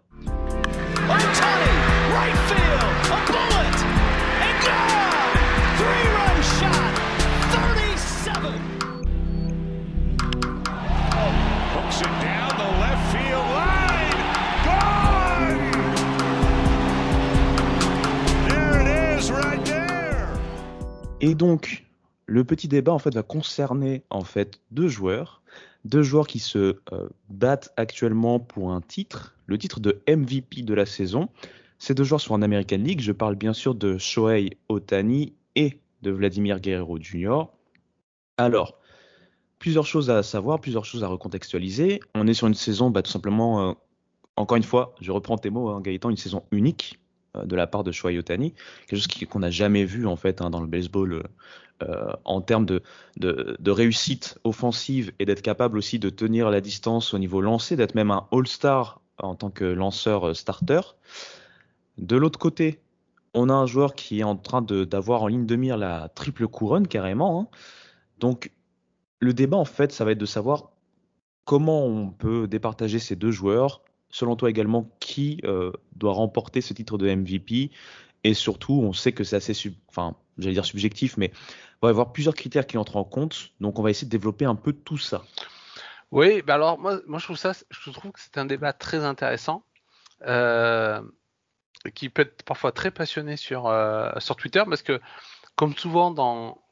Et 21.25 21.37
donc, 21.37 21.85
le 22.27 22.45
petit 22.45 22.69
débat 22.69 22.93
en 22.93 22.99
fait 22.99 23.15
va 23.15 23.23
concerner 23.23 24.03
en 24.11 24.25
fait 24.25 24.61
deux 24.71 24.89
joueurs, 24.89 25.43
deux 25.85 26.03
joueurs 26.03 26.27
qui 26.27 26.39
se 26.39 26.77
euh, 26.93 27.09
battent 27.29 27.73
actuellement 27.77 28.39
pour 28.39 28.73
un 28.73 28.81
titre, 28.81 29.35
le 29.47 29.59
titre 29.59 29.81
de 29.81 30.01
MVP 30.09 30.63
de 30.63 30.75
la 30.75 30.87
saison. 30.87 31.29
Ces 31.79 31.95
deux 31.95 32.05
joueurs 32.05 32.21
sont 32.21 32.35
en 32.35 32.43
American 32.43 32.79
League. 32.79 33.01
Je 33.01 33.13
parle 33.13 33.35
bien 33.35 33.53
sûr 33.53 33.75
de 33.75 33.99
Shohei 33.99 34.57
Otani 34.69 35.35
et 35.57 35.81
de 36.03 36.11
Vladimir 36.11 36.61
Guerrero 36.61 36.99
Jr. 37.01 37.47
Alors, 38.37 38.79
plusieurs 39.59 39.87
choses 39.87 40.11
à 40.11 40.23
savoir, 40.23 40.61
plusieurs 40.61 40.85
choses 40.85 41.03
à 41.03 41.09
recontextualiser. 41.09 42.01
On 42.15 42.27
est 42.27 42.35
sur 42.35 42.47
une 42.47 42.55
saison, 42.55 42.91
bah, 42.91 43.03
tout 43.03 43.11
simplement, 43.11 43.71
euh, 43.71 43.73
encore 44.37 44.57
une 44.57 44.63
fois, 44.63 44.95
je 45.01 45.11
reprends 45.11 45.39
tes 45.39 45.51
mots, 45.51 45.71
hein, 45.71 45.81
Gaëtan, 45.81 46.11
une 46.11 46.17
saison 46.17 46.45
unique 46.53 47.01
euh, 47.37 47.45
de 47.45 47.57
la 47.57 47.67
part 47.67 47.85
de 47.85 47.93
Shohei 47.93 48.19
Otani, 48.19 48.55
quelque 48.87 48.99
chose 48.99 49.27
qu'on 49.29 49.41
n'a 49.41 49.51
jamais 49.51 49.85
vu 49.85 50.07
en 50.07 50.17
fait 50.17 50.41
hein, 50.41 50.51
dans 50.51 50.61
le 50.61 50.67
baseball 50.67 51.25
euh, 51.89 52.13
en 52.25 52.41
termes 52.41 52.67
de, 52.67 52.83
réussite 53.67 54.39
offensive 54.45 55.13
et 55.19 55.25
d'être 55.25 55.43
capable 55.43 55.79
aussi 55.79 55.99
de 55.99 56.11
tenir 56.11 56.51
la 56.51 56.61
distance 56.61 57.15
au 57.15 57.19
niveau 57.19 57.41
lancé, 57.41 57.77
d'être 57.77 57.95
même 57.95 58.11
un 58.11 58.27
All-Star 58.33 59.01
en 59.19 59.35
tant 59.35 59.51
que 59.51 59.65
lanceur 59.65 60.29
euh, 60.29 60.35
starter. 60.35 60.81
De 61.99 62.17
l'autre 62.17 62.39
côté, 62.39 62.81
on 63.35 63.49
a 63.49 63.55
un 63.55 63.67
joueur 63.67 63.95
qui 63.95 64.21
est 64.21 64.25
en 64.25 64.37
train 64.37 64.63
d'avoir 64.63 65.23
en 65.23 65.27
ligne 65.29 65.47
de 65.47 65.57
mire 65.57 65.77
la 65.77 66.09
triple 66.09 66.49
couronne 66.49 66.87
carrément. 66.87 67.41
Hein. 67.41 67.57
Donc 68.19 68.51
le 69.21 69.33
débat 69.33 69.57
en 69.57 69.65
fait, 69.65 69.93
ça 69.93 70.05
va 70.05 70.13
être 70.13 70.19
de 70.19 70.27
savoir 70.27 70.71
comment 71.45 71.85
on 71.85 72.11
peut 72.11 72.47
départager 72.47 72.99
ces 72.99 73.17
deux 73.17 73.31
joueurs 73.31 73.83
selon 74.13 74.37
toi 74.37 74.51
également, 74.51 74.89
qui 75.01 75.41
euh, 75.45 75.73
doit 75.97 76.13
remporter 76.13 76.61
ce 76.61 76.73
titre 76.75 76.99
de 76.99 77.13
MVP 77.13 77.73
Et 78.23 78.35
surtout, 78.35 78.75
on 78.75 78.93
sait 78.93 79.13
que 79.13 79.25
c'est 79.25 79.37
assez, 79.37 79.73
enfin, 79.89 80.15
j'allais 80.39 80.55
dire 80.55 80.67
subjectif, 80.67 81.17
mais 81.17 81.33
va 81.87 81.91
y 81.91 81.95
avoir 81.95 82.13
plusieurs 82.13 82.35
critères 82.35 82.67
qui 82.67 82.79
entrent 82.79 82.97
en 82.97 83.05
compte. 83.05 83.51
Donc, 83.61 83.79
on 83.79 83.83
va 83.83 83.91
essayer 83.91 84.07
de 84.07 84.11
développer 84.11 84.45
un 84.45 84.55
peu 84.55 84.73
tout 84.73 84.99
ça. 84.99 85.23
Oui, 86.13 86.43
bah 86.43 86.55
alors 86.55 86.79
moi, 86.79 87.01
moi 87.07 87.19
je 87.19 87.25
trouve 87.25 87.39
ça, 87.39 87.53
je 87.71 87.91
trouve 87.91 88.13
que 88.13 88.21
c'est 88.21 88.37
un 88.37 88.45
débat 88.45 88.75
très 88.75 89.03
intéressant, 89.03 89.65
euh, 90.27 91.01
qui 91.95 92.11
peut 92.11 92.23
être 92.23 92.43
parfois 92.45 92.71
très 92.71 92.91
passionné 92.91 93.37
sur 93.39 93.67
euh, 93.67 94.13
sur 94.19 94.37
Twitter, 94.37 94.63
parce 94.69 94.83
que 94.83 95.01
comme 95.57 95.75
souvent 95.75 96.11
dans 96.11 96.63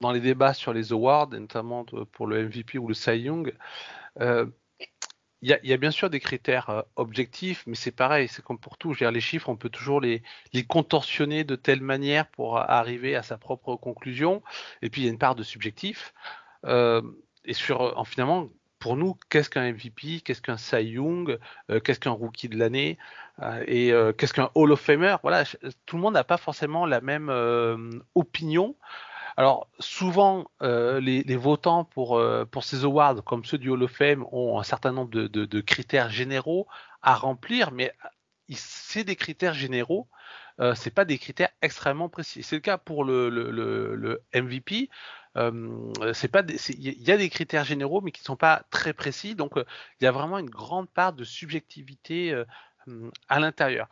dans 0.00 0.12
les 0.12 0.20
débats 0.20 0.54
sur 0.54 0.72
les 0.72 0.92
awards, 0.92 1.28
notamment 1.30 1.84
pour 2.12 2.28
le 2.28 2.44
MVP 2.46 2.78
ou 2.78 2.86
le 2.88 2.94
Cy 2.94 3.18
Young, 3.18 3.52
euh, 4.20 4.46
il 5.42 5.58
y, 5.62 5.72
a, 5.72 5.76
bien 5.76 5.92
sûr 5.92 6.10
des 6.10 6.18
critères 6.18 6.68
euh, 6.70 6.82
objectifs, 6.96 7.62
mais 7.66 7.76
c'est 7.76 7.92
pareil, 7.92 8.26
c'est 8.28 8.42
comme 8.44 8.58
pour 8.58 8.76
tout. 8.76 8.92
Je 8.92 9.04
veux 9.04 9.10
les 9.10 9.20
chiffres, 9.20 9.48
on 9.48 9.56
peut 9.56 9.68
toujours 9.68 10.00
les, 10.00 10.22
les, 10.52 10.64
contorsionner 10.64 11.44
de 11.44 11.54
telle 11.54 11.80
manière 11.80 12.26
pour 12.26 12.58
arriver 12.58 13.14
à 13.14 13.22
sa 13.22 13.38
propre 13.38 13.76
conclusion. 13.76 14.42
Et 14.82 14.90
puis 14.90 15.02
il 15.02 15.04
y 15.04 15.08
a 15.08 15.12
une 15.12 15.18
part 15.18 15.36
de 15.36 15.44
subjectif. 15.44 16.12
Euh, 16.64 17.02
et 17.44 17.54
en 17.72 18.04
finalement, 18.04 18.48
pour 18.80 18.96
nous, 18.96 19.16
qu'est-ce 19.30 19.48
qu'un 19.48 19.72
MVP, 19.72 20.20
qu'est-ce 20.24 20.42
qu'un 20.42 20.56
Cy 20.56 20.82
Young, 20.82 21.38
euh, 21.70 21.80
qu'est-ce 21.80 22.00
qu'un 22.00 22.10
rookie 22.10 22.48
de 22.48 22.58
l'année 22.58 22.98
et 23.68 23.92
qu'est-ce 24.18 24.34
qu'un 24.34 24.50
Hall 24.56 24.72
of 24.72 24.80
Famer? 24.80 25.14
Voilà, 25.22 25.44
tout 25.86 25.96
le 25.96 26.02
monde 26.02 26.14
n'a 26.14 26.24
pas 26.24 26.38
forcément 26.38 26.86
la 26.86 27.00
même 27.00 27.30
opinion. 28.16 28.74
Alors 29.38 29.70
souvent, 29.78 30.50
euh, 30.62 30.98
les, 30.98 31.36
votants 31.36 31.84
pour, 31.84 32.18
euh, 32.18 32.44
pour 32.44 32.64
ces 32.64 32.82
awards, 32.82 33.22
comme 33.22 33.44
ceux 33.44 33.56
du 33.56 33.70
Hall 33.70 33.84
of 33.84 33.92
Fame, 33.92 34.26
ont 34.32 34.58
un 34.58 34.64
certain 34.64 34.90
nombre 34.90 35.10
de, 35.12 35.60
critères 35.60 36.10
généraux 36.10 36.66
à 37.02 37.14
remplir, 37.14 37.70
mais 37.70 37.92
c'est 38.50 39.04
des 39.04 39.14
critères 39.14 39.54
généraux, 39.54 40.08
euh, 40.58 40.74
c'est 40.74 40.90
pas 40.90 41.04
des 41.04 41.18
critères 41.18 41.50
extrêmement 41.62 42.08
précis. 42.08 42.42
C'est 42.42 42.56
le 42.56 42.60
cas 42.62 42.78
pour 42.78 43.04
le, 43.04 44.20
MVP. 44.34 44.90
il 45.36 47.02
y 47.06 47.12
a 47.12 47.16
des 47.16 47.30
critères 47.30 47.64
généraux, 47.64 48.00
mais 48.00 48.10
qui 48.10 48.22
ne 48.22 48.26
sont 48.26 48.36
pas 48.36 48.64
très 48.70 48.92
précis. 48.92 49.36
Donc, 49.36 49.52
il 49.56 50.04
y 50.04 50.08
a 50.08 50.10
vraiment 50.10 50.38
une 50.40 50.50
grande 50.50 50.90
part 50.90 51.12
de 51.12 51.22
subjectivité 51.22 52.34
à 53.28 53.38
l'intérieur. 53.38 53.88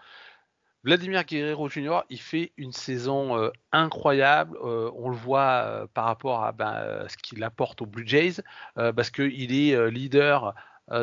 Vladimir 0.87 1.25
Guerrero 1.25 1.69
Jr., 1.69 2.03
il 2.11 2.21
fait 2.21 2.53
une 2.57 2.71
saison 2.71 3.37
euh, 3.37 3.51
incroyable. 3.73 4.57
Euh, 4.63 4.89
on 4.95 5.09
le 5.09 5.17
voit 5.17 5.65
euh, 5.65 5.87
par 5.93 6.05
rapport 6.05 6.45
à 6.45 6.53
ben, 6.53 7.05
ce 7.09 7.17
qu'il 7.17 7.43
apporte 7.43 7.83
aux 7.83 7.87
Blue 7.87 8.07
Jays, 8.07 8.41
parce 8.77 9.11
qu'il 9.11 9.53
est 9.53 9.91
leader 9.91 10.55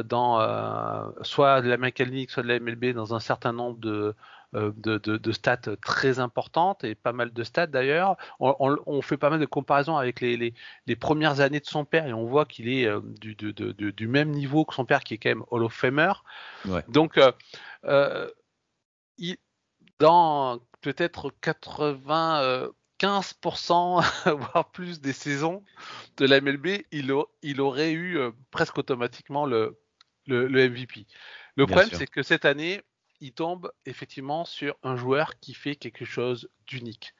dans 0.05 0.39
soit 1.21 1.61
de 1.61 1.67
la 1.67 1.75
mécanique, 1.75 2.31
soit 2.31 2.43
de 2.43 2.47
la 2.47 2.59
MLB 2.61 2.93
dans 2.93 3.13
un 3.13 3.19
certain 3.19 3.51
nombre 3.51 3.77
de, 3.77 4.15
de, 4.53 5.31
stats 5.33 5.75
très 5.81 6.19
importantes 6.19 6.85
et 6.85 6.95
pas 6.95 7.11
mal 7.11 7.33
de 7.33 7.43
stats 7.43 7.67
d'ailleurs. 7.67 8.15
On, 8.39 9.01
fait 9.01 9.17
pas 9.17 9.29
mal 9.29 9.41
de 9.41 9.45
comparaisons 9.45 9.97
avec 9.97 10.21
les, 10.21 10.53
les, 10.87 10.95
premières 10.95 11.41
années 11.41 11.59
de 11.59 11.65
son 11.65 11.83
père 11.83 12.07
et 12.07 12.13
on 12.13 12.25
voit 12.25 12.45
qu'il 12.45 12.69
est 12.69 12.89
du, 13.19 13.35
du, 13.35 14.07
même 14.07 14.29
niveau 14.29 14.63
que 14.63 14.73
son 14.73 14.85
père 14.85 15.03
qui 15.03 15.15
est 15.15 15.17
quand 15.17 15.29
même 15.29 15.43
Hall 15.51 15.65
of 15.65 15.73
Famer. 15.73 16.13
Donc, 16.87 17.19
il, 19.17 19.37
dans 19.99 20.59
peut-être 20.81 21.33
95% 21.41 24.37
voire 24.51 24.71
plus 24.71 25.01
des 25.01 25.13
saisons 25.13 25.63
de 26.17 26.25
la 26.25 26.41
MLB, 26.41 26.83
il, 26.91 27.13
il 27.41 27.61
aurait 27.61 27.91
eu 27.91 28.17
euh, 28.17 28.31
presque 28.51 28.77
automatiquement 28.77 29.45
le, 29.45 29.79
le, 30.27 30.69
MVP. 30.69 31.05
Le 31.55 31.65
problème, 31.65 31.89
c'est 31.91 32.07
que 32.07 32.23
cette 32.23 32.45
année, 32.45 32.81
il 33.19 33.33
tombe 33.33 33.71
effectivement 33.85 34.45
sur 34.45 34.75
un 34.83 34.95
joueur 34.95 35.39
qui 35.39 35.53
fait 35.53 35.75
quelque 35.75 36.05
chose 36.05 36.49
d'unique, 36.67 37.13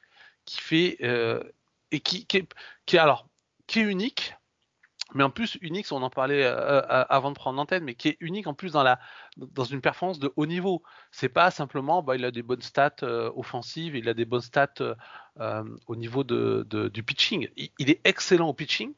qui 0.45 0.59
fait 0.59 0.97
euh, 1.01 1.43
et 1.91 1.99
qui, 1.99 2.25
qui, 2.25 2.47
qui, 2.85 2.97
alors 2.97 3.27
qui 3.67 3.79
est 3.79 3.83
unique 3.83 4.35
mais 5.13 5.23
en 5.23 5.29
plus 5.29 5.57
Unix, 5.61 5.91
on 5.91 6.01
en 6.01 6.09
parlait 6.09 6.43
euh, 6.43 6.55
euh, 6.55 7.05
avant 7.09 7.31
de 7.31 7.35
prendre 7.35 7.57
l'antenne, 7.57 7.83
mais 7.83 7.95
qui 7.95 8.09
est 8.09 8.17
unique 8.19 8.47
en 8.47 8.53
plus 8.53 8.73
dans 8.73 8.83
la 8.83 8.99
dans 9.37 9.63
une 9.63 9.81
performance 9.81 10.19
de 10.19 10.31
haut 10.35 10.45
niveau. 10.45 10.83
C'est 11.11 11.29
pas 11.29 11.51
simplement, 11.51 12.03
bah, 12.03 12.15
il 12.15 12.25
a 12.25 12.31
des 12.31 12.43
bonnes 12.43 12.61
stats 12.61 12.95
euh, 13.03 13.31
offensives, 13.35 13.95
il 13.95 14.09
a 14.09 14.13
des 14.13 14.25
bonnes 14.25 14.41
stats 14.41 14.95
au 15.87 15.95
niveau 15.95 16.23
de, 16.23 16.65
du 16.93 17.03
pitching. 17.03 17.49
Il, 17.55 17.89
est 17.89 18.01
excellent 18.03 18.49
au 18.49 18.53
pitching 18.53 18.93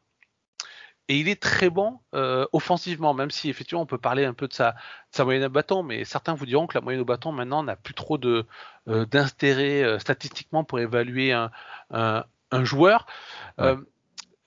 et 1.08 1.20
il 1.20 1.30
est 1.30 1.42
très 1.42 1.70
bon 1.70 2.00
offensivement, 2.52 3.14
même 3.14 3.32
si 3.32 3.50
effectivement 3.50 3.82
on 3.82 3.86
peut 3.86 3.98
parler 3.98 4.26
un 4.26 4.34
peu 4.34 4.48
de 4.48 4.54
sa, 4.54 4.76
moyenne 5.20 5.46
au 5.46 5.50
bâton, 5.50 5.84
mais 5.84 6.04
certains 6.04 6.34
vous 6.34 6.46
diront 6.46 6.68
que 6.68 6.78
la 6.78 6.82
moyenne 6.82 7.02
au 7.02 7.06
bâton 7.06 7.32
maintenant 7.32 7.64
n'a 7.64 7.78
plus 7.78 7.94
trop 7.94 8.18
d'intérêt 8.86 9.98
statistiquement 10.00 10.66
pour 10.66 10.80
évaluer 10.80 11.32
un, 11.32 11.52
un, 11.92 12.64
joueur. 12.66 13.06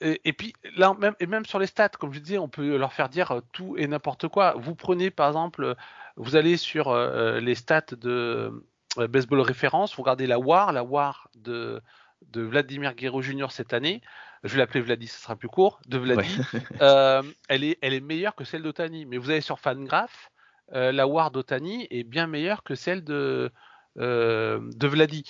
Et, 0.01 0.33
puis 0.33 0.53
là, 0.77 0.95
même, 0.99 1.15
et 1.19 1.27
même 1.27 1.45
sur 1.45 1.59
les 1.59 1.67
stats, 1.67 1.89
comme 1.89 2.13
je 2.13 2.21
disais, 2.21 2.39
on 2.39 2.49
peut 2.49 2.77
leur 2.77 2.93
faire 2.93 3.09
dire 3.09 3.33
euh, 3.33 3.41
tout 3.53 3.77
et 3.77 3.89
n'importe 3.89 4.29
quoi. 4.29 4.55
Vous 4.57 4.77
prenez 4.77 5.11
par 5.11 5.27
exemple, 5.27 5.65
euh, 5.65 5.75
vous 6.17 6.37
allez 6.37 6.57
sur 6.57 6.89
euh, 6.89 7.41
les 7.41 7.57
stats 7.57 7.97
de 8.01 8.65
baseball 8.97 9.41
référence, 9.41 9.97
vous 9.97 10.03
regardez 10.03 10.27
la 10.27 10.39
WAR, 10.39 10.73
la 10.73 10.85
WAR 10.85 11.29
de, 11.37 11.83
de 12.29 12.43
Vladimir 12.43 12.95
Guerrero 12.95 13.23
Jr. 13.23 13.51
cette 13.51 13.73
année. 13.73 14.01
Je 14.45 14.53
vais 14.53 14.59
l'appeler 14.59 14.81
Vladi, 14.81 15.09
ce 15.09 15.21
sera 15.21 15.35
plus 15.35 15.49
court. 15.49 15.81
De 15.89 15.99
Vladi, 15.99 16.39
elle 17.49 17.65
est, 17.65 17.79
elle 17.83 17.93
est 17.93 18.01
meilleure 18.01 18.37
que 18.37 18.45
celle 18.45 18.63
d'Otani. 18.63 19.05
Mais 19.05 19.19
vous 19.19 19.31
allez 19.31 19.41
sur 19.41 19.59
Fangraph, 19.59 20.31
la 20.71 21.07
WAR 21.09 21.33
d'Otani 21.33 21.89
est 21.91 22.05
bien 22.05 22.29
meilleure 22.29 22.63
que 22.63 22.77
celle 22.77 23.03
de 23.03 23.51
de 23.97 24.87
Vladi. 24.87 25.25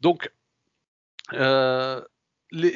Donc 0.00 0.30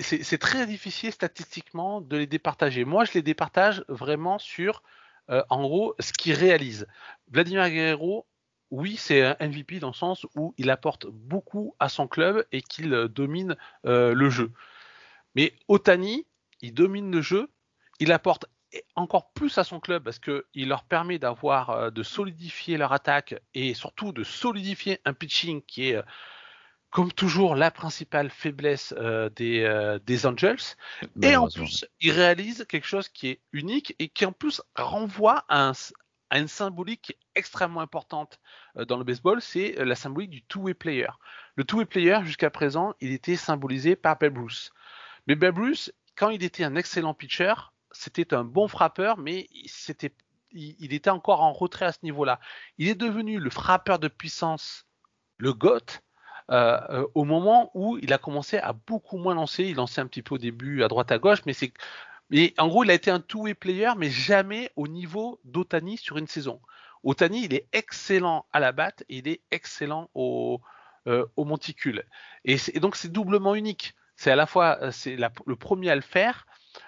c'est 0.01 0.39
très 0.39 0.67
difficile 0.67 1.13
statistiquement 1.13 2.01
de 2.01 2.17
les 2.17 2.27
départager. 2.27 2.85
Moi, 2.85 3.05
je 3.05 3.13
les 3.15 3.23
départage 3.23 3.85
vraiment 3.89 4.39
sur, 4.39 4.83
euh, 5.31 5.43
en 5.51 5.63
gros, 5.63 5.95
ce 6.01 6.13
qu'ils 6.13 6.35
réalisent. 6.35 6.87
Vladimir 7.31 7.69
Guerrero, 7.71 8.27
oui, 8.71 8.97
c'est 8.97 9.23
un 9.23 9.37
MVP 9.41 9.79
dans 9.79 9.89
le 9.89 9.95
sens 9.95 10.27
où 10.35 10.55
il 10.59 10.71
apporte 10.71 11.07
beaucoup 11.07 11.75
à 11.79 11.89
son 11.89 12.07
club 12.09 12.45
et 12.53 12.61
qu'il 12.61 12.93
euh, 12.93 13.09
domine 13.09 13.57
euh, 13.87 14.15
le 14.15 14.31
jeu. 14.31 14.53
Mais 15.35 15.55
Otani, 15.69 16.27
il 16.61 16.75
domine 16.75 17.11
le 17.11 17.23
jeu, 17.23 17.49
il 18.01 18.13
apporte 18.13 18.47
encore 18.97 19.33
plus 19.33 19.57
à 19.57 19.65
son 19.65 19.81
club 19.81 20.03
parce 20.03 20.19
qu'il 20.19 20.69
leur 20.69 20.85
permet 20.85 21.19
d'avoir, 21.19 21.91
de 21.91 22.03
solidifier 22.03 22.77
leur 22.77 22.93
attaque 22.93 23.35
et 23.55 23.73
surtout 23.73 24.13
de 24.13 24.25
solidifier 24.25 25.01
un 25.07 25.15
pitching 25.15 25.63
qui 25.63 25.91
est 25.91 26.03
comme 26.91 27.13
toujours, 27.13 27.55
la 27.55 27.71
principale 27.71 28.31
faiblesse 28.31 28.95
euh, 28.97 29.29
des, 29.31 29.63
euh, 29.63 29.99
des, 29.99 30.27
Angels. 30.27 30.77
Et 31.23 31.37
en 31.37 31.49
plus, 31.49 31.85
il 32.01 32.13
réalise 32.13 32.65
quelque 32.69 32.87
chose 32.87 33.09
qui 33.09 33.29
est 33.29 33.41
unique 33.53 33.95
et 33.99 34.09
qui 34.09 34.25
en 34.25 34.33
plus 34.33 34.63
renvoie 34.75 35.45
à, 35.49 35.73
une 36.33 36.49
symbolique 36.49 37.19
extrêmement 37.35 37.81
importante 37.81 38.41
euh, 38.77 38.85
dans 38.85 38.97
le 38.97 39.05
baseball, 39.05 39.43
c'est 39.43 39.73
la 39.85 39.95
symbolique 39.95 40.31
du 40.31 40.43
two-way 40.43 40.75
player. 40.75 41.09
Le 41.57 41.65
two-way 41.65 41.85
player, 41.85 42.21
jusqu'à 42.25 42.51
présent, 42.51 42.95
il 43.01 43.13
était 43.13 43.37
symbolisé 43.37 43.95
par 43.95 44.19
Babe 44.19 44.39
Ruth. 44.39 44.71
Mais 45.27 45.35
Babe 45.35 45.59
Ruth, 45.59 45.93
quand 46.17 46.31
il 46.31 46.43
était 46.43 46.65
un 46.65 46.75
excellent 46.75 47.13
pitcher, 47.13 47.55
c'était 47.93 48.33
un 48.33 48.45
bon 48.45 48.67
frappeur, 48.67 49.19
mais 49.19 49.47
c'était, 49.67 50.15
il 50.53 50.95
était 50.95 51.11
encore 51.11 51.43
en 51.43 51.53
retrait 51.53 51.87
à 51.87 51.93
ce 51.93 51.99
niveau-là. 52.03 52.41
Il 52.79 52.89
est 52.89 52.95
devenu 52.95 53.39
le 53.39 53.51
frappeur 53.51 53.99
de 53.99 54.09
puissance, 54.09 54.87
le 55.37 55.53
GOAT, 55.53 56.01
euh, 56.51 56.81
euh, 56.89 57.07
au 57.15 57.25
moment 57.25 57.71
où 57.75 57.99
il 57.99 58.13
a 58.15 58.19
commencé 58.19 58.57
à 58.57 58.73
beaucoup 58.73 59.19
moins 59.19 59.35
lancer. 59.35 59.65
Il 59.65 59.77
lançait 59.77 60.01
un 60.01 60.07
petit 60.07 60.23
peu 60.23 60.37
au 60.37 60.39
début 60.39 60.83
à 60.83 60.89
droite 60.89 61.13
à 61.13 61.19
gauche, 61.19 61.41
mais 61.47 61.53
c'est 61.53 61.73
mais 62.31 62.53
en 62.59 62.69
gros, 62.69 62.85
il 62.85 62.91
a 62.91 62.95
été 62.95 63.11
un 63.11 63.21
two-way 63.21 63.55
player, 63.55 63.93
mais 63.97 64.11
jamais 64.11 64.71
au 64.77 64.87
niveau 64.87 65.41
d'Otani 65.45 65.97
sur 65.97 66.19
une 66.19 66.27
saison. 66.27 66.61
Otani, 67.03 67.45
il 67.45 67.55
est 67.55 67.67
excellent 67.73 68.45
à 68.53 68.61
la 68.61 68.73
batte 68.73 69.03
et 69.09 69.19
il 69.19 69.29
est 69.29 69.41
excellent 69.51 70.11
au, 70.15 70.61
euh, 71.07 71.25
au 71.37 71.47
monticule. 71.47 72.05
Et, 72.45 72.59
donc, 72.81 72.97
c'est 72.97 73.11
doublement 73.11 73.55
unique. 73.55 73.95
C'est 74.17 74.31
à 74.31 74.37
la 74.37 74.45
fois 74.45 74.93
c'est 74.93 75.17
le 75.17 75.57
premier 75.57 75.91
à 75.91 75.95
le 75.95 76.03
faire, 76.03 76.47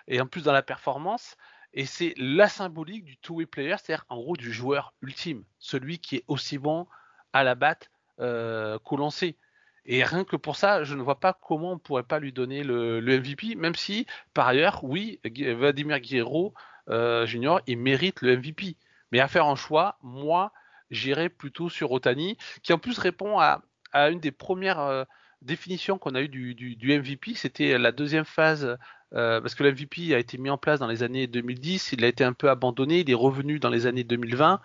et 0.08 0.20
en 0.20 0.26
plus 0.26 0.42
dans 0.42 0.52
la 0.52 0.62
performance, 0.62 1.36
et 1.72 1.86
c'est 1.86 2.12
la 2.18 2.48
symbolique 2.48 3.04
du 3.04 3.16
two-way 3.16 3.46
player, 3.46 3.76
c'est-à-dire 3.78 4.04
en 4.10 4.16
gros 4.16 4.36
du 4.36 4.52
joueur 4.52 4.92
ultime, 5.00 5.44
celui 5.58 6.00
qui 6.00 6.16
est 6.16 6.24
aussi 6.28 6.58
bon 6.58 6.86
à 7.32 7.44
la 7.44 7.54
batte 7.54 7.90
qu'au 8.18 8.96
lancer. 8.96 9.38
Et 9.86 10.04
rien 10.04 10.24
que 10.24 10.36
pour 10.36 10.56
ça, 10.56 10.84
je 10.84 10.94
ne 10.94 11.02
vois 11.02 11.20
pas 11.20 11.32
comment 11.32 11.72
on 11.72 11.78
pourrait 11.78 12.02
pas 12.02 12.18
lui 12.18 12.32
donner 12.32 12.62
le, 12.62 13.00
MVP, 13.00 13.54
même 13.56 13.74
si, 13.74 14.06
par 14.34 14.48
ailleurs, 14.48 14.84
oui, 14.84 15.20
Vladimir 15.24 16.00
Guerrero 16.00 16.54
euh, 16.88 17.26
Junior, 17.26 17.60
il 17.66 17.78
mérite 17.78 18.20
le 18.22 18.36
MVP. 18.36 18.76
Mais 19.12 19.20
à 19.20 19.28
faire 19.28 19.46
un 19.46 19.56
choix, 19.56 19.98
moi, 20.02 20.52
j'irai 20.90 21.28
plutôt 21.28 21.68
sur 21.68 21.90
Otani, 21.92 22.36
qui 22.62 22.72
en 22.72 22.78
plus 22.78 22.98
répond 22.98 23.38
à, 23.38 23.62
une 23.92 24.20
des 24.20 24.30
premières 24.30 24.80
euh, 24.80 25.05
définitions 25.42 25.98
qu'on 25.98 26.14
a 26.14 26.20
eues 26.20 26.28
du, 26.28 26.98
MVP. 26.98 27.34
C'était 27.34 27.78
la 27.78 27.92
deuxième 27.92 28.24
phase 28.24 28.76
euh, 29.14 29.40
parce 29.40 29.55
que 29.55 29.64
le 29.64 29.72
MVP 29.72 30.14
a 30.14 30.18
été 30.18 30.38
mis 30.38 30.50
en 30.50 30.59
place 30.59 30.78
dans 30.78 30.86
les 30.86 31.02
années 31.02 31.26
2010, 31.26 31.92
il 31.92 32.05
a 32.05 32.09
été 32.09 32.22
un 32.22 32.32
peu 32.32 32.48
abandonné, 32.48 33.00
il 33.00 33.11
est 33.11 33.14
revenu 33.14 33.59
dans 33.59 33.70
les 33.70 33.86
années 33.86 34.05
2020 34.05 34.61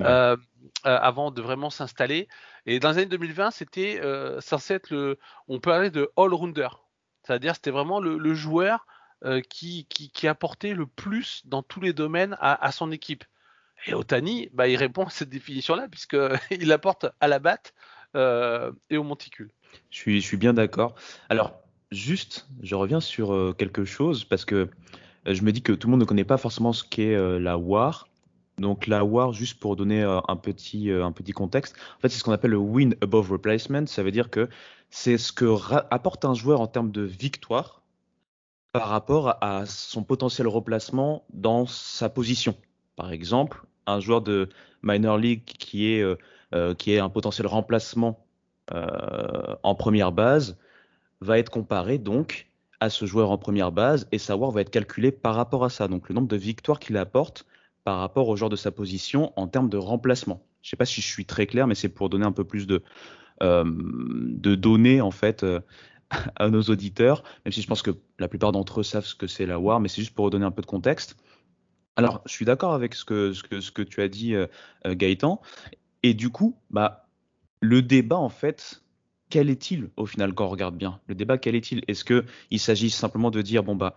euh, 0.00 0.36
avant 0.84 1.30
de 1.32 1.42
vraiment 1.42 1.70
s'installer. 1.70 2.28
Et 2.68 2.80
dans 2.80 2.90
les 2.90 2.98
années 2.98 3.06
2020, 3.06 3.50
c'était 3.50 4.00
censé 4.40 4.74
être 4.74 4.90
le, 4.90 5.18
on 5.48 5.58
peut 5.58 5.70
parler 5.70 5.90
de 5.90 6.10
all-rounder, 6.16 6.68
c'est-à-dire 7.22 7.54
c'était 7.54 7.70
vraiment 7.70 8.00
le, 8.00 8.34
joueur 8.34 8.86
qui, 9.48 9.86
qui, 9.86 10.28
apportait 10.28 10.74
le 10.74 10.86
plus 10.86 11.42
dans 11.46 11.62
tous 11.62 11.80
les 11.80 11.92
domaines 11.92 12.36
à, 12.40 12.70
son 12.72 12.92
équipe. 12.92 13.24
Et 13.86 13.94
Otani, 13.94 14.50
bah, 14.52 14.68
il 14.68 14.76
répond 14.76 15.04
à 15.04 15.10
cette 15.10 15.30
définition-là 15.30 15.88
puisqu'il 15.88 16.72
apporte 16.72 17.06
à 17.20 17.28
la 17.28 17.38
batte 17.38 17.72
et 18.14 18.96
au 18.96 19.02
monticule. 19.02 19.50
Je 19.90 19.96
suis, 19.96 20.20
je 20.20 20.26
suis 20.26 20.36
bien 20.36 20.54
d'accord. 20.54 20.94
Alors, 21.28 21.62
juste, 21.90 22.46
je 22.62 22.74
reviens 22.74 23.00
sur 23.00 23.32
euh, 23.32 23.54
quelque 23.56 23.84
chose 23.84 24.24
parce 24.24 24.44
que 24.44 24.68
euh, 25.26 25.34
je 25.34 25.42
me 25.42 25.52
dis 25.52 25.62
que 25.62 25.72
tout 25.72 25.88
le 25.88 25.92
monde 25.92 26.00
ne 26.00 26.06
connaît 26.06 26.24
pas 26.24 26.36
forcément 26.36 26.72
ce 26.72 26.84
qu'est 26.84 27.14
euh, 27.14 27.38
la 27.38 27.58
WAR. 27.58 28.07
Donc 28.58 28.86
la 28.86 29.04
WAR, 29.04 29.32
juste 29.32 29.60
pour 29.60 29.76
donner 29.76 30.02
un, 30.02 30.36
petit, 30.36 30.90
un 30.90 31.12
petit 31.12 31.32
contexte, 31.32 31.76
en 31.96 32.00
fait 32.00 32.08
c'est 32.08 32.18
ce 32.18 32.24
qu'on 32.24 32.32
appelle 32.32 32.52
le 32.52 32.58
win 32.58 32.94
above 33.00 33.32
replacement. 33.32 33.86
Ça 33.86 34.02
veut 34.02 34.10
dire 34.10 34.30
que 34.30 34.48
c'est 34.90 35.18
ce 35.18 35.32
que 35.32 35.46
apporte 35.90 36.24
un 36.24 36.34
joueur 36.34 36.60
en 36.60 36.66
termes 36.66 36.90
de 36.90 37.02
victoire 37.02 37.82
par 38.72 38.88
rapport 38.88 39.36
à 39.42 39.66
son 39.66 40.02
potentiel 40.02 40.46
remplacement 40.48 41.24
dans 41.32 41.66
sa 41.66 42.08
position. 42.08 42.54
Par 42.96 43.12
exemple, 43.12 43.64
un 43.86 44.00
joueur 44.00 44.22
de 44.22 44.48
minor 44.82 45.18
league 45.18 45.44
qui 45.44 45.92
est, 45.92 46.04
qui 46.78 46.92
est 46.92 46.98
un 46.98 47.08
potentiel 47.08 47.46
remplacement 47.46 48.24
en 48.70 49.74
première 49.74 50.12
base 50.12 50.58
va 51.20 51.38
être 51.38 51.50
comparé 51.50 51.98
donc 51.98 52.48
à 52.80 52.90
ce 52.90 53.06
joueur 53.06 53.30
en 53.30 53.38
première 53.38 53.72
base 53.72 54.06
et 54.12 54.18
savoir 54.18 54.50
va 54.50 54.60
être 54.60 54.70
calculé 54.70 55.10
par 55.10 55.34
rapport 55.34 55.64
à 55.64 55.70
ça. 55.70 55.88
Donc 55.88 56.08
le 56.08 56.14
nombre 56.14 56.28
de 56.28 56.36
victoires 56.36 56.78
qu'il 56.78 56.96
apporte 56.96 57.44
par 57.88 58.00
rapport 58.00 58.28
au 58.28 58.36
joueur 58.36 58.50
de 58.50 58.56
sa 58.56 58.70
position 58.70 59.32
en 59.36 59.48
termes 59.48 59.70
de 59.70 59.78
remplacement. 59.78 60.44
Je 60.60 60.68
ne 60.68 60.70
sais 60.72 60.76
pas 60.76 60.84
si 60.84 61.00
je 61.00 61.06
suis 61.06 61.24
très 61.24 61.46
clair, 61.46 61.66
mais 61.66 61.74
c'est 61.74 61.88
pour 61.88 62.10
donner 62.10 62.26
un 62.26 62.32
peu 62.32 62.44
plus 62.44 62.66
de, 62.66 62.82
euh, 63.42 63.64
données 63.64 65.00
en 65.00 65.10
fait 65.10 65.42
euh, 65.42 65.60
à 66.36 66.50
nos 66.50 66.60
auditeurs, 66.60 67.22
même 67.46 67.52
si 67.52 67.62
je 67.62 67.66
pense 67.66 67.80
que 67.80 67.92
la 68.18 68.28
plupart 68.28 68.52
d'entre 68.52 68.80
eux 68.80 68.82
savent 68.82 69.06
ce 69.06 69.14
que 69.14 69.26
c'est 69.26 69.46
la 69.46 69.58
WAR, 69.58 69.80
mais 69.80 69.88
c'est 69.88 70.02
juste 70.02 70.14
pour 70.14 70.26
redonner 70.26 70.44
un 70.44 70.50
peu 70.50 70.60
de 70.60 70.66
contexte. 70.66 71.16
Alors, 71.96 72.20
je 72.26 72.32
suis 72.32 72.44
d'accord 72.44 72.74
avec 72.74 72.94
ce 72.94 73.06
que, 73.06 73.82
tu 73.84 74.02
as 74.02 74.08
dit, 74.08 74.34
euh, 74.34 74.46
Gaëtan. 74.84 75.40
Et 76.02 76.12
du 76.12 76.28
coup, 76.28 76.58
bah, 76.68 77.06
le 77.60 77.80
débat, 77.80 78.18
en 78.18 78.28
fait, 78.28 78.82
quel 79.30 79.48
est-il 79.48 79.88
au 79.96 80.04
final 80.04 80.34
quand 80.34 80.44
on 80.44 80.50
regarde 80.50 80.76
bien? 80.76 81.00
Le 81.06 81.14
débat, 81.14 81.38
quel 81.38 81.54
est-il? 81.54 81.84
Est-ce 81.88 82.04
qu'il 82.04 82.60
s'agit 82.60 82.90
simplement 82.90 83.30
de 83.30 83.40
dire, 83.40 83.62
bon, 83.62 83.76
bah, 83.76 83.96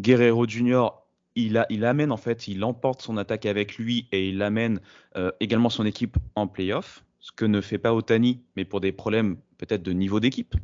Guerrero 0.00 0.44
Junior, 0.48 1.06
il, 1.34 1.56
a, 1.58 1.66
il 1.70 1.84
amène 1.84 2.12
en 2.12 2.16
fait, 2.16 2.48
il 2.48 2.64
emporte 2.64 3.02
son 3.02 3.16
attaque 3.16 3.46
avec 3.46 3.76
lui 3.78 4.06
et 4.12 4.28
il 4.28 4.42
amène 4.42 4.80
euh, 5.16 5.30
également 5.40 5.70
son 5.70 5.86
équipe 5.86 6.16
en 6.34 6.46
playoff, 6.46 7.04
ce 7.20 7.32
que 7.32 7.44
ne 7.44 7.60
fait 7.60 7.78
pas 7.78 7.94
Otani, 7.94 8.40
mais 8.56 8.64
pour 8.64 8.80
des 8.80 8.92
problèmes 8.92 9.36
peut-être 9.58 9.82
de 9.82 9.92
niveau 9.92 10.20
d'équipe, 10.20 10.54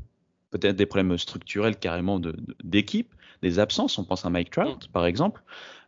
peut-être 0.51 0.77
des 0.77 0.87
problèmes 0.87 1.17
structurels 1.19 1.77
carrément 1.77 2.21
d'équipe, 2.65 3.15
des 3.43 3.59
absences, 3.59 3.99
on 3.99 4.05
pense 4.05 4.25
à 4.25 4.31
Mike 4.31 4.51
Trout 4.51 4.89
par 4.93 5.07
exemple. 5.07 5.43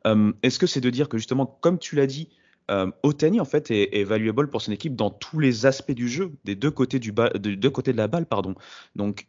Euh, 0.07 0.33
est-ce 0.43 0.59
que 0.59 0.67
c'est 0.67 0.81
de 0.81 0.91
dire 0.91 1.09
que 1.09 1.19
justement, 1.19 1.47
comme 1.47 1.79
tu 1.79 1.97
l'as 1.97 2.07
dit, 2.07 2.29
euh, 2.71 2.91
Otani 3.03 3.41
en 3.41 3.45
fait 3.45 3.71
est, 3.71 4.05
valuable 4.05 4.51
pour 4.51 4.61
son 4.61 4.73
équipe 4.73 4.95
dans 4.95 5.11
tous 5.11 5.41
les 5.41 5.65
aspects 5.67 5.93
du 5.93 6.09
jeu, 6.09 6.33
des 6.45 6.55
deux 6.55 6.71
côtés, 6.71 6.99
du 6.99 7.13
de, 7.13 7.55
deux 7.55 7.71
côtés 7.71 7.93
de 7.93 7.97
la 7.97 8.09
balle, 8.09 8.27
pardon. 8.27 8.55
Donc 8.95 9.27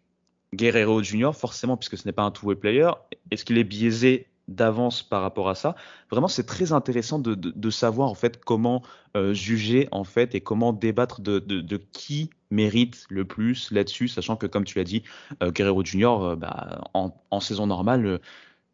Guerrero 0.53 1.01
Junior, 1.01 1.35
forcément, 1.35 1.77
puisque 1.77 1.97
ce 1.97 2.07
n'est 2.07 2.11
pas 2.11 2.23
un 2.23 2.31
two-way 2.31 2.55
player, 2.55 2.89
est-ce 3.31 3.45
qu'il 3.45 3.57
est 3.57 3.63
biaisé 3.63 4.27
d'avance 4.49 5.03
par 5.03 5.21
rapport 5.21 5.49
à 5.49 5.55
ça 5.55 5.75
Vraiment, 6.11 6.27
c'est 6.27 6.45
très 6.45 6.73
intéressant 6.73 7.19
de, 7.19 7.69
savoir 7.69 8.09
en 8.09 8.15
fait 8.15 8.43
comment 8.43 8.81
euh, 9.15 9.33
juger 9.33 9.87
en 9.91 10.03
fait 10.03 10.35
et 10.35 10.41
comment 10.41 10.73
débattre 10.73 11.21
de, 11.21 11.77
qui 11.93 12.29
mérite 12.51 13.05
le 13.09 13.25
plus 13.25 13.71
là-dessus, 13.71 14.07
sachant 14.07 14.35
que 14.35 14.47
comme 14.47 14.65
tu 14.65 14.77
l'as 14.77 14.83
dit, 14.83 15.03
euh, 15.43 15.51
Guerrero 15.51 15.85
Junior, 15.85 16.23
euh, 16.23 16.35
bah, 16.35 16.81
en, 16.93 17.39
saison 17.39 17.67
normale, 17.67 18.19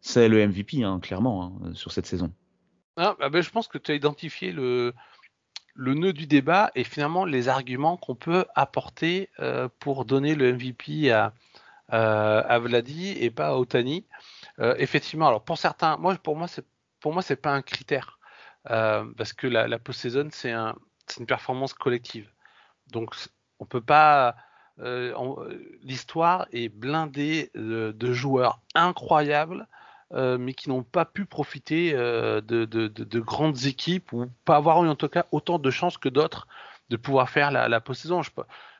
c'est 0.01 0.29
le 0.29 0.47
MVP 0.47 0.83
hein, 0.83 0.99
clairement 1.01 1.59
hein, 1.63 1.73
sur 1.73 1.91
cette 1.91 2.05
saison. 2.05 2.31
Ah, 2.97 3.15
bah, 3.19 3.41
je 3.41 3.49
pense 3.49 3.67
que 3.67 3.77
tu 3.77 3.91
as 3.91 3.95
identifié 3.95 4.53
le, 4.53 4.93
le 5.73 5.93
nœud 5.93 6.13
du 6.13 6.25
débat 6.25 6.71
et 6.75 6.85
finalement 6.85 7.25
les 7.25 7.49
arguments 7.49 7.97
qu'on 7.97 8.15
peut 8.15 8.45
apporter 8.55 9.29
pour 9.79 10.05
donner 10.05 10.35
le 10.35 10.53
MVP 10.53 11.11
à, 11.11 11.33
à 11.89 12.59
Vladi 12.59 13.11
et 13.11 13.31
pas 13.31 13.49
à 13.49 13.55
Otani. 13.55 14.05
Euh, 14.59 14.75
effectivement, 14.77 15.27
alors 15.27 15.43
pour 15.43 15.57
certains, 15.57 15.97
moi 15.97 16.15
pour 16.15 16.35
moi 16.35 16.47
c'est 16.47 16.65
pour 16.99 17.13
moi 17.13 17.21
c'est 17.21 17.35
pas 17.35 17.51
un 17.51 17.61
critère 17.61 18.19
parce 18.63 19.33
que 19.33 19.45
la, 19.47 19.67
la 19.67 19.77
post-saison 19.77 20.29
c'est 20.31 20.51
un, 20.51 20.75
une 21.19 21.25
performance 21.25 21.73
collective. 21.73 22.29
Donc 22.91 23.15
on 23.59 23.65
peut 23.65 23.81
pas 23.81 24.35
l'histoire 25.83 26.47
est 26.51 26.69
blindée 26.69 27.51
de 27.53 28.13
joueurs 28.13 28.59
incroyables 28.73 29.67
euh, 30.13 30.37
mais 30.37 30.53
qui 30.53 30.69
n'ont 30.69 30.83
pas 30.83 31.03
pu 31.03 31.25
profiter 31.25 31.93
euh, 31.95 32.39
de, 32.39 33.19
grandes 33.19 33.65
équipes 33.65 34.13
ou 34.13 34.27
pas 34.45 34.55
avoir 34.55 34.83
eu 34.83 34.87
en 34.87 34.95
tout 34.95 35.09
cas 35.09 35.25
autant 35.31 35.57
de 35.57 35.71
chances 35.71 35.97
que 35.97 36.09
d'autres 36.09 36.47
de 36.89 36.95
pouvoir 36.95 37.29
faire 37.29 37.49
la, 37.49 37.67
la 37.67 37.81
post-saison. 37.81 38.21
Je, 38.21 38.29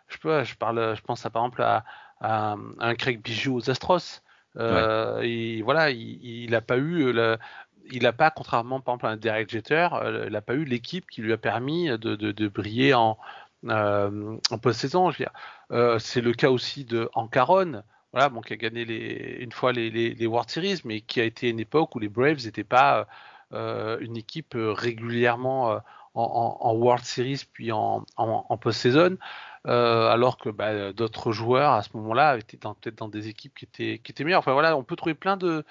je, 0.08 0.18
je, 0.18 0.54
je 0.54 1.02
pense 1.02 1.26
à, 1.26 1.30
par 1.32 1.44
exemple 1.44 1.64
à, 1.64 1.84
un 2.22 2.96
Craig 2.96 3.22
Bijou 3.22 3.58
aux 3.58 3.70
Astros. 3.70 4.22
Euh, 4.58 5.20
et 5.22 5.62
voilà, 5.62 5.92
il 5.92 6.50
n'a 6.50 6.62
pas 6.62 6.78
eu 6.78 7.14
il 7.92 8.02
n'a 8.02 8.14
pas, 8.14 8.32
contrairement 8.32 8.80
par 8.80 8.96
exemple 8.96 9.06
à 9.06 9.10
un 9.10 9.18
Derek 9.18 9.50
Jeter, 9.50 9.90
il 10.26 10.32
n'a 10.32 10.42
pas 10.42 10.56
eu 10.56 10.66
l'équipe 10.66 11.10
qui 11.10 11.22
lui 11.22 11.34
a 11.34 11.38
permis 11.38 11.88
de, 12.00 12.48
briller 12.48 12.94
en, 12.94 13.18
en 13.68 14.58
post-saison. 14.62 15.12
c'est 15.12 16.22
le 16.22 16.34
cas 16.34 16.50
aussi 16.50 16.86
de 16.86 17.10
Ancaron 17.14 17.84
voilà, 18.16 18.30
bon, 18.30 18.40
qui 18.40 18.54
a 18.54 18.56
gagné 18.56 18.86
les, 18.86 19.40
une 19.42 19.52
fois 19.52 19.74
les, 19.74 19.90
les, 19.92 20.26
World 20.26 20.50
Series, 20.50 20.80
mais 20.86 21.02
qui 21.02 21.20
a 21.20 21.26
été 21.26 21.50
une 21.50 21.60
époque 21.60 21.94
où 21.96 22.00
les 22.00 22.08
Braves 22.08 22.46
n'étaient 22.46 22.64
pas 22.64 23.08
euh, 23.52 23.98
une 24.00 24.16
équipe 24.16 24.56
euh, 24.56 24.72
régulièrement 24.72 25.74
euh, 25.74 25.80
en, 26.14 26.74
World 26.76 27.04
Series 27.04 27.44
puis 27.52 27.74
en, 27.74 28.06
en, 28.16 28.58
post-saison, 28.58 29.18
alors 29.66 30.38
que 30.38 30.50
bah, 30.50 30.94
d'autres 30.94 31.32
joueurs 31.32 31.74
à 31.74 31.84
ce 31.84 31.90
moment-là 31.96 32.38
étaient 32.38 32.58
peut-être 32.58 32.98
dans 32.98 33.10
des 33.10 33.28
équipes 33.28 33.56
qui 33.56 33.66
étaient, 33.66 34.00
qui 34.04 34.12
étaient 34.12 34.24
meilleures. 34.24 34.40
Enfin 34.40 34.54
voilà, 34.54 34.78
on 34.78 34.84
peut 34.84 34.96
trouver 34.96 35.16
plein 35.16 35.38
de, 35.38 35.64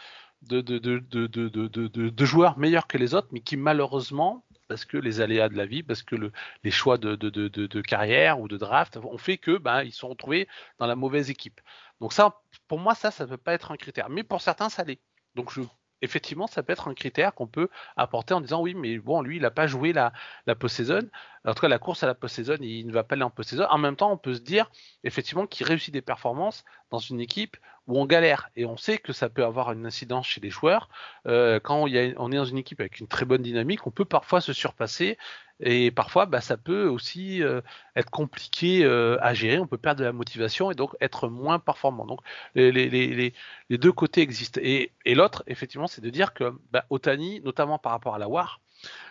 de, 0.43 0.61
de, 0.61 0.79
de, 0.79 1.87
de 1.89 2.25
joueurs 2.25 2.59
meilleurs 2.59 2.87
que 2.87 2.99
les 2.99 3.15
autres, 3.15 3.29
mais 3.33 3.41
qui 3.41 3.57
malheureusement 3.57 4.45
parce 4.69 4.85
que 4.85 4.97
les 4.97 5.21
aléas 5.21 5.49
de 5.49 5.57
la 5.57 5.67
vie, 5.67 5.83
parce 5.83 6.03
que 6.03 6.17
le, 6.17 6.33
les 6.63 6.71
choix 6.71 6.99
de, 6.99 7.81
carrière 7.83 8.41
ou 8.41 8.49
de 8.49 8.57
draft 8.57 8.97
ont 8.97 9.19
fait 9.19 9.39
que 9.39 9.59
ben, 9.59 9.83
ils 9.83 9.93
sont 9.93 10.09
retrouvés 10.09 10.49
dans 10.79 10.87
la 10.87 10.97
mauvaise 10.97 11.31
équipe. 11.31 11.61
Donc 12.01 12.13
ça, 12.13 12.41
pour 12.69 12.79
moi, 12.79 12.95
ça, 12.95 13.11
ça 13.11 13.25
ne 13.25 13.31
peut 13.31 13.37
pas 13.37 13.55
être 13.55 13.71
un 13.73 13.77
critère. 13.77 14.09
Mais 14.11 14.23
pour 14.23 14.41
certains, 14.41 14.69
ça 14.69 14.85
l'est. 14.85 15.01
Donc 15.35 15.53
je, 15.53 15.61
effectivement, 16.03 16.47
ça 16.47 16.63
peut 16.63 16.73
être 16.73 16.89
un 16.89 16.95
critère 16.95 17.35
qu'on 17.35 17.47
peut 17.47 17.69
apporter 17.97 18.35
en 18.35 18.41
disant 18.41 18.61
oui, 18.61 18.75
mais 18.75 18.99
bon, 18.99 19.23
lui, 19.23 19.37
il 19.37 19.43
n'a 19.43 19.51
pas 19.51 19.67
joué 19.67 19.93
la, 19.93 20.13
la 20.47 20.55
post-saison. 20.55 21.09
En 21.45 21.55
tout 21.55 21.61
cas, 21.61 21.69
la 21.69 21.79
course 21.79 22.03
à 22.03 22.07
la 22.07 22.15
post-saison, 22.15 22.57
il 22.61 22.87
ne 22.87 22.93
va 22.93 23.05
pas 23.05 23.15
aller 23.15 23.23
en 23.23 23.31
post-saison. 23.31 23.67
En 23.71 23.79
même 23.79 23.97
temps, 23.97 24.13
on 24.13 24.19
peut 24.19 24.35
se 24.35 24.41
dire 24.41 24.71
effectivement 25.03 25.47
qu'il 25.47 25.67
réussit 25.67 25.93
des 25.93 26.03
performances 26.03 26.65
dans 26.91 26.99
une 26.99 27.21
équipe 27.21 27.57
où 27.87 27.99
on 27.99 28.07
galère. 28.07 28.51
Et 28.57 28.65
on 28.65 28.77
sait 28.77 28.99
que 28.99 29.13
ça 29.13 29.29
peut 29.29 29.45
avoir 29.45 29.73
une 29.73 29.87
incidence 29.87 30.27
chez 30.27 30.41
les 30.41 30.51
joueurs. 30.51 30.89
Euh, 31.27 31.61
quand 31.61 31.83
on, 31.83 31.87
est 31.87 32.15
dans 32.15 32.45
une 32.45 32.59
équipe 32.59 32.81
avec 32.81 33.01
une 33.01 33.09
très 33.09 33.25
bonne 33.25 33.43
dynamique, 33.43 33.87
on 33.87 33.91
peut 33.91 34.05
parfois 34.05 34.41
se 34.41 34.53
surpasser. 34.53 35.19
Et 35.61 35.91
parfois, 35.91 36.27
bah, 36.27 36.41
ça 36.41 36.57
peut 36.57 36.87
aussi 36.87 37.43
euh, 37.43 37.61
être 37.95 38.11
compliqué 38.11 38.85
euh, 38.85 39.19
à 39.21 39.35
gérer. 39.35 39.59
On 39.59 39.67
peut 39.67 39.79
perdre 39.79 40.01
de 40.01 40.05
la 40.05 40.13
motivation 40.13 40.71
et 40.71 40.75
donc 40.75 40.97
être 41.01 41.29
moins 41.29 41.59
performant. 41.59 42.07
Donc, 42.07 42.21
les, 42.55 43.33
deux 43.71 43.93
côtés 43.93 44.21
existent. 44.23 44.61
Et, 44.63 44.91
l'autre, 45.07 45.45
effectivement, 45.47 45.87
c'est 45.87 46.01
de 46.01 46.11
dire 46.11 46.35
que 46.35 46.55
bah, 46.73 46.85
Otani, 46.91 47.41
notamment 47.43 47.79
par 47.79 47.93
rapport 47.93 48.15
à 48.15 48.19
la 48.19 48.29
WAR, 48.29 48.61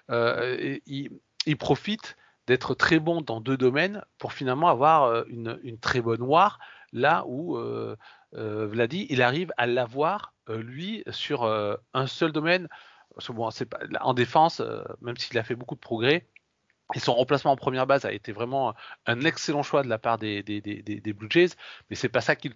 il, 0.09 1.57
profite 1.57 2.17
d'être 2.47 2.75
très 2.75 2.99
bon 2.99 3.21
dans 3.21 3.39
deux 3.39 3.55
domaines 3.55 4.03
pour 4.17 4.33
finalement 4.33 4.67
avoir 4.67 5.25
une, 5.27 5.77
très 5.79 6.01
bonne 6.01 6.21
WAR 6.21 6.59
là 6.91 7.23
où 7.25 7.57
Vladi, 8.33 9.07
il 9.09 9.21
arrive 9.21 9.51
à 9.57 9.67
l'avoir, 9.67 10.33
euh, 10.49 10.61
lui, 10.61 11.03
sur 11.09 11.43
euh, 11.43 11.75
un 11.93 12.07
seul 12.07 12.31
domaine. 12.31 12.67
Bon, 13.29 13.49
pas, 13.69 13.79
en 14.01 14.13
défense, 14.13 14.61
même 15.01 15.17
s'il 15.17 15.37
a 15.37 15.43
fait 15.43 15.55
beaucoup 15.55 15.75
de 15.75 15.79
progrès, 15.79 16.27
et 16.95 16.99
son 16.99 17.13
remplacement 17.13 17.51
en 17.51 17.55
première 17.55 17.87
base 17.87 18.05
a 18.05 18.11
été 18.11 18.31
vraiment 18.31 18.73
un 19.05 19.21
excellent 19.21 19.63
choix 19.63 19.83
de 19.83 19.87
la 19.87 19.99
part 19.99 20.17
des, 20.17 20.43
Blue 21.15 21.27
Jays, 21.29 21.49
mais 21.89 21.95
c'est 21.95 22.09
pas 22.09 22.21
ça 22.21 22.35
qui 22.35 22.49
le 22.49 22.55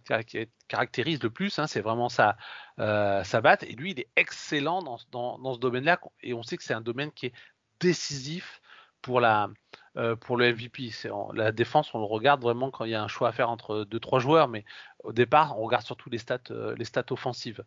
caractérise 0.67 1.21
le 1.21 1.29
plus, 1.29 1.57
hein, 1.59 1.67
c'est 1.67 1.81
vraiment 1.81 2.09
sa, 2.09 2.37
batte. 2.77 3.63
Et 3.63 3.73
lui, 3.73 3.91
il 3.91 3.99
est 3.99 4.09
excellent 4.15 4.81
dans 4.81 4.97
ce 4.97 5.59
domaine-là, 5.59 5.99
et 6.21 6.33
on 6.33 6.43
sait 6.43 6.57
que 6.57 6.63
c'est 6.63 6.73
un 6.73 6.81
domaine 6.81 7.11
qui 7.11 7.27
est 7.27 7.33
décisif 7.79 8.61
pour 9.01 9.21
la, 9.21 9.49
euh, 9.97 10.15
pour 10.15 10.37
le 10.37 10.53
MVP. 10.53 10.91
la 11.33 11.51
défense, 11.51 11.93
on 11.95 11.99
le 11.99 12.05
regarde 12.05 12.41
vraiment 12.41 12.69
quand 12.69 12.85
il 12.85 12.91
y 12.91 12.95
a 12.95 13.03
un 13.03 13.07
choix 13.07 13.29
à 13.29 13.31
faire 13.31 13.49
entre 13.49 13.83
deux 13.83 13.99
trois 13.99 14.19
joueurs, 14.19 14.47
mais 14.47 14.63
au 15.03 15.11
départ, 15.11 15.59
on 15.59 15.63
regarde 15.63 15.83
surtout 15.83 16.09
les 16.09 16.19
stats, 16.19 16.39
euh, 16.51 16.75
les 16.77 16.85
stats 16.85 17.11
offensives. 17.11 17.63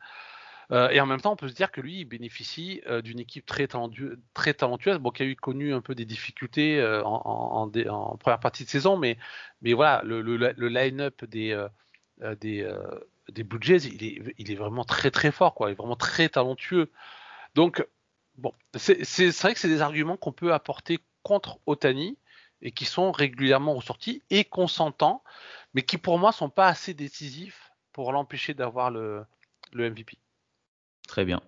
et 0.71 1.01
en 1.01 1.07
même 1.07 1.21
temps, 1.21 1.33
on 1.33 1.37
peut 1.37 1.49
se 1.49 1.55
dire 1.55 1.73
que 1.73 1.81
lui, 1.81 2.01
il 2.01 2.05
bénéficie 2.05 2.81
d'une 3.03 3.19
équipe 3.19 3.45
très, 3.45 3.67
talentueuse, 3.67 4.99
bon, 5.01 5.11
qui 5.11 5.23
a 5.25 5.27
eu 5.27 5.35
connu 5.35 5.75
un 5.75 5.81
peu 5.81 5.97
des 5.97 6.05
difficultés 6.05 6.81
en, 7.05 7.69
première 8.21 8.39
partie 8.39 8.65
de 8.65 8.71
saison, 8.71 8.97
mais, 8.97 9.19
voilà, 9.63 10.01
le, 10.05 10.69
line-up 10.69 11.25
des, 11.25 11.61
des, 12.41 12.73
des 13.31 13.43
Blue 13.43 13.59
il 13.67 14.51
est, 14.53 14.55
vraiment 14.55 14.85
très 14.85 15.11
très 15.11 15.33
fort. 15.33 15.57
Il 15.63 15.73
est 15.73 15.75
vraiment 15.75 15.97
très 15.97 16.29
talentueux. 16.29 16.93
Donc, 17.57 17.85
bon, 18.37 18.53
c'est 18.77 19.03
vrai 19.43 19.55
que 19.55 19.61
c'est 19.61 19.69
des 19.69 19.83
arguments 19.83 20.17
qu'on 20.17 20.33
peut 20.33 20.53
apporter 20.53 21.01
contre 21.23 21.59
Otani 21.67 22.19
et 22.63 22.73
qui 22.73 22.85
sont 22.85 23.13
régulièrement 23.13 23.75
ressortis 23.75 24.23
et 24.31 24.45
qu'on 24.45 24.69
s'entend, 24.69 25.23
mais 25.75 25.83
qui 25.83 25.99
pour 25.99 26.19
moi 26.19 26.33
sont 26.33 26.51
pas 26.51 26.67
assez 26.67 26.95
décisifs 26.95 27.71
pour 27.93 28.13
l'empêcher 28.13 28.55
d'avoir 28.55 28.91
le, 28.91 29.25
le 29.73 29.91
MVP. 29.91 30.19
Très 31.09 31.25
bien. 31.25 31.41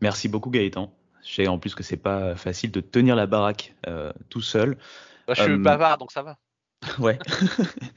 Merci 0.00 0.28
beaucoup 0.28 0.50
Gaëtan. 0.50 0.92
Je 1.24 1.34
sais 1.34 1.48
en 1.48 1.58
plus 1.58 1.74
que 1.74 1.82
c'est 1.82 1.96
pas 1.96 2.36
facile 2.36 2.70
de 2.70 2.80
tenir 2.80 3.16
la 3.16 3.26
baraque 3.26 3.74
euh, 3.86 4.12
tout 4.28 4.42
seul. 4.42 4.78
Bah, 5.26 5.34
je 5.34 5.42
suis 5.42 5.52
euh, 5.52 5.58
bavard, 5.58 5.98
donc 5.98 6.12
ça 6.12 6.22
va. 6.22 6.38
Ouais. 7.00 7.18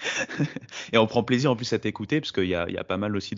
et 0.93 0.97
on 0.97 1.05
prend 1.05 1.21
plaisir 1.21 1.51
en 1.51 1.55
plus 1.55 1.71
à 1.73 1.79
t'écouter, 1.79 2.21
parce 2.21 2.31
qu'il 2.31 2.45
y, 2.45 2.49
y 2.49 2.55
a, 2.55 2.83
pas 2.83 2.97
mal 2.97 3.15
aussi 3.15 3.35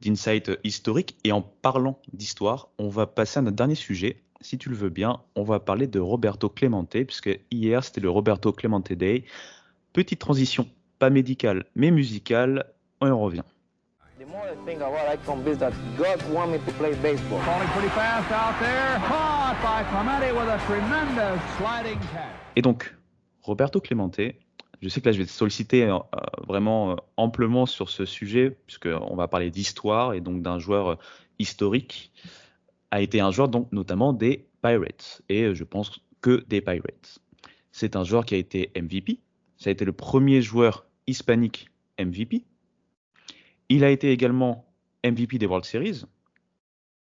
d'insights 0.00 0.50
historiques. 0.62 1.16
Et 1.24 1.32
en 1.32 1.42
parlant 1.42 2.00
d'histoire, 2.12 2.68
on 2.78 2.88
va 2.88 3.06
passer 3.06 3.38
à 3.38 3.42
notre 3.42 3.56
dernier 3.56 3.74
sujet. 3.74 4.22
Si 4.42 4.58
tu 4.58 4.68
le 4.68 4.74
veux 4.74 4.88
bien, 4.88 5.20
on 5.36 5.44
va 5.44 5.60
parler 5.60 5.86
de 5.86 6.00
Roberto 6.00 6.48
Clemente, 6.48 7.04
puisque 7.04 7.30
hier 7.50 7.82
c'était 7.84 8.00
le 8.00 8.10
Roberto 8.10 8.52
Clemente 8.52 8.92
Day. 8.92 9.24
Petite 9.92 10.18
transition, 10.18 10.68
pas 10.98 11.10
médicale, 11.10 11.64
mais 11.76 11.90
musicale. 11.90 12.66
On 13.00 13.18
revient. 13.20 13.42
Et 22.56 22.62
donc, 22.62 22.94
Roberto 23.42 23.80
Clemente, 23.80 24.20
je 24.82 24.88
sais 24.88 25.00
que 25.00 25.06
là, 25.06 25.12
je 25.12 25.18
vais 25.18 25.24
te 25.24 25.30
solliciter 25.30 25.84
euh, 25.84 25.98
vraiment 26.48 26.92
euh, 26.92 26.96
amplement 27.16 27.66
sur 27.66 27.88
ce 27.88 28.04
sujet, 28.04 28.56
puisqu'on 28.66 29.14
va 29.14 29.28
parler 29.28 29.50
d'histoire 29.50 30.14
et 30.14 30.20
donc 30.20 30.42
d'un 30.42 30.58
joueur 30.58 30.88
euh, 30.88 30.96
historique, 31.38 32.12
a 32.92 33.00
été 33.00 33.20
un 33.20 33.32
joueur 33.32 33.48
donc 33.48 33.72
notamment 33.72 34.12
des 34.12 34.46
Pirates, 34.62 35.22
et 35.28 35.54
je 35.54 35.64
pense 35.64 36.00
que 36.20 36.44
des 36.46 36.60
Pirates. 36.60 37.18
C'est 37.72 37.96
un 37.96 38.04
joueur 38.04 38.26
qui 38.26 38.34
a 38.34 38.38
été 38.38 38.70
MVP, 38.76 39.18
ça 39.56 39.70
a 39.70 39.72
été 39.72 39.84
le 39.84 39.92
premier 39.92 40.42
joueur 40.42 40.86
hispanique 41.06 41.70
MVP. 41.98 42.44
Il 43.70 43.82
a 43.82 43.90
été 43.90 44.12
également 44.12 44.66
MVP 45.04 45.38
des 45.38 45.46
World 45.46 45.64
Series, 45.64 46.04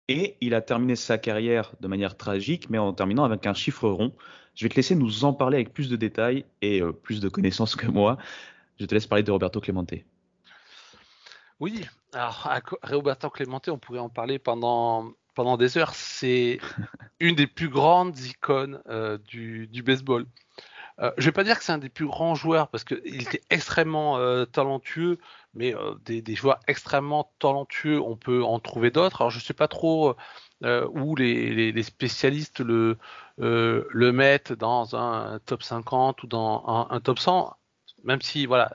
et 0.06 0.36
il 0.40 0.54
a 0.54 0.60
terminé 0.60 0.94
sa 0.94 1.18
carrière 1.18 1.72
de 1.80 1.88
manière 1.88 2.16
tragique, 2.16 2.70
mais 2.70 2.78
en 2.78 2.92
terminant 2.92 3.24
avec 3.24 3.46
un 3.46 3.54
chiffre 3.54 3.88
rond. 3.88 4.12
Je 4.54 4.64
vais 4.64 4.68
te 4.68 4.76
laisser 4.76 4.94
nous 4.94 5.24
en 5.24 5.32
parler 5.32 5.56
avec 5.56 5.72
plus 5.72 5.88
de 5.88 5.96
détails 5.96 6.44
et 6.60 6.80
euh, 6.80 6.92
plus 6.92 7.20
de 7.20 7.28
connaissances 7.28 7.74
que 7.74 7.86
moi. 7.86 8.18
Je 8.78 8.86
te 8.86 8.94
laisse 8.94 9.06
parler 9.06 9.24
de 9.24 9.32
Roberto 9.32 9.60
Clemente. 9.60 9.94
Oui, 11.58 11.84
alors 12.12 12.48
Roberto 12.82 13.30
Clemente, 13.30 13.68
on 13.68 13.78
pourrait 13.78 14.00
en 14.00 14.08
parler 14.08 14.38
pendant, 14.38 15.12
pendant 15.34 15.56
des 15.56 15.78
heures. 15.78 15.94
C'est 15.94 16.58
une 17.20 17.34
des 17.34 17.46
plus 17.46 17.68
grandes 17.68 18.18
icônes 18.18 18.80
euh, 18.88 19.18
du, 19.18 19.66
du, 19.68 19.82
baseball. 19.82 20.26
Euh, 21.00 21.10
je 21.16 21.24
vais 21.24 21.32
pas 21.32 21.44
dire 21.44 21.58
que 21.58 21.64
c'est 21.64 21.72
un 21.72 21.78
des 21.78 21.88
plus 21.88 22.06
grands 22.06 22.34
joueurs 22.34 22.68
parce 22.68 22.84
qu'il 22.84 23.22
était 23.22 23.40
extrêmement 23.50 24.18
euh, 24.18 24.44
talentueux, 24.44 25.18
mais 25.54 25.74
euh, 25.74 25.94
des, 26.04 26.34
joueurs 26.34 26.60
extrêmement 26.68 27.32
talentueux, 27.38 28.00
on 28.00 28.16
peut 28.16 28.44
en 28.44 28.60
trouver 28.60 28.90
d'autres. 28.90 29.22
Alors 29.22 29.30
je 29.30 29.40
sais 29.40 29.54
pas 29.54 29.68
trop 29.68 30.14
où 30.62 31.16
les, 31.16 31.82
spécialistes 31.82 32.60
le, 32.60 32.98
le 33.38 34.12
mettent 34.12 34.52
dans 34.52 34.94
un 34.94 35.40
top 35.40 35.62
50 35.62 36.22
ou 36.22 36.26
dans 36.26 36.86
un, 36.90 37.00
top 37.00 37.18
100, 37.18 37.56
même 38.04 38.20
si 38.20 38.46
voilà 38.46 38.72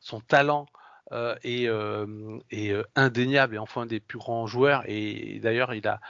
son 0.00 0.20
talent 0.20 0.66
est, 1.12 1.68
est, 2.50 2.74
indéniable 2.94 3.54
et 3.54 3.58
enfin 3.58 3.82
un 3.82 3.86
des 3.86 4.00
plus 4.00 4.18
grands 4.18 4.46
joueurs. 4.46 4.82
Et, 4.86 5.40
d'ailleurs, 5.40 5.74
il 5.74 5.86
a 5.86 6.00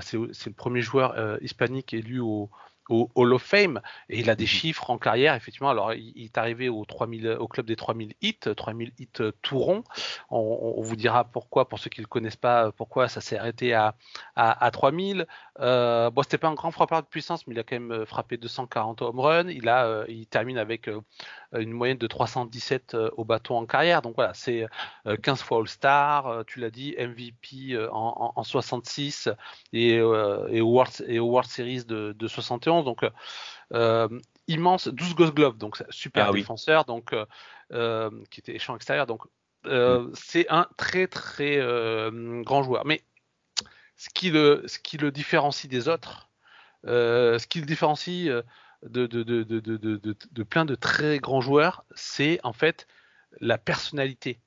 c'est 0.00 0.16
le 0.18 0.52
premier 0.52 0.82
joueur 0.82 1.42
hispanique 1.42 1.94
élu 1.94 2.20
au, 2.20 2.50
au 2.88 3.10
Hall 3.14 3.32
of 3.32 3.42
Fame. 3.42 3.80
Et 4.08 4.20
il 4.20 4.30
a 4.30 4.34
des 4.34 4.44
mhm. 4.44 4.48
chiffres 4.48 4.90
en 4.90 4.98
carrière 4.98 5.34
effectivement. 5.34 5.70
Alors 5.70 5.94
il, 5.94 6.24
est 6.24 6.38
arrivé 6.38 6.68
au 6.68 6.84
3000 6.84 7.36
au 7.38 7.48
club 7.48 7.66
des 7.66 7.76
3000 7.76 8.14
hits 8.22 8.38
3000 8.56 8.92
hits 8.98 9.08
euh, 9.20 9.32
tout 9.42 9.58
rond. 9.58 9.84
On, 10.30 10.82
vous 10.82 10.96
dira 10.96 11.24
pourquoi 11.24 11.68
pour 11.68 11.78
ceux 11.78 11.90
qui 11.90 12.00
ne 12.00 12.04
le 12.04 12.08
connaissent 12.08 12.36
pas 12.36 12.72
pourquoi 12.72 13.08
ça 13.08 13.20
s'est 13.20 13.38
arrêté 13.38 13.72
à, 13.72 13.94
à, 14.36 14.70
3000 14.70 15.26
euh, 15.60 16.10
bon 16.10 16.22
c'était 16.22 16.38
pas 16.38 16.48
un 16.48 16.54
grand 16.54 16.70
frappeur 16.72 17.02
de 17.02 17.06
puissance 17.06 17.46
mais 17.46 17.54
il 17.54 17.58
a 17.58 17.62
quand 17.62 17.76
même 17.76 17.92
euh, 17.92 18.06
frappé 18.06 18.36
240 18.36 19.02
home 19.02 19.20
runs. 19.20 19.48
Il 19.48 19.68
a 19.68 19.86
euh, 19.86 20.04
il 20.08 20.26
termine 20.26 20.58
avec 20.58 20.90
une 21.52 21.72
moyenne 21.72 21.98
de 21.98 22.06
317 22.06 22.96
au 23.16 23.24
bâton 23.24 23.56
en 23.56 23.66
carrière. 23.66 24.02
Donc 24.02 24.14
voilà 24.16 24.34
c'est 24.34 24.66
15 25.22 25.42
fois 25.42 25.58
All-Star 25.58 26.44
tu 26.46 26.60
l'as 26.60 26.70
dit 26.70 26.94
MVP 26.98 27.78
en, 27.90 28.32
en, 28.34 28.42
66 28.42 29.28
et, 29.72 29.94
et, 29.94 30.00
au 30.02 30.68
World, 30.68 31.04
et 31.06 31.18
au 31.18 31.26
World 31.26 31.48
Series 31.48 31.84
de, 31.84 32.12
de 32.12 32.28
71 32.28 32.73
donc 32.82 33.04
euh, 33.72 34.08
immense, 34.46 34.88
12 34.88 35.14
Ghost 35.14 35.34
Gloves, 35.34 35.56
donc 35.56 35.82
super 35.90 36.28
ah 36.28 36.32
défenseur, 36.32 36.84
donc 36.84 37.12
euh, 37.12 37.24
euh, 37.72 38.10
qui 38.30 38.40
était 38.40 38.58
champ 38.58 38.76
extérieur, 38.76 39.06
donc 39.06 39.22
mm. 39.64 40.10
c'est 40.14 40.46
un 40.50 40.68
très 40.76 41.06
très 41.06 41.58
grand 42.42 42.62
joueur. 42.62 42.84
Mais 42.84 43.02
ce 43.96 44.10
qui 44.10 44.30
le, 44.30 44.64
ce 44.66 44.78
qui 44.78 44.98
le 44.98 45.10
différencie 45.10 45.70
des 45.70 45.88
autres, 45.88 46.30
ce 46.84 47.46
qui 47.46 47.60
le 47.60 47.66
différencie 47.66 48.28
de, 48.82 49.06
de, 49.06 49.22
de, 49.22 49.42
de, 49.42 50.42
plein 50.42 50.66
de 50.66 50.74
très 50.74 51.18
grands 51.18 51.40
joueurs, 51.40 51.84
c'est 51.94 52.38
en 52.42 52.52
fait 52.52 52.86
la 53.40 53.56
personnalité 53.56 54.40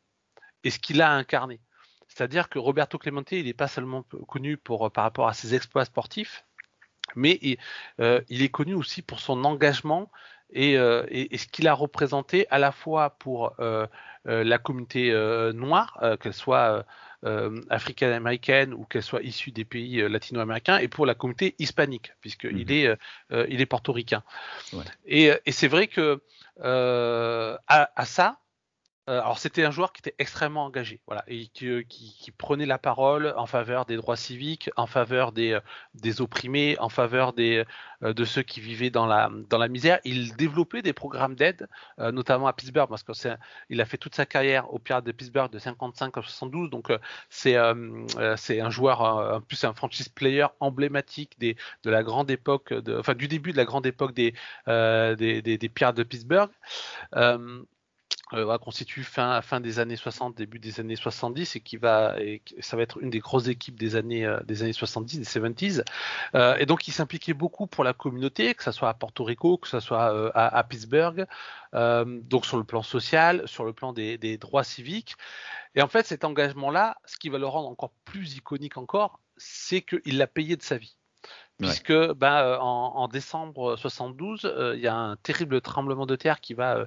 et 0.64 0.70
ce 0.70 0.78
qu'il 0.78 1.02
a 1.02 1.12
incarné. 1.12 1.60
C'est-à-dire 2.08 2.50
que 2.50 2.60
Roberto 2.60 2.98
Clemente, 2.98 3.32
il 3.32 3.46
n'est 3.46 3.54
pas 3.54 3.68
seulement 3.68 4.04
connu 4.04 4.58
pour, 4.58 4.92
par 4.92 5.04
rapport 5.04 5.28
à 5.28 5.34
ses 5.34 5.56
exploits 5.56 5.86
sportifs, 5.86 6.47
mais 7.16 7.40
euh, 8.00 8.22
il 8.30 8.42
est 8.42 8.50
connu 8.50 8.74
aussi 8.74 9.02
pour 9.02 9.20
son 9.20 9.44
engagement 9.44 10.12
et, 10.52 10.78
euh, 10.78 11.06
ce 11.10 11.48
qu'il 11.48 11.68
a 11.68 11.74
représenté 11.74 12.48
à 12.50 12.58
la 12.58 12.72
fois 12.72 13.12
pour 13.12 13.54
euh, 13.60 13.88
la 14.26 14.58
communauté 14.58 15.12
noire, 15.54 15.98
qu'elle 16.22 16.34
soit 16.34 16.86
africaine-américaine 17.70 18.74
ou 18.74 18.84
qu'elle 18.86 19.04
soit 19.04 19.22
issue 19.24 19.52
des 19.52 19.66
pays 19.66 20.08
latino-américains, 20.08 20.78
et 20.80 20.88
pour 20.90 21.06
la 21.06 21.16
communauté 21.16 21.56
hispanique, 21.60 22.12
puisqu'il 22.20 22.66
mmh 22.66 22.72
est, 22.72 22.98
il 23.50 23.62
est 23.62 23.66
portoricain. 23.66 24.24
Et, 25.06 25.32
c'est 25.48 25.70
vrai 25.70 25.88
que 25.88 26.22
à, 26.60 28.06
ça, 28.06 28.40
alors 29.08 29.40
c'était 29.40 29.64
un 29.64 29.72
joueur 29.72 29.94
qui 29.94 30.02
était 30.02 30.16
extrêmement 30.20 30.66
engagé, 30.66 31.00
voilà, 31.08 31.24
et 31.28 31.48
qui, 31.48 31.68
euh, 31.68 31.84
prenait 32.38 32.66
la 32.66 32.78
parole 32.78 33.34
en 33.38 33.46
faveur 33.46 33.86
des 33.86 33.96
droits 33.96 34.18
civiques, 34.18 34.70
en 34.76 34.86
faveur 34.86 35.32
des, 35.32 35.54
euh, 35.54 35.62
des 35.96 36.20
opprimés, 36.22 36.78
en 36.80 36.90
faveur 36.90 37.32
des, 37.34 37.64
de 38.02 38.26
ceux 38.26 38.44
qui 38.44 38.60
vivaient 38.60 38.90
dans 38.90 39.06
la, 39.06 39.30
dans 39.50 39.58
la 39.58 39.70
misère. 39.70 40.00
Il 40.04 40.36
développait 40.36 40.82
des 40.82 40.94
programmes 40.94 41.36
d'aide, 41.36 41.68
notamment 41.98 42.48
à 42.48 42.54
Pittsburgh, 42.54 42.90
parce 42.90 43.04
qu'il 43.04 43.82
a 43.82 43.86
fait 43.86 43.98
toute 43.98 44.16
sa 44.16 44.26
carrière 44.26 44.72
au 44.74 44.80
Pirates 44.80 45.06
de 45.06 45.12
Pittsburgh 45.12 45.52
de 45.52 45.60
55 45.60 46.18
à 46.18 46.22
72, 46.22 46.70
donc 46.70 46.92
c'est 47.30 47.56
c'est 48.36 48.60
un 48.60 48.70
joueur, 48.70 49.02
en 49.02 49.42
plus 49.42 49.64
un 49.64 49.74
franchise 49.74 50.10
player 50.10 50.46
emblématique 50.60 51.40
des, 51.40 51.56
de 51.84 51.90
la 51.90 52.04
grande 52.04 52.30
époque, 52.30 52.74
enfin 52.98 53.16
du 53.16 53.28
début 53.28 53.52
de 53.52 53.58
la 53.58 53.66
grande 53.66 53.86
époque 53.86 54.14
des, 54.14 54.34
des, 54.68 55.42
des 55.42 55.70
Pirates 55.70 55.98
de 55.98 56.04
Pittsburgh 56.04 56.50
euh, 58.34 58.58
constitue 58.58 59.04
fin, 59.04 59.42
fin 59.42 59.60
des 59.60 59.80
années 59.80 59.96
60, 59.96 60.36
début 60.36 60.60
des 60.60 60.80
années 60.80 60.96
70 60.96 61.56
et 61.56 61.60
qui 61.62 61.78
va, 61.78 62.16
ça 62.60 62.76
va 62.76 62.84
être 62.84 63.00
une 63.02 63.10
des 63.10 63.20
grosses 63.20 63.48
équipes 63.48 63.78
des 63.78 63.96
années, 63.96 64.26
euh, 64.26 64.40
des 64.44 64.64
années 64.64 64.74
70, 64.74 65.20
des 65.20 65.26
70s. 65.26 65.84
Euh, 66.36 66.56
et 66.58 66.66
donc 66.66 66.88
il 66.88 66.92
s'impliquait 66.92 67.34
beaucoup 67.34 67.68
pour 67.68 67.84
la 67.84 67.94
communauté, 67.94 68.54
que 68.54 68.64
ce 68.64 68.72
soit 68.72 68.90
à 68.90 68.94
Porto 68.94 69.24
Rico, 69.24 69.58
que 69.58 69.68
ce 69.68 69.80
soit 69.80 70.14
euh, 70.14 70.32
à, 70.34 70.58
à, 70.58 70.64
Pittsburgh, 70.64 71.26
donc 71.74 72.46
sur 72.46 72.58
le 72.58 72.64
plan 72.64 72.82
social, 72.82 73.48
sur 73.48 73.64
le 73.64 73.74
plan 73.74 73.94
des, 73.94 74.18
des 74.18 74.38
droits 74.38 74.64
civiques. 74.64 75.16
Et 75.76 75.82
en 75.82 75.88
fait, 75.88 76.06
cet 76.06 76.26
engagement-là, 76.26 76.98
ce 77.06 77.18
qui 77.18 77.30
va 77.30 77.38
le 77.38 77.48
rendre 77.48 77.70
encore 77.70 77.92
plus 78.04 78.36
iconique 78.36 78.78
encore, 78.78 79.20
c'est 79.38 79.82
qu'il 79.82 80.18
l'a 80.18 80.28
payé 80.28 80.56
de 80.56 80.64
sa 80.64 80.78
vie 80.78 80.98
puisque 81.58 82.14
bah, 82.14 82.44
euh, 82.44 82.58
en, 82.60 83.08
décembre 83.08 83.76
72, 83.78 84.46
euh, 84.46 84.76
il 84.76 84.82
y 84.82 84.88
a 84.88 84.96
un 84.96 85.16
terrible 85.18 85.62
tremblement 85.62 86.06
de 86.06 86.16
terre 86.16 86.40
qui 86.40 86.54
va 86.54 86.86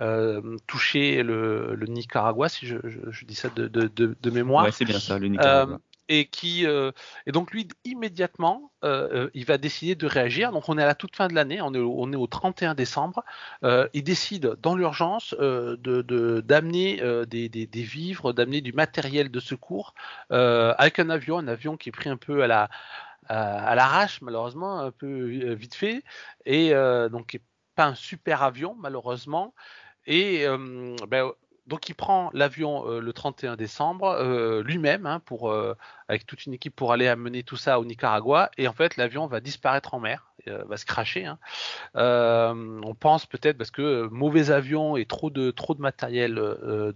euh, 0.00 0.56
toucher 0.66 1.22
le, 1.22 1.76
Nicaragua, 1.88 2.48
si 2.48 2.66
je, 2.66 3.24
dis 3.24 3.34
ça 3.34 3.48
de, 3.50 4.30
mémoire. 4.30 4.72
c'est 4.72 4.84
bien 4.84 5.00
ça, 5.00 5.18
le 5.18 5.28
Nicaragua. 5.28 5.78
et 6.08 6.26
qui 6.26 6.64
et 6.64 7.32
donc 7.32 7.50
lui 7.52 7.66
immédiatement 7.84 8.70
il 8.82 9.44
va 9.46 9.58
décider 9.58 9.94
de 9.94 10.06
réagir 10.06 10.52
donc 10.52 10.68
on 10.68 10.76
est 10.76 10.82
à 10.82 10.86
la 10.86 10.94
toute 10.94 11.16
fin 11.16 11.28
de 11.28 11.34
l'année 11.34 11.62
on 11.62 11.72
est 11.72 11.78
au, 11.78 11.94
on 11.98 12.12
est 12.12 12.16
au 12.16 12.26
31 12.26 12.74
décembre 12.74 13.24
il 13.62 14.04
décide 14.04 14.56
dans 14.60 14.76
l'urgence 14.76 15.34
de 15.38 16.42
d'amener 16.44 17.00
des, 17.26 17.48
des, 17.48 17.66
des, 17.66 17.82
vivres 17.82 18.34
d'amener 18.34 18.60
du 18.60 18.74
matériel 18.74 19.30
de 19.30 19.40
secours 19.40 19.94
avec 20.28 20.98
un 20.98 21.08
avion 21.08 21.38
un 21.38 21.48
avion 21.48 21.78
qui 21.78 21.88
est 21.88 21.92
pris 21.92 22.10
un 22.10 22.18
peu 22.18 22.42
à 22.42 22.46
la 22.46 22.68
à 23.28 23.74
l'arrache 23.74 24.20
malheureusement 24.22 24.80
un 24.80 24.90
peu 24.90 25.54
vite 25.54 25.74
fait 25.74 26.02
et 26.44 26.72
donc 27.10 27.40
pas 27.74 27.86
un 27.86 27.94
super 27.94 28.42
avion 28.42 28.76
malheureusement 28.78 29.54
et 30.06 30.46
ben, 31.08 31.30
donc 31.66 31.88
il 31.88 31.94
prend 31.94 32.30
l'avion 32.34 32.86
euh, 32.88 33.00
le 33.00 33.12
31 33.12 33.56
décembre 33.56 34.08
euh, 34.08 34.62
lui-même 34.62 35.06
hein, 35.06 35.20
pour 35.20 35.50
euh, 35.50 35.74
avec 36.08 36.26
toute 36.26 36.44
une 36.46 36.52
équipe 36.52 36.76
pour 36.76 36.92
aller 36.92 37.08
amener 37.08 37.42
tout 37.42 37.56
ça 37.56 37.80
au 37.80 37.84
Nicaragua 37.84 38.50
et 38.58 38.68
en 38.68 38.72
fait 38.72 38.96
l'avion 38.96 39.26
va 39.26 39.40
disparaître 39.40 39.94
en 39.94 40.00
mer, 40.00 40.32
va 40.46 40.76
se 40.76 40.84
cracher. 40.84 41.24
Hein. 41.24 41.38
on 41.94 42.94
pense 42.94 43.24
peut-être 43.24 43.56
parce 43.56 43.70
que 43.70 44.08
mauvais 44.08 44.50
avion 44.50 44.96
et 44.96 45.06
trop 45.06 45.30
de 45.30 45.50
trop 45.50 45.74
de 45.74 45.80
matériel 45.80 46.34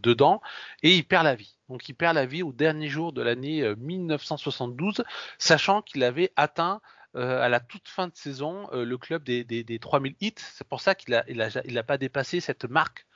dedans 0.03 0.43
et 0.83 0.95
il 0.95 1.05
perd 1.05 1.25
la 1.25 1.35
vie. 1.35 1.58
Donc 1.69 1.89
il 1.89 1.95
perd 1.95 2.15
la 2.15 2.27
vie 2.27 2.43
au 2.43 2.53
dernier 2.53 2.89
jour 2.89 3.13
de 3.13 3.23
l'année 3.23 3.75
1972, 3.77 5.05
sachant 5.39 5.83
qu'il 5.83 6.03
avait 6.03 6.33
atteint 6.37 6.81
à 7.15 7.49
la 7.49 7.61
toute 7.61 7.89
fin 7.89 8.07
de 8.07 8.15
saison 8.15 8.69
le 8.73 8.97
club 8.97 9.25
des, 9.25 9.45
des, 9.45 9.65
des 9.65 9.79
3000 9.79 10.15
hits. 10.21 10.35
C'est 10.37 10.67
pour 10.67 10.81
ça 10.81 10.95
qu'il 10.95 11.13
n'a 11.13 11.21
a, 11.21 11.63
il 11.65 11.79
a 11.79 11.83
pas 11.83 11.99
dépassé 11.99 12.41
cette 12.41 12.65
marque 12.65 13.07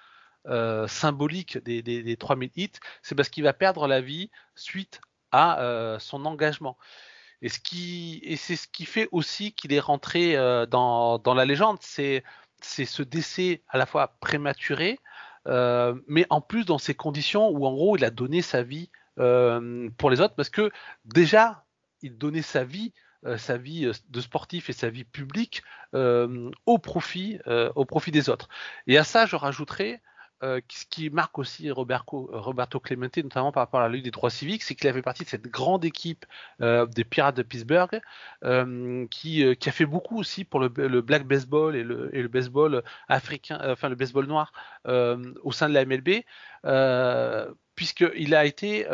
euh, 0.49 0.89
symbolique 0.89 1.59
des, 1.59 1.83
des, 1.83 2.17
3000 2.17 2.51
hits, 2.57 2.73
c'est 3.03 3.15
parce 3.15 3.29
qu'il 3.29 3.45
va 3.45 3.53
perdre 3.53 3.87
la 3.87 4.01
vie 4.01 4.29
suite 4.57 5.01
à 5.31 5.61
euh, 5.61 6.01
son 6.01 6.25
engagement. 6.25 6.77
Et, 7.43 7.49
c'est 7.49 8.57
ce 8.57 8.67
qui 8.67 8.85
fait 8.85 9.09
aussi 9.13 9.53
qu'il 9.53 9.73
est 9.73 9.79
rentré 9.79 10.37
euh, 10.37 10.67
dans, 10.67 11.21
la 11.25 11.45
légende, 11.45 11.79
c'est 11.81 12.25
ce 12.61 13.03
décès 13.05 13.63
à 13.69 13.79
la 13.79 13.87
fois 13.87 14.17
prématuré, 14.21 14.99
mais 15.47 16.27
en 16.31 16.41
plus 16.41 16.65
dans 16.65 16.79
ces 16.79 16.95
conditions 16.95 17.49
où 17.49 17.67
en 17.67 17.73
gros 17.73 17.97
il 17.97 18.05
a 18.05 18.11
donné 18.11 18.43
sa 18.43 18.63
vie 18.63 18.91
pour 19.17 20.11
les 20.11 20.21
autres, 20.21 20.35
parce 20.35 20.51
que 20.51 20.71
déjà 21.05 21.65
il 22.01 22.17
donnait 22.19 22.43
sa 22.43 22.65
vie 22.65 22.93
sa 23.37 23.57
vie 23.57 23.89
de 24.09 24.21
sportif 24.21 24.69
et 24.69 24.73
sa 24.73 24.91
vie 24.91 25.05
publique 25.05 25.63
au 25.93 26.79
profit 26.79 27.39
au 27.47 27.85
profit 27.85 28.11
des 28.11 28.29
autres. 28.29 28.49
Et 28.87 28.99
à 28.99 29.05
ça, 29.05 29.27
je 29.27 29.37
rajouterais 29.37 30.03
euh, 30.43 30.61
ce 30.69 30.85
qui 30.87 31.09
marque 31.11 31.39
aussi 31.39 31.71
Roberto, 31.71 32.29
Roberto 32.33 32.81
Clemente, 32.81 33.17
notamment 33.19 33.53
par 33.53 33.63
rapport 33.63 33.81
à 33.81 33.85
la 33.85 33.95
Ligue 33.95 34.05
des 34.05 34.11
droits 34.11 34.31
civiques, 34.31 34.65
c'est 34.65 34.75
qu'il 34.75 34.89
avait 34.89 35.03
partie 35.03 35.23
de 35.23 35.29
cette 35.29 35.47
grande 35.47 35.85
équipe 35.85 36.27
euh, 36.61 36.85
des 36.87 37.05
Pirates 37.05 37.37
de 37.37 37.43
Pittsburgh, 37.43 38.01
euh, 38.45 39.07
qui, 39.09 39.45
a 39.45 39.73
fait 39.73 39.87
beaucoup 39.87 40.19
aussi 40.19 40.45
pour 40.45 40.59
le, 40.59 40.69
black 40.69 41.27
baseball 41.27 41.77
et 41.77 41.85
le, 41.85 42.15
et 42.15 42.23
le, 42.23 42.29
baseball 42.29 42.83
africain, 43.09 43.61
enfin 43.65 43.89
le 43.89 43.95
baseball 43.95 44.27
noir 44.27 44.53
au 44.85 45.53
sein 45.53 45.69
de 45.69 45.75
la 45.75 45.85
MLB, 45.85 46.25
puisqu'il 47.77 48.35
a 48.35 48.45
été, 48.45 48.87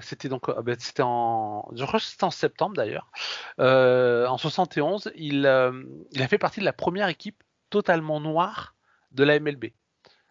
c'était 0.00 0.28
donc, 0.28 0.50
ben, 0.62 0.76
c'était 0.78 1.02
en, 1.04 1.68
je 1.74 1.84
crois 1.84 2.00
que 2.00 2.06
c'était 2.06 2.24
en 2.24 2.30
septembre 2.30 2.74
d'ailleurs, 2.74 3.10
en 3.58 4.36
71, 4.36 5.12
il, 5.14 5.48
il 6.12 6.22
a 6.22 6.28
fait 6.28 6.38
partie 6.38 6.60
de 6.60 6.64
la 6.64 6.72
première 6.72 7.08
équipe 7.08 7.42
totalement 7.70 8.20
noire 8.20 8.74
de 9.12 9.22
la 9.22 9.38
MLB. 9.38 9.66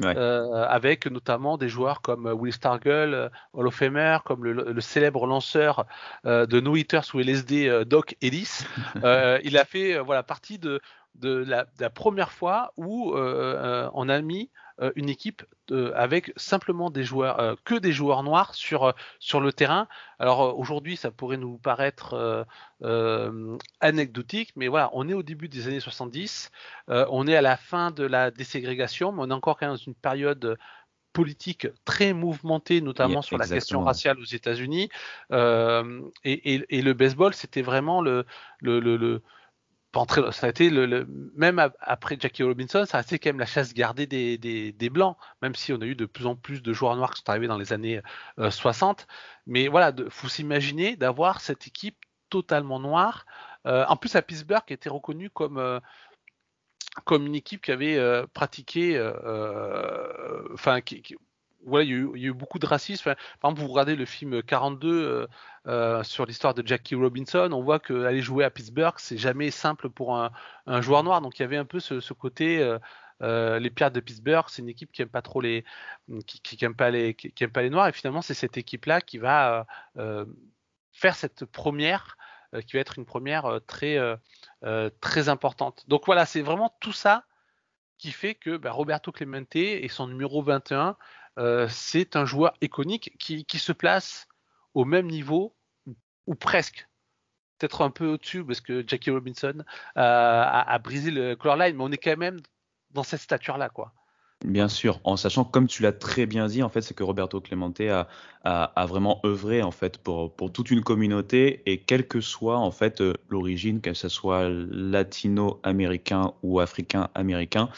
Euh, 0.03 0.65
avec 0.67 1.07
notamment 1.07 1.57
des 1.57 1.69
joueurs 1.69 2.01
comme 2.01 2.27
euh, 2.27 2.33
Will 2.33 2.53
Stargell, 2.53 3.13
euh, 3.13 3.29
Hall 3.53 3.67
of 3.67 3.75
Famer, 3.75 4.17
comme 4.25 4.43
le, 4.43 4.79
célèbre 4.81 5.27
lanceur 5.27 5.85
de 6.25 6.59
No 6.59 6.75
Hitters 6.75 7.13
ou 7.13 7.19
LSD, 7.19 7.85
Doc 7.85 8.15
Ellis. 8.21 8.65
il 9.43 9.57
a 9.57 9.65
fait 9.65 9.99
voilà 9.99 10.23
partie 10.23 10.57
de, 10.57 10.81
de, 11.15 11.35
la, 11.35 11.65
de 11.65 11.81
la, 11.81 11.89
première 11.89 12.31
fois 12.31 12.73
où 12.77 13.13
on 13.15 14.09
a 14.09 14.21
mis 14.21 14.49
euh, 14.81 14.91
une 14.95 15.09
équipe 15.09 15.43
avec 15.95 16.33
simplement 16.35 16.89
des 16.89 17.03
joueurs, 17.03 17.39
euh, 17.39 17.55
que 17.63 17.75
des 17.75 17.91
joueurs 17.93 18.23
noirs 18.23 18.55
sur, 18.55 18.83
euh, 18.83 18.91
sur 19.19 19.39
le 19.39 19.53
terrain. 19.53 19.87
Alors 20.17 20.57
aujourd'hui, 20.57 20.97
ça 20.97 21.11
pourrait 21.11 21.37
nous 21.37 21.57
paraître 21.57 22.45
anecdotique, 23.79 24.53
mais 24.55 24.67
voilà, 24.67 24.89
on 24.93 25.07
est 25.07 25.13
au 25.13 25.23
début 25.23 25.49
des 25.49 25.67
années 25.67 25.79
70, 25.79 26.51
on 26.87 27.27
est 27.27 27.35
à 27.35 27.41
la 27.41 27.57
fin 27.57 27.91
de 27.91 28.03
la 28.03 28.31
déségrégation, 28.31 29.11
mais 29.11 29.21
on 29.23 29.29
est 29.29 29.33
encore 29.33 29.57
quand 29.57 29.67
même 29.67 29.75
dans 29.75 29.83
une 29.83 29.95
période 29.95 30.57
politique 31.13 31.67
très 31.85 32.13
mouvementée, 32.13 32.81
notamment 32.81 33.21
sur 33.21 33.37
la 33.37 33.47
question 33.47 33.83
raciale 33.83 34.19
aux 34.19 34.25
États-Unis. 34.25 34.89
et, 35.31 36.81
le 36.81 36.93
baseball, 36.93 37.33
c'était 37.33 37.61
vraiment 37.61 38.01
le, 38.01 38.25
le, 38.61 38.79
le 38.79 39.21
ça 40.31 40.47
a 40.47 40.49
été 40.49 40.71
même 41.35 41.59
après 41.79 42.17
Jackie 42.19 42.43
Robinson, 42.43 42.85
ça 42.85 42.99
a 42.99 43.01
été 43.01 43.19
quand 43.19 43.29
même 43.29 43.39
la 43.39 43.45
chasse 43.45 43.73
gardée 43.73 44.07
des, 44.07 44.89
blancs, 44.89 45.17
même 45.41 45.53
si 45.53 45.73
on 45.73 45.81
a 45.81 45.85
eu 45.85 45.95
de 45.95 46.05
plus 46.05 46.25
en 46.25 46.35
plus 46.35 46.61
de 46.61 46.71
joueurs 46.71 46.95
noirs 46.95 47.13
qui 47.13 47.19
sont 47.19 47.29
arrivés 47.29 47.47
dans 47.47 47.57
les 47.57 47.73
années 47.73 48.01
60. 48.37 49.01
Euh, 49.01 49.05
Mais 49.47 49.67
voilà, 49.67 49.93
il 49.97 50.09
faut 50.09 50.29
s'imaginer 50.29 50.95
d'avoir 50.95 51.41
cette 51.41 51.67
équipe 51.67 51.97
totalement 52.29 52.79
noire. 52.79 53.25
Euh, 53.65 53.85
en 53.87 53.97
plus, 53.97 54.15
à 54.15 54.21
Pittsburgh, 54.21 54.63
qui 54.65 54.73
était 54.73 54.89
reconnue 54.89 55.29
comme 55.29 55.57
euh, 55.57 55.79
comme 57.05 57.25
une 57.25 57.35
équipe 57.35 57.61
qui 57.61 57.71
avait 57.71 58.25
pratiqué, 58.33 58.99
enfin, 60.53 60.81
qui, 60.81 61.15
ouais, 61.65 61.85
il 61.85 61.89
y, 61.91 62.25
a 62.25 62.29
eu, 62.29 62.33
beaucoup 62.33 62.59
de 62.59 62.65
racisme. 62.65 63.15
par 63.39 63.51
exemple, 63.51 63.61
vous 63.61 63.71
regardez 63.71 63.95
le 63.95 64.05
film 64.05 64.41
42 64.43 64.89
euh, 64.89 65.27
euh, 65.67 66.03
sur 66.03 66.25
l'histoire 66.25 66.53
de 66.53 66.65
Jackie 66.65 66.95
Robinson, 66.95 67.49
on 67.51 67.61
voit 67.61 67.79
qu'aller 67.79 68.21
jouer 68.21 68.43
à 68.43 68.49
Pittsburgh, 68.49 68.95
c'est 68.97 69.17
jamais 69.17 69.51
simple 69.51 69.89
pour 69.89 70.15
un, 70.15 70.31
joueur 70.81 71.03
noir. 71.03 71.21
Donc 71.21 71.39
il 71.39 71.43
y 71.43 71.45
avait 71.45 71.57
un 71.57 71.65
peu 71.65 71.79
ce, 71.79 72.13
côté. 72.13 72.77
Euh, 73.23 73.59
les 73.59 73.69
Pirates 73.69 73.93
de 73.93 73.99
Pittsburgh, 73.99 74.45
c'est 74.47 74.63
une 74.63 74.69
équipe 74.69 74.91
qui 74.91 75.03
aime 75.03 75.09
pas 75.09 75.21
trop 75.21 75.41
les, 75.41 75.63
qui, 76.25 76.65
aime 76.65 76.75
pas 76.75 76.89
les, 76.89 77.13
qui, 77.13 77.43
aime 77.43 77.51
pas 77.51 77.61
les 77.61 77.69
noirs. 77.69 77.87
Et 77.87 77.91
finalement, 77.91 78.21
c'est 78.21 78.33
cette 78.33 78.57
équipe-là 78.57 79.01
qui 79.01 79.17
va 79.19 79.67
faire 80.91 81.15
cette 81.15 81.45
première, 81.45 82.17
qui 82.65 82.73
va 82.73 82.79
être 82.79 82.97
une 82.97 83.05
première 83.05 83.59
très, 83.67 83.99
très 84.99 85.29
importante. 85.29 85.83
Donc 85.87 86.05
voilà, 86.05 86.25
c'est 86.25 86.41
vraiment 86.41 86.75
tout 86.79 86.93
ça 86.93 87.25
qui 87.99 88.11
fait 88.11 88.33
que 88.33 88.57
bah, 88.57 88.71
Roberto 88.71 89.11
Clemente 89.11 89.55
et 89.55 89.87
son 89.87 90.07
numéro 90.07 90.41
21 90.41 90.97
euh, 91.39 91.67
c'est 91.69 92.15
un 92.15 92.25
joueur 92.25 92.53
iconique 92.61 93.15
qui, 93.19 93.59
se 93.59 93.71
place 93.71 94.27
au 94.73 94.85
même 94.85 95.07
niveau, 95.07 95.55
ou, 96.27 96.35
presque, 96.35 96.87
peut-être 97.57 97.81
un 97.81 97.91
peu 97.91 98.07
au-dessus, 98.07 98.43
parce 98.43 98.61
que 98.61 98.83
Jackie 98.87 99.11
Robinson 99.11 99.63
euh, 99.97 100.43
a, 100.45 100.79
brisé 100.79 101.11
le 101.11 101.35
color 101.35 101.57
line, 101.57 101.75
mais 101.77 101.83
on 101.83 101.91
est 101.91 101.97
quand 101.97 102.17
même 102.17 102.39
dans 102.91 103.03
cette 103.03 103.21
stature-là, 103.21 103.69
quoi. 103.69 103.93
Bien 104.43 104.67
sûr, 104.67 104.99
en 105.03 105.17
sachant, 105.17 105.43
comme 105.43 105.67
tu 105.67 105.83
l'as 105.83 105.91
très 105.91 106.25
bien 106.25 106.47
dit, 106.47 106.63
en 106.63 106.69
fait, 106.69 106.81
c'est 106.81 106.95
que 106.95 107.03
Roberto 107.03 107.39
Clemente 107.41 107.81
a, 108.43 108.85
vraiment 108.87 109.21
œuvré 109.23 109.61
en 109.61 109.69
fait 109.69 109.99
pour, 109.99 110.33
toute 110.51 110.71
une 110.71 110.81
communauté 110.81 111.61
et 111.67 111.77
quelle 111.77 112.07
que 112.07 112.21
soit 112.21 112.57
en 112.57 112.71
fait 112.71 113.01
euh, 113.01 113.13
l'origine, 113.29 113.81
que 113.81 113.93
ce 113.93 114.09
soit 114.09 114.49
latino-américain 114.49 116.33
ou 116.41 116.59
africain-américain, 116.59 117.69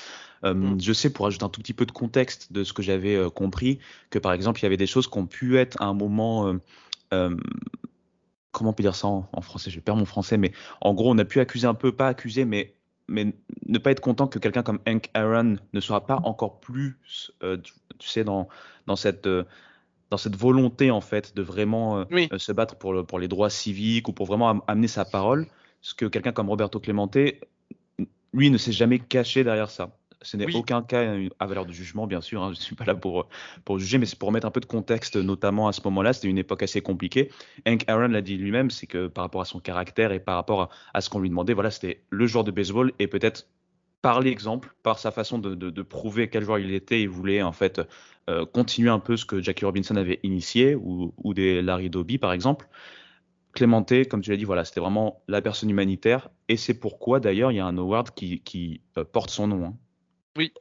euh, 0.45 0.53
mm. 0.53 0.81
Je 0.81 0.93
sais, 0.93 1.11
pour 1.11 1.27
ajouter 1.27 1.45
un 1.45 1.49
tout 1.49 1.61
petit 1.61 1.73
peu 1.73 1.85
de 1.85 1.91
contexte 1.91 2.51
de 2.51 2.63
ce 2.63 2.73
que 2.73 2.81
j'avais 2.81 3.15
euh, 3.15 3.29
compris, 3.29 3.79
que 4.09 4.19
par 4.19 4.33
exemple, 4.33 4.59
il 4.59 4.63
y 4.63 4.65
avait 4.65 4.77
des 4.77 4.87
choses 4.87 5.07
qui 5.07 5.17
ont 5.17 5.25
pu 5.25 5.57
être 5.57 5.81
à 5.81 5.85
un 5.85 5.93
moment 5.93 6.53
euh, 7.13 7.35
comment 8.51 8.69
on 8.71 8.73
peut 8.73 8.83
dire 8.83 8.95
ça 8.95 9.07
en, 9.07 9.41
français? 9.41 9.71
Je 9.71 9.79
perds 9.79 9.95
mon 9.95 10.05
français, 10.05 10.37
mais 10.37 10.51
en 10.81 10.93
gros, 10.93 11.11
on 11.11 11.17
a 11.17 11.25
pu 11.25 11.39
accuser 11.39 11.67
un 11.67 11.73
peu, 11.73 11.91
pas 11.91 12.07
accuser, 12.07 12.45
mais, 12.45 12.73
mais 13.07 13.33
ne 13.65 13.77
pas 13.77 13.91
être 13.91 13.99
content 13.99 14.27
que 14.27 14.39
quelqu'un 14.39 14.63
comme 14.63 14.79
Hank 14.87 15.09
Aaron 15.13 15.57
ne 15.73 15.79
soit 15.79 16.05
pas 16.05 16.19
encore 16.23 16.59
plus, 16.59 17.31
tu 17.99 18.07
sais, 18.07 18.23
dans, 18.23 18.47
dans 18.87 18.95
cette. 18.95 19.27
dans 20.09 20.17
cette 20.17 20.35
volonté 20.35 20.91
en 20.91 21.01
fait 21.01 21.35
de 21.35 21.41
vraiment 21.41 22.05
se 22.37 22.51
battre 22.51 22.75
pour, 22.75 22.93
le, 22.93 23.03
pour 23.03 23.19
les 23.19 23.27
droits 23.27 23.49
civiques 23.49 24.07
ou 24.07 24.13
pour 24.13 24.25
vraiment 24.27 24.63
amener 24.67 24.87
sa 24.87 25.05
parole, 25.05 25.47
ce 25.81 25.93
que 25.93 26.05
quelqu'un 26.05 26.31
comme 26.31 26.49
Roberto 26.49 26.79
Clemente, 26.79 27.17
lui, 28.33 28.49
ne 28.49 28.57
s'est 28.57 28.71
jamais 28.71 28.99
caché 28.99 29.43
derrière 29.43 29.69
ça. 29.69 29.95
Ce 30.23 30.37
n'est 30.37 30.55
aucun 30.55 30.81
cas 30.81 31.15
à 31.39 31.45
valeur 31.45 31.65
de 31.65 31.71
jugement, 31.71 32.07
bien 32.07 32.21
sûr. 32.21 32.41
Hein, 32.41 32.51
je 32.53 32.59
ne 32.59 32.63
suis 32.63 32.75
pas 32.75 32.85
là 32.85 32.95
pour, 32.95 33.27
pour 33.65 33.77
juger, 33.77 33.97
mais 33.97 34.05
c'est 34.05 34.17
pour 34.17 34.31
mettre 34.31 34.47
un 34.47 34.51
peu 34.51 34.61
de 34.61 34.65
contexte, 34.65 35.15
notamment 35.17 35.67
à 35.67 35.73
ce 35.73 35.81
moment-là. 35.85 36.13
C'était 36.13 36.29
une 36.29 36.37
époque 36.37 36.63
assez 36.63 36.81
compliquée. 36.81 37.29
Hank 37.67 37.83
Aaron 37.87 38.07
l'a 38.07 38.21
dit 38.21 38.37
lui-même, 38.37 38.71
c'est 38.71 38.87
que 38.87 39.07
par 39.07 39.25
rapport 39.25 39.41
à 39.41 39.45
son 39.45 39.59
caractère 39.59 40.11
et 40.11 40.19
par 40.19 40.35
rapport 40.35 40.69
à, 40.93 41.01
ce 41.01 41.09
qu'on 41.09 41.19
lui 41.19 41.29
demandait, 41.29 41.53
voilà, 41.53 41.71
c'était 41.71 42.03
le 42.09 42.25
joueur 42.25 42.43
de 42.43 42.51
baseball 42.51 42.91
et 42.99 43.07
peut-être 43.07 43.47
par 44.01 44.19
l'exemple, 44.19 44.75
par 44.83 44.99
sa 44.99 45.11
façon 45.11 45.39
de, 45.39 45.55
de, 45.55 45.81
prouver 45.81 46.29
quel 46.29 46.43
joueur 46.43 46.59
il 46.59 46.73
était, 46.73 47.01
il 47.01 47.07
voulait 47.07 47.41
en 47.41 47.53
fait 47.53 47.81
euh, 48.29 48.45
continuer 48.45 48.89
un 48.89 48.99
peu 48.99 49.15
ce 49.15 49.25
que 49.25 49.41
Jackie 49.41 49.63
Robinson 49.63 49.95
avait 49.95 50.19
initié 50.23 50.75
ou, 50.75 51.13
ou 51.23 51.33
des 51.33 51.61
Larry 51.61 51.89
Doby 51.89 52.17
par 52.17 52.33
exemple. 52.33 52.67
Clémenté, 53.53 54.05
comme 54.05 54.21
tu 54.21 54.31
l'as 54.31 54.37
dit, 54.37 54.45
voilà, 54.45 54.65
c'était 54.65 54.81
vraiment 54.81 55.21
la 55.27 55.41
personne 55.41 55.69
humanitaire 55.69 56.29
et 56.49 56.57
c'est 56.57 56.73
pourquoi 56.73 57.21
d'ailleurs 57.21 57.51
il 57.51 57.55
y 57.55 57.59
a 57.59 57.65
un 57.65 57.77
award 57.77 58.11
qui, 58.11 58.41
qui 58.41 58.81
euh, 58.97 59.05
porte 59.05 59.29
son 59.29 59.47
nom. 59.47 59.65
Hein. 59.67 59.77
Oui, 60.37 60.53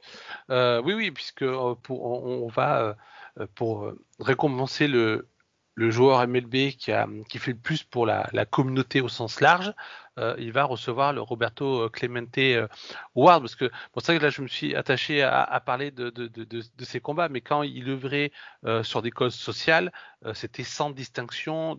euh, 0.49 0.81
oui, 0.83 0.93
oui, 0.93 1.11
puisque 1.11 1.41
euh, 1.43 1.75
pour, 1.75 2.03
on, 2.05 2.47
va 2.47 2.95
euh, 3.39 3.47
pour 3.55 3.91
récompenser 4.19 4.87
le, 4.87 5.27
le 5.75 5.91
joueur 5.91 6.25
MLB 6.27 6.71
qui, 6.77 6.91
a, 6.91 7.07
qui 7.29 7.39
fait 7.39 7.53
le 7.53 7.57
plus 7.57 7.83
pour 7.83 8.05
la, 8.05 8.45
communauté 8.45 9.01
au 9.01 9.07
sens 9.07 9.41
large, 9.41 9.73
euh, 10.19 10.35
il 10.37 10.51
va 10.51 10.65
recevoir 10.65 11.13
le 11.13 11.21
Roberto 11.21 11.89
Clemente 11.89 12.37
euh, 12.37 12.67
Award. 13.15 13.41
Parce 13.41 13.55
que 13.55 13.71
pour 13.91 14.03
ça 14.03 14.15
que 14.15 14.21
là, 14.21 14.29
je 14.29 14.41
me 14.43 14.47
suis 14.47 14.75
attaché 14.75 15.23
à, 15.23 15.59
parler 15.65 15.89
de, 15.91 16.09
de, 16.11 16.99
combats, 16.99 17.29
mais 17.29 17.41
quand 17.41 17.63
il 17.63 17.89
œuvrait 17.89 18.31
euh, 18.65 18.83
sur 18.83 19.01
des 19.01 19.11
causes 19.11 19.35
sociales, 19.35 19.91
c'était 20.33 20.63
sans 20.63 20.91
distinction 20.91 21.75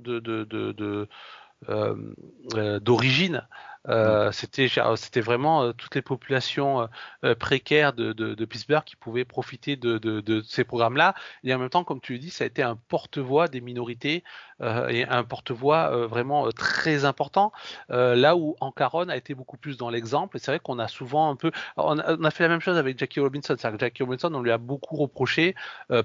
d'origine. 2.83 3.47
Euh, 3.89 4.33
c'était 4.33 4.69
c'était 4.97 5.21
vraiment 5.21 5.63
euh, 5.63 5.73
toutes 5.73 5.95
les 5.95 6.03
populations 6.03 6.89
euh, 7.25 7.35
précaires 7.35 7.93
de, 7.93 8.13
de, 8.13 8.35
de, 8.35 8.45
Pittsburgh 8.47 8.85
qui 8.85 8.97
pouvaient 8.97 9.27
profiter 9.27 9.77
de, 9.77 9.99
de, 9.99 10.43
ces 10.43 10.65
programmes-là. 10.65 11.15
Et 11.43 11.55
en 11.55 11.59
même 11.59 11.69
temps, 11.69 11.85
comme 11.85 12.01
tu 12.01 12.15
le 12.15 12.19
dis, 12.19 12.31
ça 12.31 12.45
a 12.45 12.47
été 12.47 12.63
un 12.63 12.77
porte-voix 12.77 13.49
des 13.49 13.61
minorités 13.61 14.25
et 14.61 15.05
un 15.05 15.25
porte-voix 15.25 16.07
vraiment 16.07 16.51
très 16.53 17.05
important. 17.05 17.53
là 17.89 18.37
où 18.37 18.57
Ancaron 18.61 19.09
a 19.09 19.17
été 19.17 19.35
beaucoup 19.35 19.57
plus 19.57 19.77
dans 19.77 19.91
l'exemple. 19.91 20.37
Et 20.37 20.41
c'est 20.41 20.51
vrai 20.51 20.61
qu'on 20.61 20.79
a 20.79 20.89
souvent 20.89 21.31
un 21.31 21.37
peu, 21.37 21.51
on 21.77 21.99
a, 21.99 22.31
fait 22.31 22.45
la 22.45 22.49
même 22.49 22.61
chose 22.61 22.77
avec 22.77 22.99
Jackie 22.99 23.21
Robinson. 23.21 23.57
C'est-à-dire 23.59 23.79
que 23.79 23.85
Jackie 23.85 24.03
Robinson, 24.03 24.33
on 24.35 24.43
lui 24.43 24.53
a 24.53 24.59
beaucoup 24.59 24.97
reproché 24.97 25.55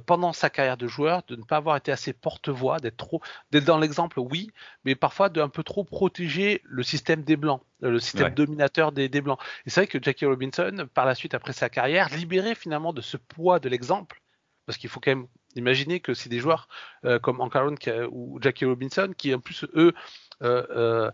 pendant 0.05 0.33
sa 0.33 0.49
carrière 0.49 0.77
de 0.77 0.87
joueur 0.87 1.21
de 1.27 1.35
ne 1.35 1.43
pas 1.43 1.57
avoir 1.57 1.77
été 1.77 1.91
assez 1.91 2.13
porte-voix, 2.13 2.79
d'être 2.79 2.97
trop, 2.97 3.21
d'être 3.51 3.65
dans 3.65 3.79
l'exemple, 3.79 4.19
oui, 4.19 4.51
mais 4.83 4.95
parfois 4.95 5.29
de 5.29 5.41
un 5.41 5.49
peu 5.49 5.63
trop 5.63 5.83
protéger 5.83 6.61
le 6.65 6.83
système 6.83 7.23
des 7.23 7.37
blancs 7.37 7.61
le 7.81 7.99
système 7.99 8.33
dominateur 8.33 8.91
des, 8.91 9.09
des 9.09 9.21
Blancs. 9.21 9.39
Et 9.65 9.69
c'est 9.69 9.81
vrai 9.81 9.87
que 9.87 10.01
Jackie 10.01 10.25
Robinson, 10.25 10.87
par 10.93 11.05
la 11.05 11.15
suite, 11.15 11.33
après 11.33 11.53
sa 11.53 11.69
carrière, 11.69 12.09
libéré 12.09 12.55
finalement 12.55 12.93
de 12.93 13.01
ce 13.01 13.17
poids 13.17 13.59
de 13.59 13.69
l'exemple, 13.69 14.21
parce 14.65 14.77
qu'il 14.77 14.89
faut 14.89 14.99
quand 14.99 15.11
même 15.11 15.27
imaginer 15.55 15.99
que 15.99 16.13
c'est 16.13 16.29
des 16.29 16.39
joueurs 16.39 16.67
euh, 17.05 17.19
comme 17.19 17.41
Ancaron 17.41 17.75
ou 18.11 18.39
Jackie 18.41 18.65
Robinson 18.65 19.11
qui, 19.17 19.33
en 19.33 19.39
plus, 19.39 19.65
eux, 19.75 19.93
euh, 20.41 21.11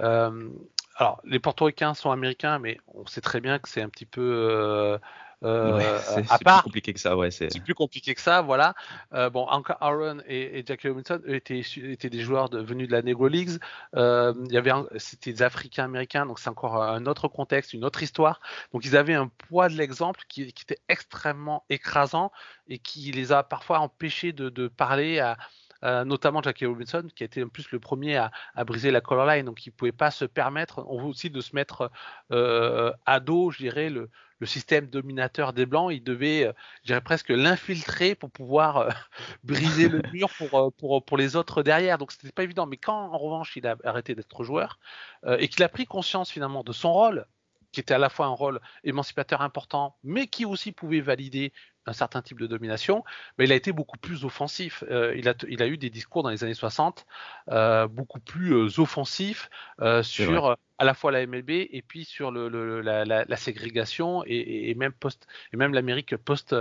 euh, 0.00 0.50
alors 0.96 1.20
les 1.24 1.38
portoricains 1.38 1.94
sont 1.94 2.10
américains, 2.10 2.58
mais 2.58 2.78
on 2.88 3.06
sait 3.06 3.20
très 3.20 3.40
bien 3.40 3.58
que 3.58 3.68
c'est 3.68 3.82
un 3.82 3.88
petit 3.88 4.06
peu 4.06 4.98
euh, 5.44 5.98
c'est 6.02 6.22
plus 6.22 6.62
compliqué 6.62 6.92
que 6.94 7.00
ça, 7.00 7.16
ouais. 7.16 7.30
C'est 7.30 7.62
plus 7.62 7.74
compliqué 7.74 8.14
que 8.14 8.20
ça, 8.20 8.40
voilà. 8.40 8.74
Euh, 9.12 9.28
bon, 9.28 9.46
Anka 9.48 9.76
Aaron 9.80 10.18
et, 10.26 10.64
Jackie 10.66 10.88
Robinson 10.88 11.20
étaient, 11.26 11.60
étaient 11.60 12.10
des 12.10 12.20
joueurs 12.20 12.48
de, 12.48 12.60
venus 12.60 12.88
de 12.88 12.92
la 12.92 13.02
Negro 13.02 13.28
Leagues. 13.28 13.58
Euh, 13.94 14.32
il 14.46 14.52
y 14.52 14.56
avait, 14.56 14.72
c'était 14.96 15.32
des 15.32 15.42
Africains 15.42 15.84
américains, 15.84 16.26
donc 16.26 16.38
c'est 16.38 16.48
encore 16.48 16.82
un 16.82 17.06
autre 17.06 17.28
contexte, 17.28 17.74
une 17.74 17.84
autre 17.84 18.02
histoire. 18.02 18.40
Donc 18.72 18.84
ils 18.84 18.96
avaient 18.96 19.14
un 19.14 19.28
poids 19.28 19.68
de 19.68 19.74
l'exemple 19.74 20.20
qui, 20.28 20.52
qui, 20.52 20.62
était 20.62 20.80
extrêmement 20.88 21.64
écrasant 21.68 22.32
et 22.68 22.78
qui 22.78 23.12
les 23.12 23.32
a 23.32 23.42
parfois 23.42 23.80
empêchés 23.80 24.32
de, 24.32 24.48
de 24.48 24.68
parler 24.68 25.20
à, 25.20 25.36
euh, 25.84 26.04
notamment 26.04 26.42
Jackie 26.42 26.66
Robinson, 26.66 27.06
qui 27.14 27.22
a 27.22 27.26
été 27.26 27.44
en 27.44 27.48
plus 27.48 27.70
le 27.70 27.78
premier 27.78 28.16
à, 28.16 28.30
à 28.54 28.64
briser 28.64 28.90
la 28.90 29.00
color 29.00 29.26
line, 29.26 29.44
donc 29.44 29.66
il 29.66 29.70
ne 29.70 29.74
pouvait 29.74 29.92
pas 29.92 30.10
se 30.10 30.24
permettre 30.24 30.86
aussi 30.88 31.30
de 31.30 31.40
se 31.40 31.54
mettre 31.54 31.90
euh, 32.32 32.92
à 33.04 33.20
dos, 33.20 33.50
je 33.50 33.58
dirais, 33.58 33.90
le, 33.90 34.10
le 34.38 34.46
système 34.46 34.86
dominateur 34.86 35.52
des 35.52 35.66
Blancs, 35.66 35.90
il 35.92 36.02
devait, 36.02 36.46
euh, 36.46 36.52
je 36.82 36.88
dirais 36.88 37.00
presque 37.00 37.30
l'infiltrer 37.30 38.14
pour 38.14 38.30
pouvoir 38.30 38.76
euh, 38.78 38.90
briser 39.44 39.88
le 39.88 40.02
mur 40.12 40.28
pour, 40.36 40.54
euh, 40.54 40.70
pour, 40.70 41.04
pour 41.04 41.16
les 41.16 41.36
autres 41.36 41.62
derrière. 41.62 41.98
Donc 41.98 42.12
c'était 42.12 42.32
pas 42.32 42.44
évident. 42.44 42.66
Mais 42.66 42.76
quand 42.76 43.12
en 43.12 43.18
revanche 43.18 43.56
il 43.56 43.66
a 43.66 43.76
arrêté 43.84 44.14
d'être 44.14 44.44
joueur 44.44 44.78
et 45.38 45.48
qu'il 45.48 45.62
a 45.62 45.68
pris 45.68 45.86
conscience 45.86 46.30
finalement 46.30 46.62
de 46.62 46.72
son 46.72 46.92
rôle, 46.92 47.26
qui 47.76 47.80
était 47.80 47.92
à 47.92 47.98
la 47.98 48.08
fois 48.08 48.24
un 48.24 48.30
rôle 48.30 48.58
émancipateur 48.84 49.42
important, 49.42 49.98
mais 50.02 50.28
qui 50.28 50.46
aussi 50.46 50.72
pouvait 50.72 51.02
valider 51.02 51.52
un 51.84 51.92
certain 51.92 52.22
type 52.22 52.40
de 52.40 52.46
domination, 52.46 53.04
mais 53.36 53.44
il 53.44 53.52
a 53.52 53.54
été 53.54 53.70
beaucoup 53.70 53.98
plus 53.98 54.24
offensif. 54.24 54.82
Euh, 54.90 55.14
il, 55.14 55.28
a, 55.28 55.34
il, 55.46 55.62
a, 55.62 55.66
eu 55.66 55.76
des 55.76 55.90
discours 55.90 56.22
dans 56.22 56.30
les 56.30 56.42
années 56.42 56.54
60 56.54 57.04
euh, 57.50 57.86
beaucoup 57.86 58.18
plus 58.18 58.54
euh, 58.54 58.80
offensifs 58.80 59.50
sur 60.00 60.56
à 60.78 60.84
la 60.86 60.94
fois 60.94 61.12
la 61.12 61.26
MLB 61.26 61.50
et 61.50 61.84
puis 61.86 62.06
sur 62.06 62.30
le, 62.30 62.48
le, 62.48 62.80
la, 62.80 63.04
la, 63.04 63.26
la, 63.26 63.36
ségrégation 63.36 64.22
et, 64.24 64.70
et, 64.70 64.74
même 64.74 64.92
post 64.92 65.26
et 65.52 65.58
même 65.58 65.74
l'Amérique 65.74 66.16
post 66.16 66.56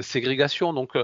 ségrégation. 0.00 0.72
Donc 0.72 0.96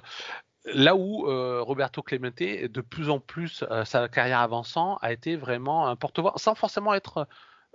là 0.65 0.97
où 0.97 1.27
Roberto 1.63 2.03
Clemente, 2.03 2.39
de 2.39 2.81
plus 2.81 3.11
en 3.11 3.21
plus 3.21 3.65
sa 3.85 4.09
carrière 4.09 4.41
avançant, 4.41 4.97
a 5.03 5.13
été 5.13 5.37
vraiment 5.37 5.89
un 5.89 5.97
porte-voix, 5.97 6.33
sans 6.37 6.55
forcément 6.55 6.95
être, 6.95 7.29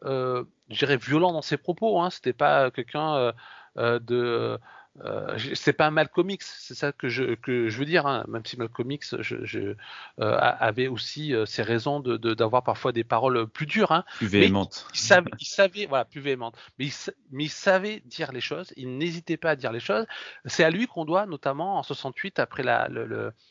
je 0.05 0.45
dirais, 0.69 0.97
violent 0.97 1.33
dans 1.33 1.41
ses 1.41 1.57
propos. 1.57 1.99
Hein. 1.99 2.09
C'était 2.09 2.33
pas 2.33 2.71
quelqu'un 2.71 3.33
de 3.77 4.59
euh, 5.03 5.37
c'est 5.55 5.73
pas 5.73 5.87
un 5.87 5.91
Malcolm 5.91 6.29
X, 6.29 6.55
c'est 6.61 6.73
ça 6.73 6.93
que 6.93 7.09
je, 7.09 7.35
que 7.35 7.67
je 7.67 7.77
veux 7.77 7.85
dire, 7.85 8.05
hein. 8.05 8.23
même 8.29 8.45
si 8.45 8.57
Malcolm 8.57 8.91
X 8.91 9.15
je, 9.19 9.43
je, 9.43 9.59
euh, 9.59 9.75
avait 10.19 10.87
aussi 10.87 11.33
euh, 11.33 11.45
ses 11.45 11.63
raisons 11.63 11.99
d'avoir 11.99 12.19
de, 12.19 12.33
d'avoir 12.33 12.63
parfois 12.63 12.93
des 12.93 13.03
paroles 13.03 13.45
plus 13.47 13.65
dures. 13.65 13.91
Hein. 13.91 14.05
Plus 14.15 14.27
véhémentes. 14.27 14.87
Il 14.93 14.99
savait, 14.99 15.31
il 15.39 15.45
savait, 15.45 15.85
voilà, 15.85 16.05
plus 16.05 16.21
véhémentes. 16.21 16.57
Mais 16.79 16.85
il, 16.85 16.93
mais 17.31 17.43
il 17.45 17.49
savait 17.49 18.03
dire 18.05 18.31
les 18.31 18.39
choses, 18.39 18.73
il 18.77 18.97
n'hésitait 18.97 19.35
pas 19.35 19.51
à 19.51 19.55
dire 19.57 19.73
les 19.73 19.81
choses. 19.81 20.05
C'est 20.45 20.63
à 20.63 20.69
lui 20.69 20.87
qu'on 20.87 21.03
doit, 21.03 21.25
notamment 21.25 21.77
en 21.77 21.83
68, 21.83 22.39
après 22.39 22.63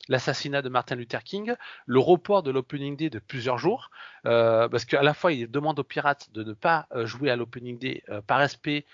l'assassinat 0.08 0.62
de 0.62 0.68
Martin 0.70 0.94
Luther 0.94 1.22
King, 1.24 1.54
le 1.84 1.98
report 1.98 2.42
de 2.42 2.50
l'opening 2.50 2.96
day 2.96 3.10
de 3.10 3.18
plusieurs 3.18 3.58
jours, 3.58 3.90
euh, 4.24 4.66
parce 4.68 4.86
qu'à 4.86 5.02
la 5.02 5.12
fois 5.12 5.32
il 5.32 5.50
demande 5.50 5.78
aux 5.78 5.84
pirates 5.84 6.30
de 6.32 6.42
ne 6.42 6.54
pas 6.54 6.86
jouer 7.02 7.30
à 7.30 7.36
l'opening 7.36 7.78
day 7.78 8.02
par 8.26 8.38
respect 8.38 8.86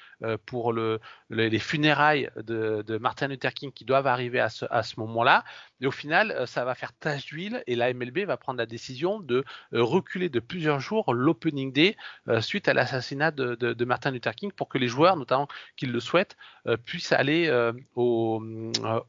pour 0.46 0.72
le, 0.72 1.00
les 1.30 1.58
funérailles 1.58 2.30
de, 2.36 2.98
Martin 2.98 3.28
Luther 3.28 3.54
King 3.54 3.72
qui 3.72 3.84
doivent 3.84 4.06
arriver 4.06 4.40
à 4.40 4.48
ce, 4.48 4.66
à 4.70 4.82
ce 4.82 4.98
moment-là. 5.00 5.44
Et 5.80 5.86
au 5.86 5.90
final, 5.90 6.30
euh, 6.32 6.46
ça 6.46 6.64
va 6.64 6.74
faire 6.74 6.92
tache 6.92 7.26
d'huile 7.26 7.62
et 7.66 7.74
la 7.74 7.92
MLB 7.92 8.20
va 8.26 8.36
prendre 8.36 8.58
la 8.58 8.66
décision 8.66 9.20
de 9.20 9.44
euh, 9.72 9.82
reculer 9.82 10.28
de 10.28 10.40
plusieurs 10.40 10.80
jours 10.80 11.14
l'opening 11.14 11.72
day 11.72 11.96
euh, 12.28 12.40
suite 12.40 12.68
à 12.68 12.74
l'assassinat 12.74 13.30
de, 13.30 13.54
de, 13.54 13.84
Martin 13.84 14.10
Luther 14.10 14.34
King 14.34 14.52
pour 14.52 14.68
que 14.68 14.78
les 14.78 14.88
joueurs, 14.88 15.16
notamment 15.16 15.48
qu'ils 15.76 15.92
le 15.92 16.00
souhaitent, 16.00 16.36
puissent 16.84 17.12
aller 17.12 17.50
au, 17.96 18.42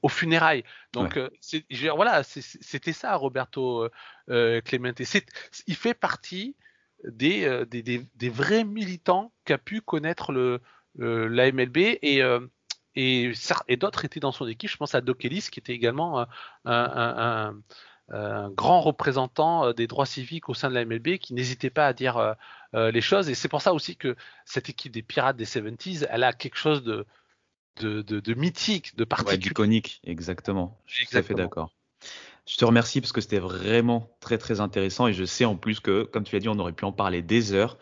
aux 0.02 0.10
funérailles. 0.10 0.64
Donc 0.94 1.20
voilà, 1.96 2.24
c'était 2.24 2.94
ça 2.94 3.16
Roberto 3.16 3.88
Clemente. 4.28 5.02
Il 5.68 5.76
fait 5.76 5.94
partie 5.94 6.56
des, 7.04 7.66
des, 7.70 7.84
des, 7.84 8.08
des, 8.16 8.30
vrais 8.30 8.64
militants 8.64 9.32
qu'a 9.46 9.58
pu 9.58 9.82
connaître 9.82 10.32
le, 10.32 10.62
la 10.96 11.52
MLB 11.52 11.78
et 11.78 12.22
et, 12.96 13.32
et 13.68 13.78
d'autres 13.78 14.06
étaient 14.06 14.20
dans 14.20 14.32
son 14.32 14.48
équipe. 14.48 14.70
Je 14.70 14.78
pense 14.78 14.96
à 14.96 15.02
Doc 15.02 15.24
Ellis, 15.26 15.48
qui 15.52 15.60
était 15.60 15.74
également 15.74 16.26
un, 16.66 17.54
grand 18.50 18.82
représentant 18.82 19.68
euh, 19.68 19.74
des 19.74 19.88
droits 19.88 20.06
civiques 20.06 20.50
au 20.50 20.54
sein 20.54 20.70
de 20.70 20.74
la 20.74 20.84
MLB, 20.84 21.18
qui 21.18 21.34
n'hésitait 21.34 21.70
pas 21.70 21.88
à 21.88 21.94
dire 21.94 22.18
euh, 22.18 22.34
euh, 22.76 22.92
les 22.92 23.00
choses. 23.00 23.30
Et 23.30 23.36
c'est 23.36 23.48
pour 23.48 23.62
ça 23.62 23.74
aussi 23.74 23.96
que 23.96 24.18
cette 24.46 24.70
équipe 24.70 24.92
des 24.92 25.02
Pirates 25.02 25.38
des 25.38 25.46
70s, 25.46 26.06
elle 26.10 26.26
a 26.26 26.34
quelque 26.34 26.58
chose 26.58 26.84
de, 26.84 27.06
de, 27.80 28.02
de, 28.02 28.34
mythique, 28.34 28.98
de 28.98 29.06
particulier. 29.06 29.38
Ouais, 29.38 29.40
d'iconique, 29.40 30.02
exactement. 30.04 30.78
Je 30.88 30.96
suis 30.96 31.08
tout 31.08 31.18
à 31.18 31.24
fait 31.24 31.36
d'accord. 31.36 31.74
Je 32.46 32.58
te 32.58 32.66
remercie 32.66 33.00
parce 33.00 33.14
que 33.14 33.22
c'était 33.22 33.40
vraiment 33.40 34.10
très 34.20 34.38
très 34.38 34.60
intéressant 34.60 35.08
et 35.08 35.14
je 35.14 35.24
sais 35.24 35.46
en 35.46 35.56
plus 35.56 35.80
que, 35.80 36.04
comme 36.04 36.24
tu 36.26 36.36
l'as 36.36 36.42
dit, 36.42 36.50
on 36.50 36.60
aurait 36.60 36.74
pu 36.74 36.84
en 36.84 36.92
parler 36.92 37.22
des 37.22 37.54
heures. 37.54 37.78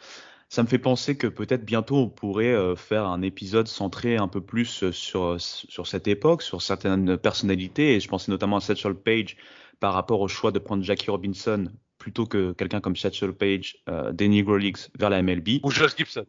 Ça 0.50 0.64
me 0.64 0.68
fait 0.68 0.80
penser 0.80 1.16
que 1.16 1.28
peut-être 1.28 1.64
bientôt 1.64 1.98
on 1.98 2.10
pourrait 2.10 2.54
euh, 2.54 2.76
faire 2.76 3.06
un 3.06 3.22
épisode 3.22 3.68
centré 3.68 4.18
un 4.18 4.28
peu 4.28 4.42
plus 4.42 4.84
euh, 4.84 4.92
sur, 4.92 5.24
euh, 5.24 5.38
sur 5.40 5.88
cette 5.88 6.08
époque, 6.08 6.42
sur 6.42 6.62
certaines 6.62 7.18
personnalités, 7.18 7.96
et 7.96 8.00
je 8.00 8.08
pensais 8.08 8.32
notamment 8.32 8.58
à 8.58 8.62
Satchel 8.62 8.96
Page 8.96 9.38
par 9.80 9.94
rapport 9.94 10.22
au 10.22 10.28
choix 10.28 10.52
de 10.52 10.60
prendre 10.60 10.84
Jackie 10.84 11.12
Robinson 11.12 11.72
plutôt 12.00 12.26
que 12.26 12.54
quelqu'un 12.54 12.82
comme 12.82 12.96
Satchel 12.96 13.34
Page 13.34 13.78
euh, 13.90 14.12
des 14.12 14.28
Negro 14.28 14.58
Leagues 14.58 14.78
vers 14.98 15.12
la 15.12 15.22
MLB. 15.22 15.60
Ou 15.64 15.70
Josh 15.70 15.96
Gibson. 15.96 16.26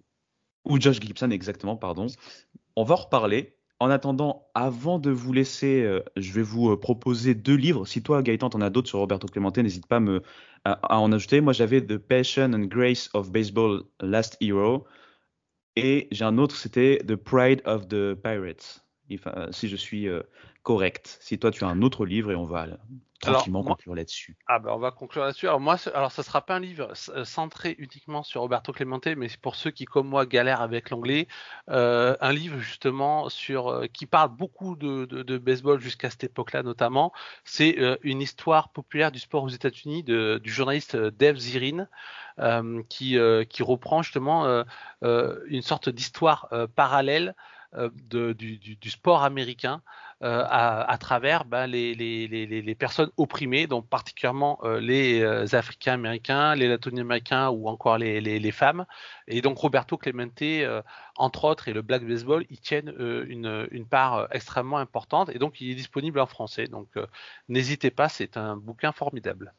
Ou 0.65 0.79
Josh 0.79 1.01
Gibson, 1.01 1.31
exactement, 1.31 1.77
pardon. 1.77 2.09
On 2.77 2.85
va 2.85 2.95
en 2.95 2.99
reparler. 2.99 3.57
En 3.81 3.91
attendant, 3.91 4.47
avant 4.55 4.99
de 4.99 5.11
vous 5.11 5.33
laisser, 5.33 6.01
je 6.17 6.33
vais 6.33 6.43
vous 6.43 6.77
proposer 6.77 7.35
deux 7.35 7.57
livres. 7.57 7.87
Si 7.87 8.03
toi, 8.03 8.23
Gaëtan, 8.23 8.51
t'en 8.51 8.61
as 8.61 8.71
d'autres 8.71 8.89
sur 8.89 8.99
Roberto 8.99 9.27
Clemente, 9.27 9.59
n'hésite 9.59 9.87
pas 9.87 9.97
à 9.97 10.21
à, 10.65 10.99
en 10.99 11.13
ajouter. 11.13 11.41
Moi, 11.41 11.53
j'avais 11.53 11.85
The 11.85 11.99
Passion 11.99 12.53
and 12.53 12.67
Grace 12.67 13.11
of 13.15 13.31
Baseball 13.31 13.83
Last 14.01 14.37
Hero. 14.41 14.87
Et 15.77 16.09
j'ai 16.11 16.25
un 16.25 16.39
autre, 16.39 16.57
c'était 16.57 16.99
The 17.07 17.17
Pride 17.17 17.63
of 17.65 17.89
the 17.89 18.15
Pirates. 18.15 18.85
Euh, 19.27 19.51
si 19.51 19.69
je 19.69 19.77
suis 19.77 20.09
euh, 20.09 20.23
correct. 20.63 21.19
Si 21.21 21.39
toi, 21.39 21.51
tu 21.51 21.65
as 21.65 21.69
un 21.69 21.83
autre 21.83 22.07
livre 22.07 22.31
et 22.33 22.37
on 22.37 22.45
va 22.45 22.67
tranquillement 23.21 23.63
conclure 23.63 23.95
là-dessus. 23.95 24.37
Ah 24.47 24.59
ben 24.59 24.71
on 24.73 24.79
va 24.79 24.91
conclure 24.91 25.25
là-dessus. 25.25 25.47
Alors 25.47 25.61
moi, 25.61 25.77
alors 25.95 26.11
ça 26.11 26.23
sera 26.23 26.41
pas 26.41 26.57
un 26.57 26.61
livre 26.61 26.93
euh, 27.11 27.25
centré 27.25 27.77
uniquement 27.79 28.23
sur 28.23 28.41
Roberto 28.41 28.73
Clemente, 28.73 29.07
mais 29.17 29.29
pour 29.41 29.57
ceux 29.57 29.71
qui 29.71 29.85
comme 29.85 30.09
moi 30.09 30.27
galèrent 30.27 30.63
avec 30.63 30.91
l'anglais, 30.91 31.29
euh, 31.69 32.17
un 32.21 32.33
livre 32.33 32.59
justement 32.59 33.29
sur 33.29 33.69
euh, 33.69 33.87
qui 33.87 34.07
parle 34.07 34.31
beaucoup 34.31 34.75
de, 34.77 35.05
de, 35.05 35.23
de 35.23 35.39
baseball 35.39 35.81
jusqu'à 35.81 36.11
cette 36.11 36.25
époque-là 36.25 36.63
notamment. 36.63 37.13
C'est 37.45 37.79
euh, 37.79 37.97
une 38.03 38.23
histoire 38.23 38.71
populaire 38.71 39.13
du 39.13 39.19
sport 39.19 39.45
aux 39.45 39.49
États-Unis 39.49 40.03
du 40.03 40.51
journaliste 40.51 40.97
Dave 40.97 41.37
Zirin, 41.37 41.87
qui 42.89 43.19
qui 43.49 43.63
reprend 43.63 44.03
justement 44.03 44.65
une 45.03 45.63
sorte 45.63 45.89
d'histoire 45.89 46.49
parallèle 46.75 47.35
de, 47.73 48.33
du, 48.33 48.91
sport 48.91 49.23
américain 49.23 49.83
à, 50.21 50.97
travers 51.01 51.45
ben, 51.45 51.67
les, 51.67 52.77
personnes 52.79 53.11
opprimées, 53.17 53.67
donc 53.67 53.89
particulièrement 53.89 54.59
les 54.81 55.23
Africains 55.55 55.95
américains, 55.95 56.55
les 56.55 56.69
Latino-américains 56.69 57.49
ou 57.51 57.69
encore 57.69 57.99
les, 57.99 58.53
femmes. 58.53 58.87
Et 59.29 59.41
donc 59.41 59.59
Roberto 59.59 59.97
Clemente, 59.97 60.43
entre 61.17 61.45
autres, 61.45 61.69
et 61.69 61.73
le 61.73 61.83
Black 61.83 62.05
Baseball, 62.05 62.45
ils 62.51 62.61
tiennent 62.61 62.93
une, 62.99 63.87
part 63.89 64.29
extrêmement 64.33 64.79
importante. 64.79 65.31
Et 65.31 65.39
donc 65.39 65.61
il 65.61 65.71
est 65.71 65.75
disponible 65.75 66.21
en 66.21 66.27
français. 66.27 66.67
Donc 66.67 66.89
n'hésitez 67.49 67.91
pas, 67.91 68.09
c'est 68.09 68.37
un 68.37 68.57
bouquin 68.57 68.93
formidable. 68.93 69.55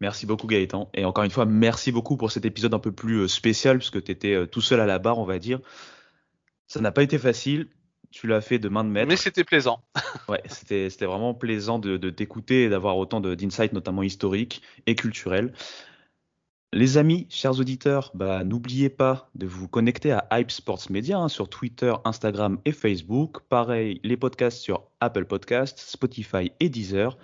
Merci 0.00 0.26
beaucoup 0.26 0.46
Gaëtan. 0.46 0.90
Et 0.94 1.04
encore 1.04 1.24
une 1.24 1.30
fois, 1.30 1.46
merci 1.46 1.90
beaucoup 1.90 2.16
pour 2.16 2.30
cet 2.30 2.44
épisode 2.44 2.74
un 2.74 2.78
peu 2.78 2.92
plus 2.92 3.20
euh, 3.20 3.28
spécial, 3.28 3.78
puisque 3.78 4.02
tu 4.02 4.12
étais 4.12 4.34
euh, 4.34 4.46
tout 4.46 4.60
seul 4.60 4.80
à 4.80 4.86
la 4.86 4.98
barre, 4.98 5.18
on 5.18 5.24
va 5.24 5.38
dire. 5.38 5.60
Ça 6.66 6.80
n'a 6.80 6.92
pas 6.92 7.02
été 7.02 7.18
facile. 7.18 7.68
Tu 8.10 8.26
l'as 8.26 8.40
fait 8.40 8.58
de 8.58 8.68
main 8.68 8.84
de 8.84 8.88
maître. 8.88 9.08
Mais 9.08 9.16
c'était 9.16 9.44
plaisant. 9.44 9.82
ouais, 10.28 10.42
c'était 10.46 10.88
vraiment 11.06 11.34
plaisant 11.34 11.78
de, 11.78 12.10
t'écouter 12.10 12.64
et 12.64 12.68
d'avoir 12.68 12.96
autant 12.96 13.20
d'insights, 13.20 13.72
notamment 13.72 14.02
historiques 14.02 14.62
et 14.86 14.94
culturels. 14.94 15.52
Les 16.72 16.98
amis, 16.98 17.26
chers 17.30 17.58
auditeurs, 17.58 18.10
bah, 18.14 18.44
n'oubliez 18.44 18.90
pas 18.90 19.30
de 19.34 19.46
vous 19.46 19.68
connecter 19.68 20.12
à 20.12 20.26
Hype 20.32 20.50
Sports 20.50 20.90
Media 20.90 21.18
hein, 21.18 21.28
sur 21.28 21.48
Twitter, 21.48 21.94
Instagram 22.04 22.58
et 22.64 22.72
Facebook. 22.72 23.40
Pareil, 23.48 24.00
les 24.02 24.16
podcasts 24.16 24.58
sur 24.58 24.82
Apple 25.00 25.24
Podcasts, 25.24 25.78
Spotify 25.78 26.52
et 26.60 26.68
Deezer. 26.68 27.16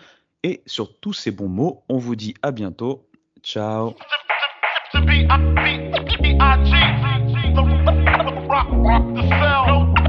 Et 0.43 0.63
sur 0.67 0.99
tous 0.99 1.13
ces 1.13 1.31
bons 1.31 1.49
mots, 1.49 1.85
on 1.89 1.99
vous 1.99 2.17
dit 2.17 2.35
à 2.43 2.51
bientôt. 2.51 3.09
Ciao. 3.43 3.95
The 8.73 9.29
cell. 9.29 10.02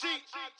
cheat. 0.00 0.22
I 0.34 0.48
cheat. 0.56 0.59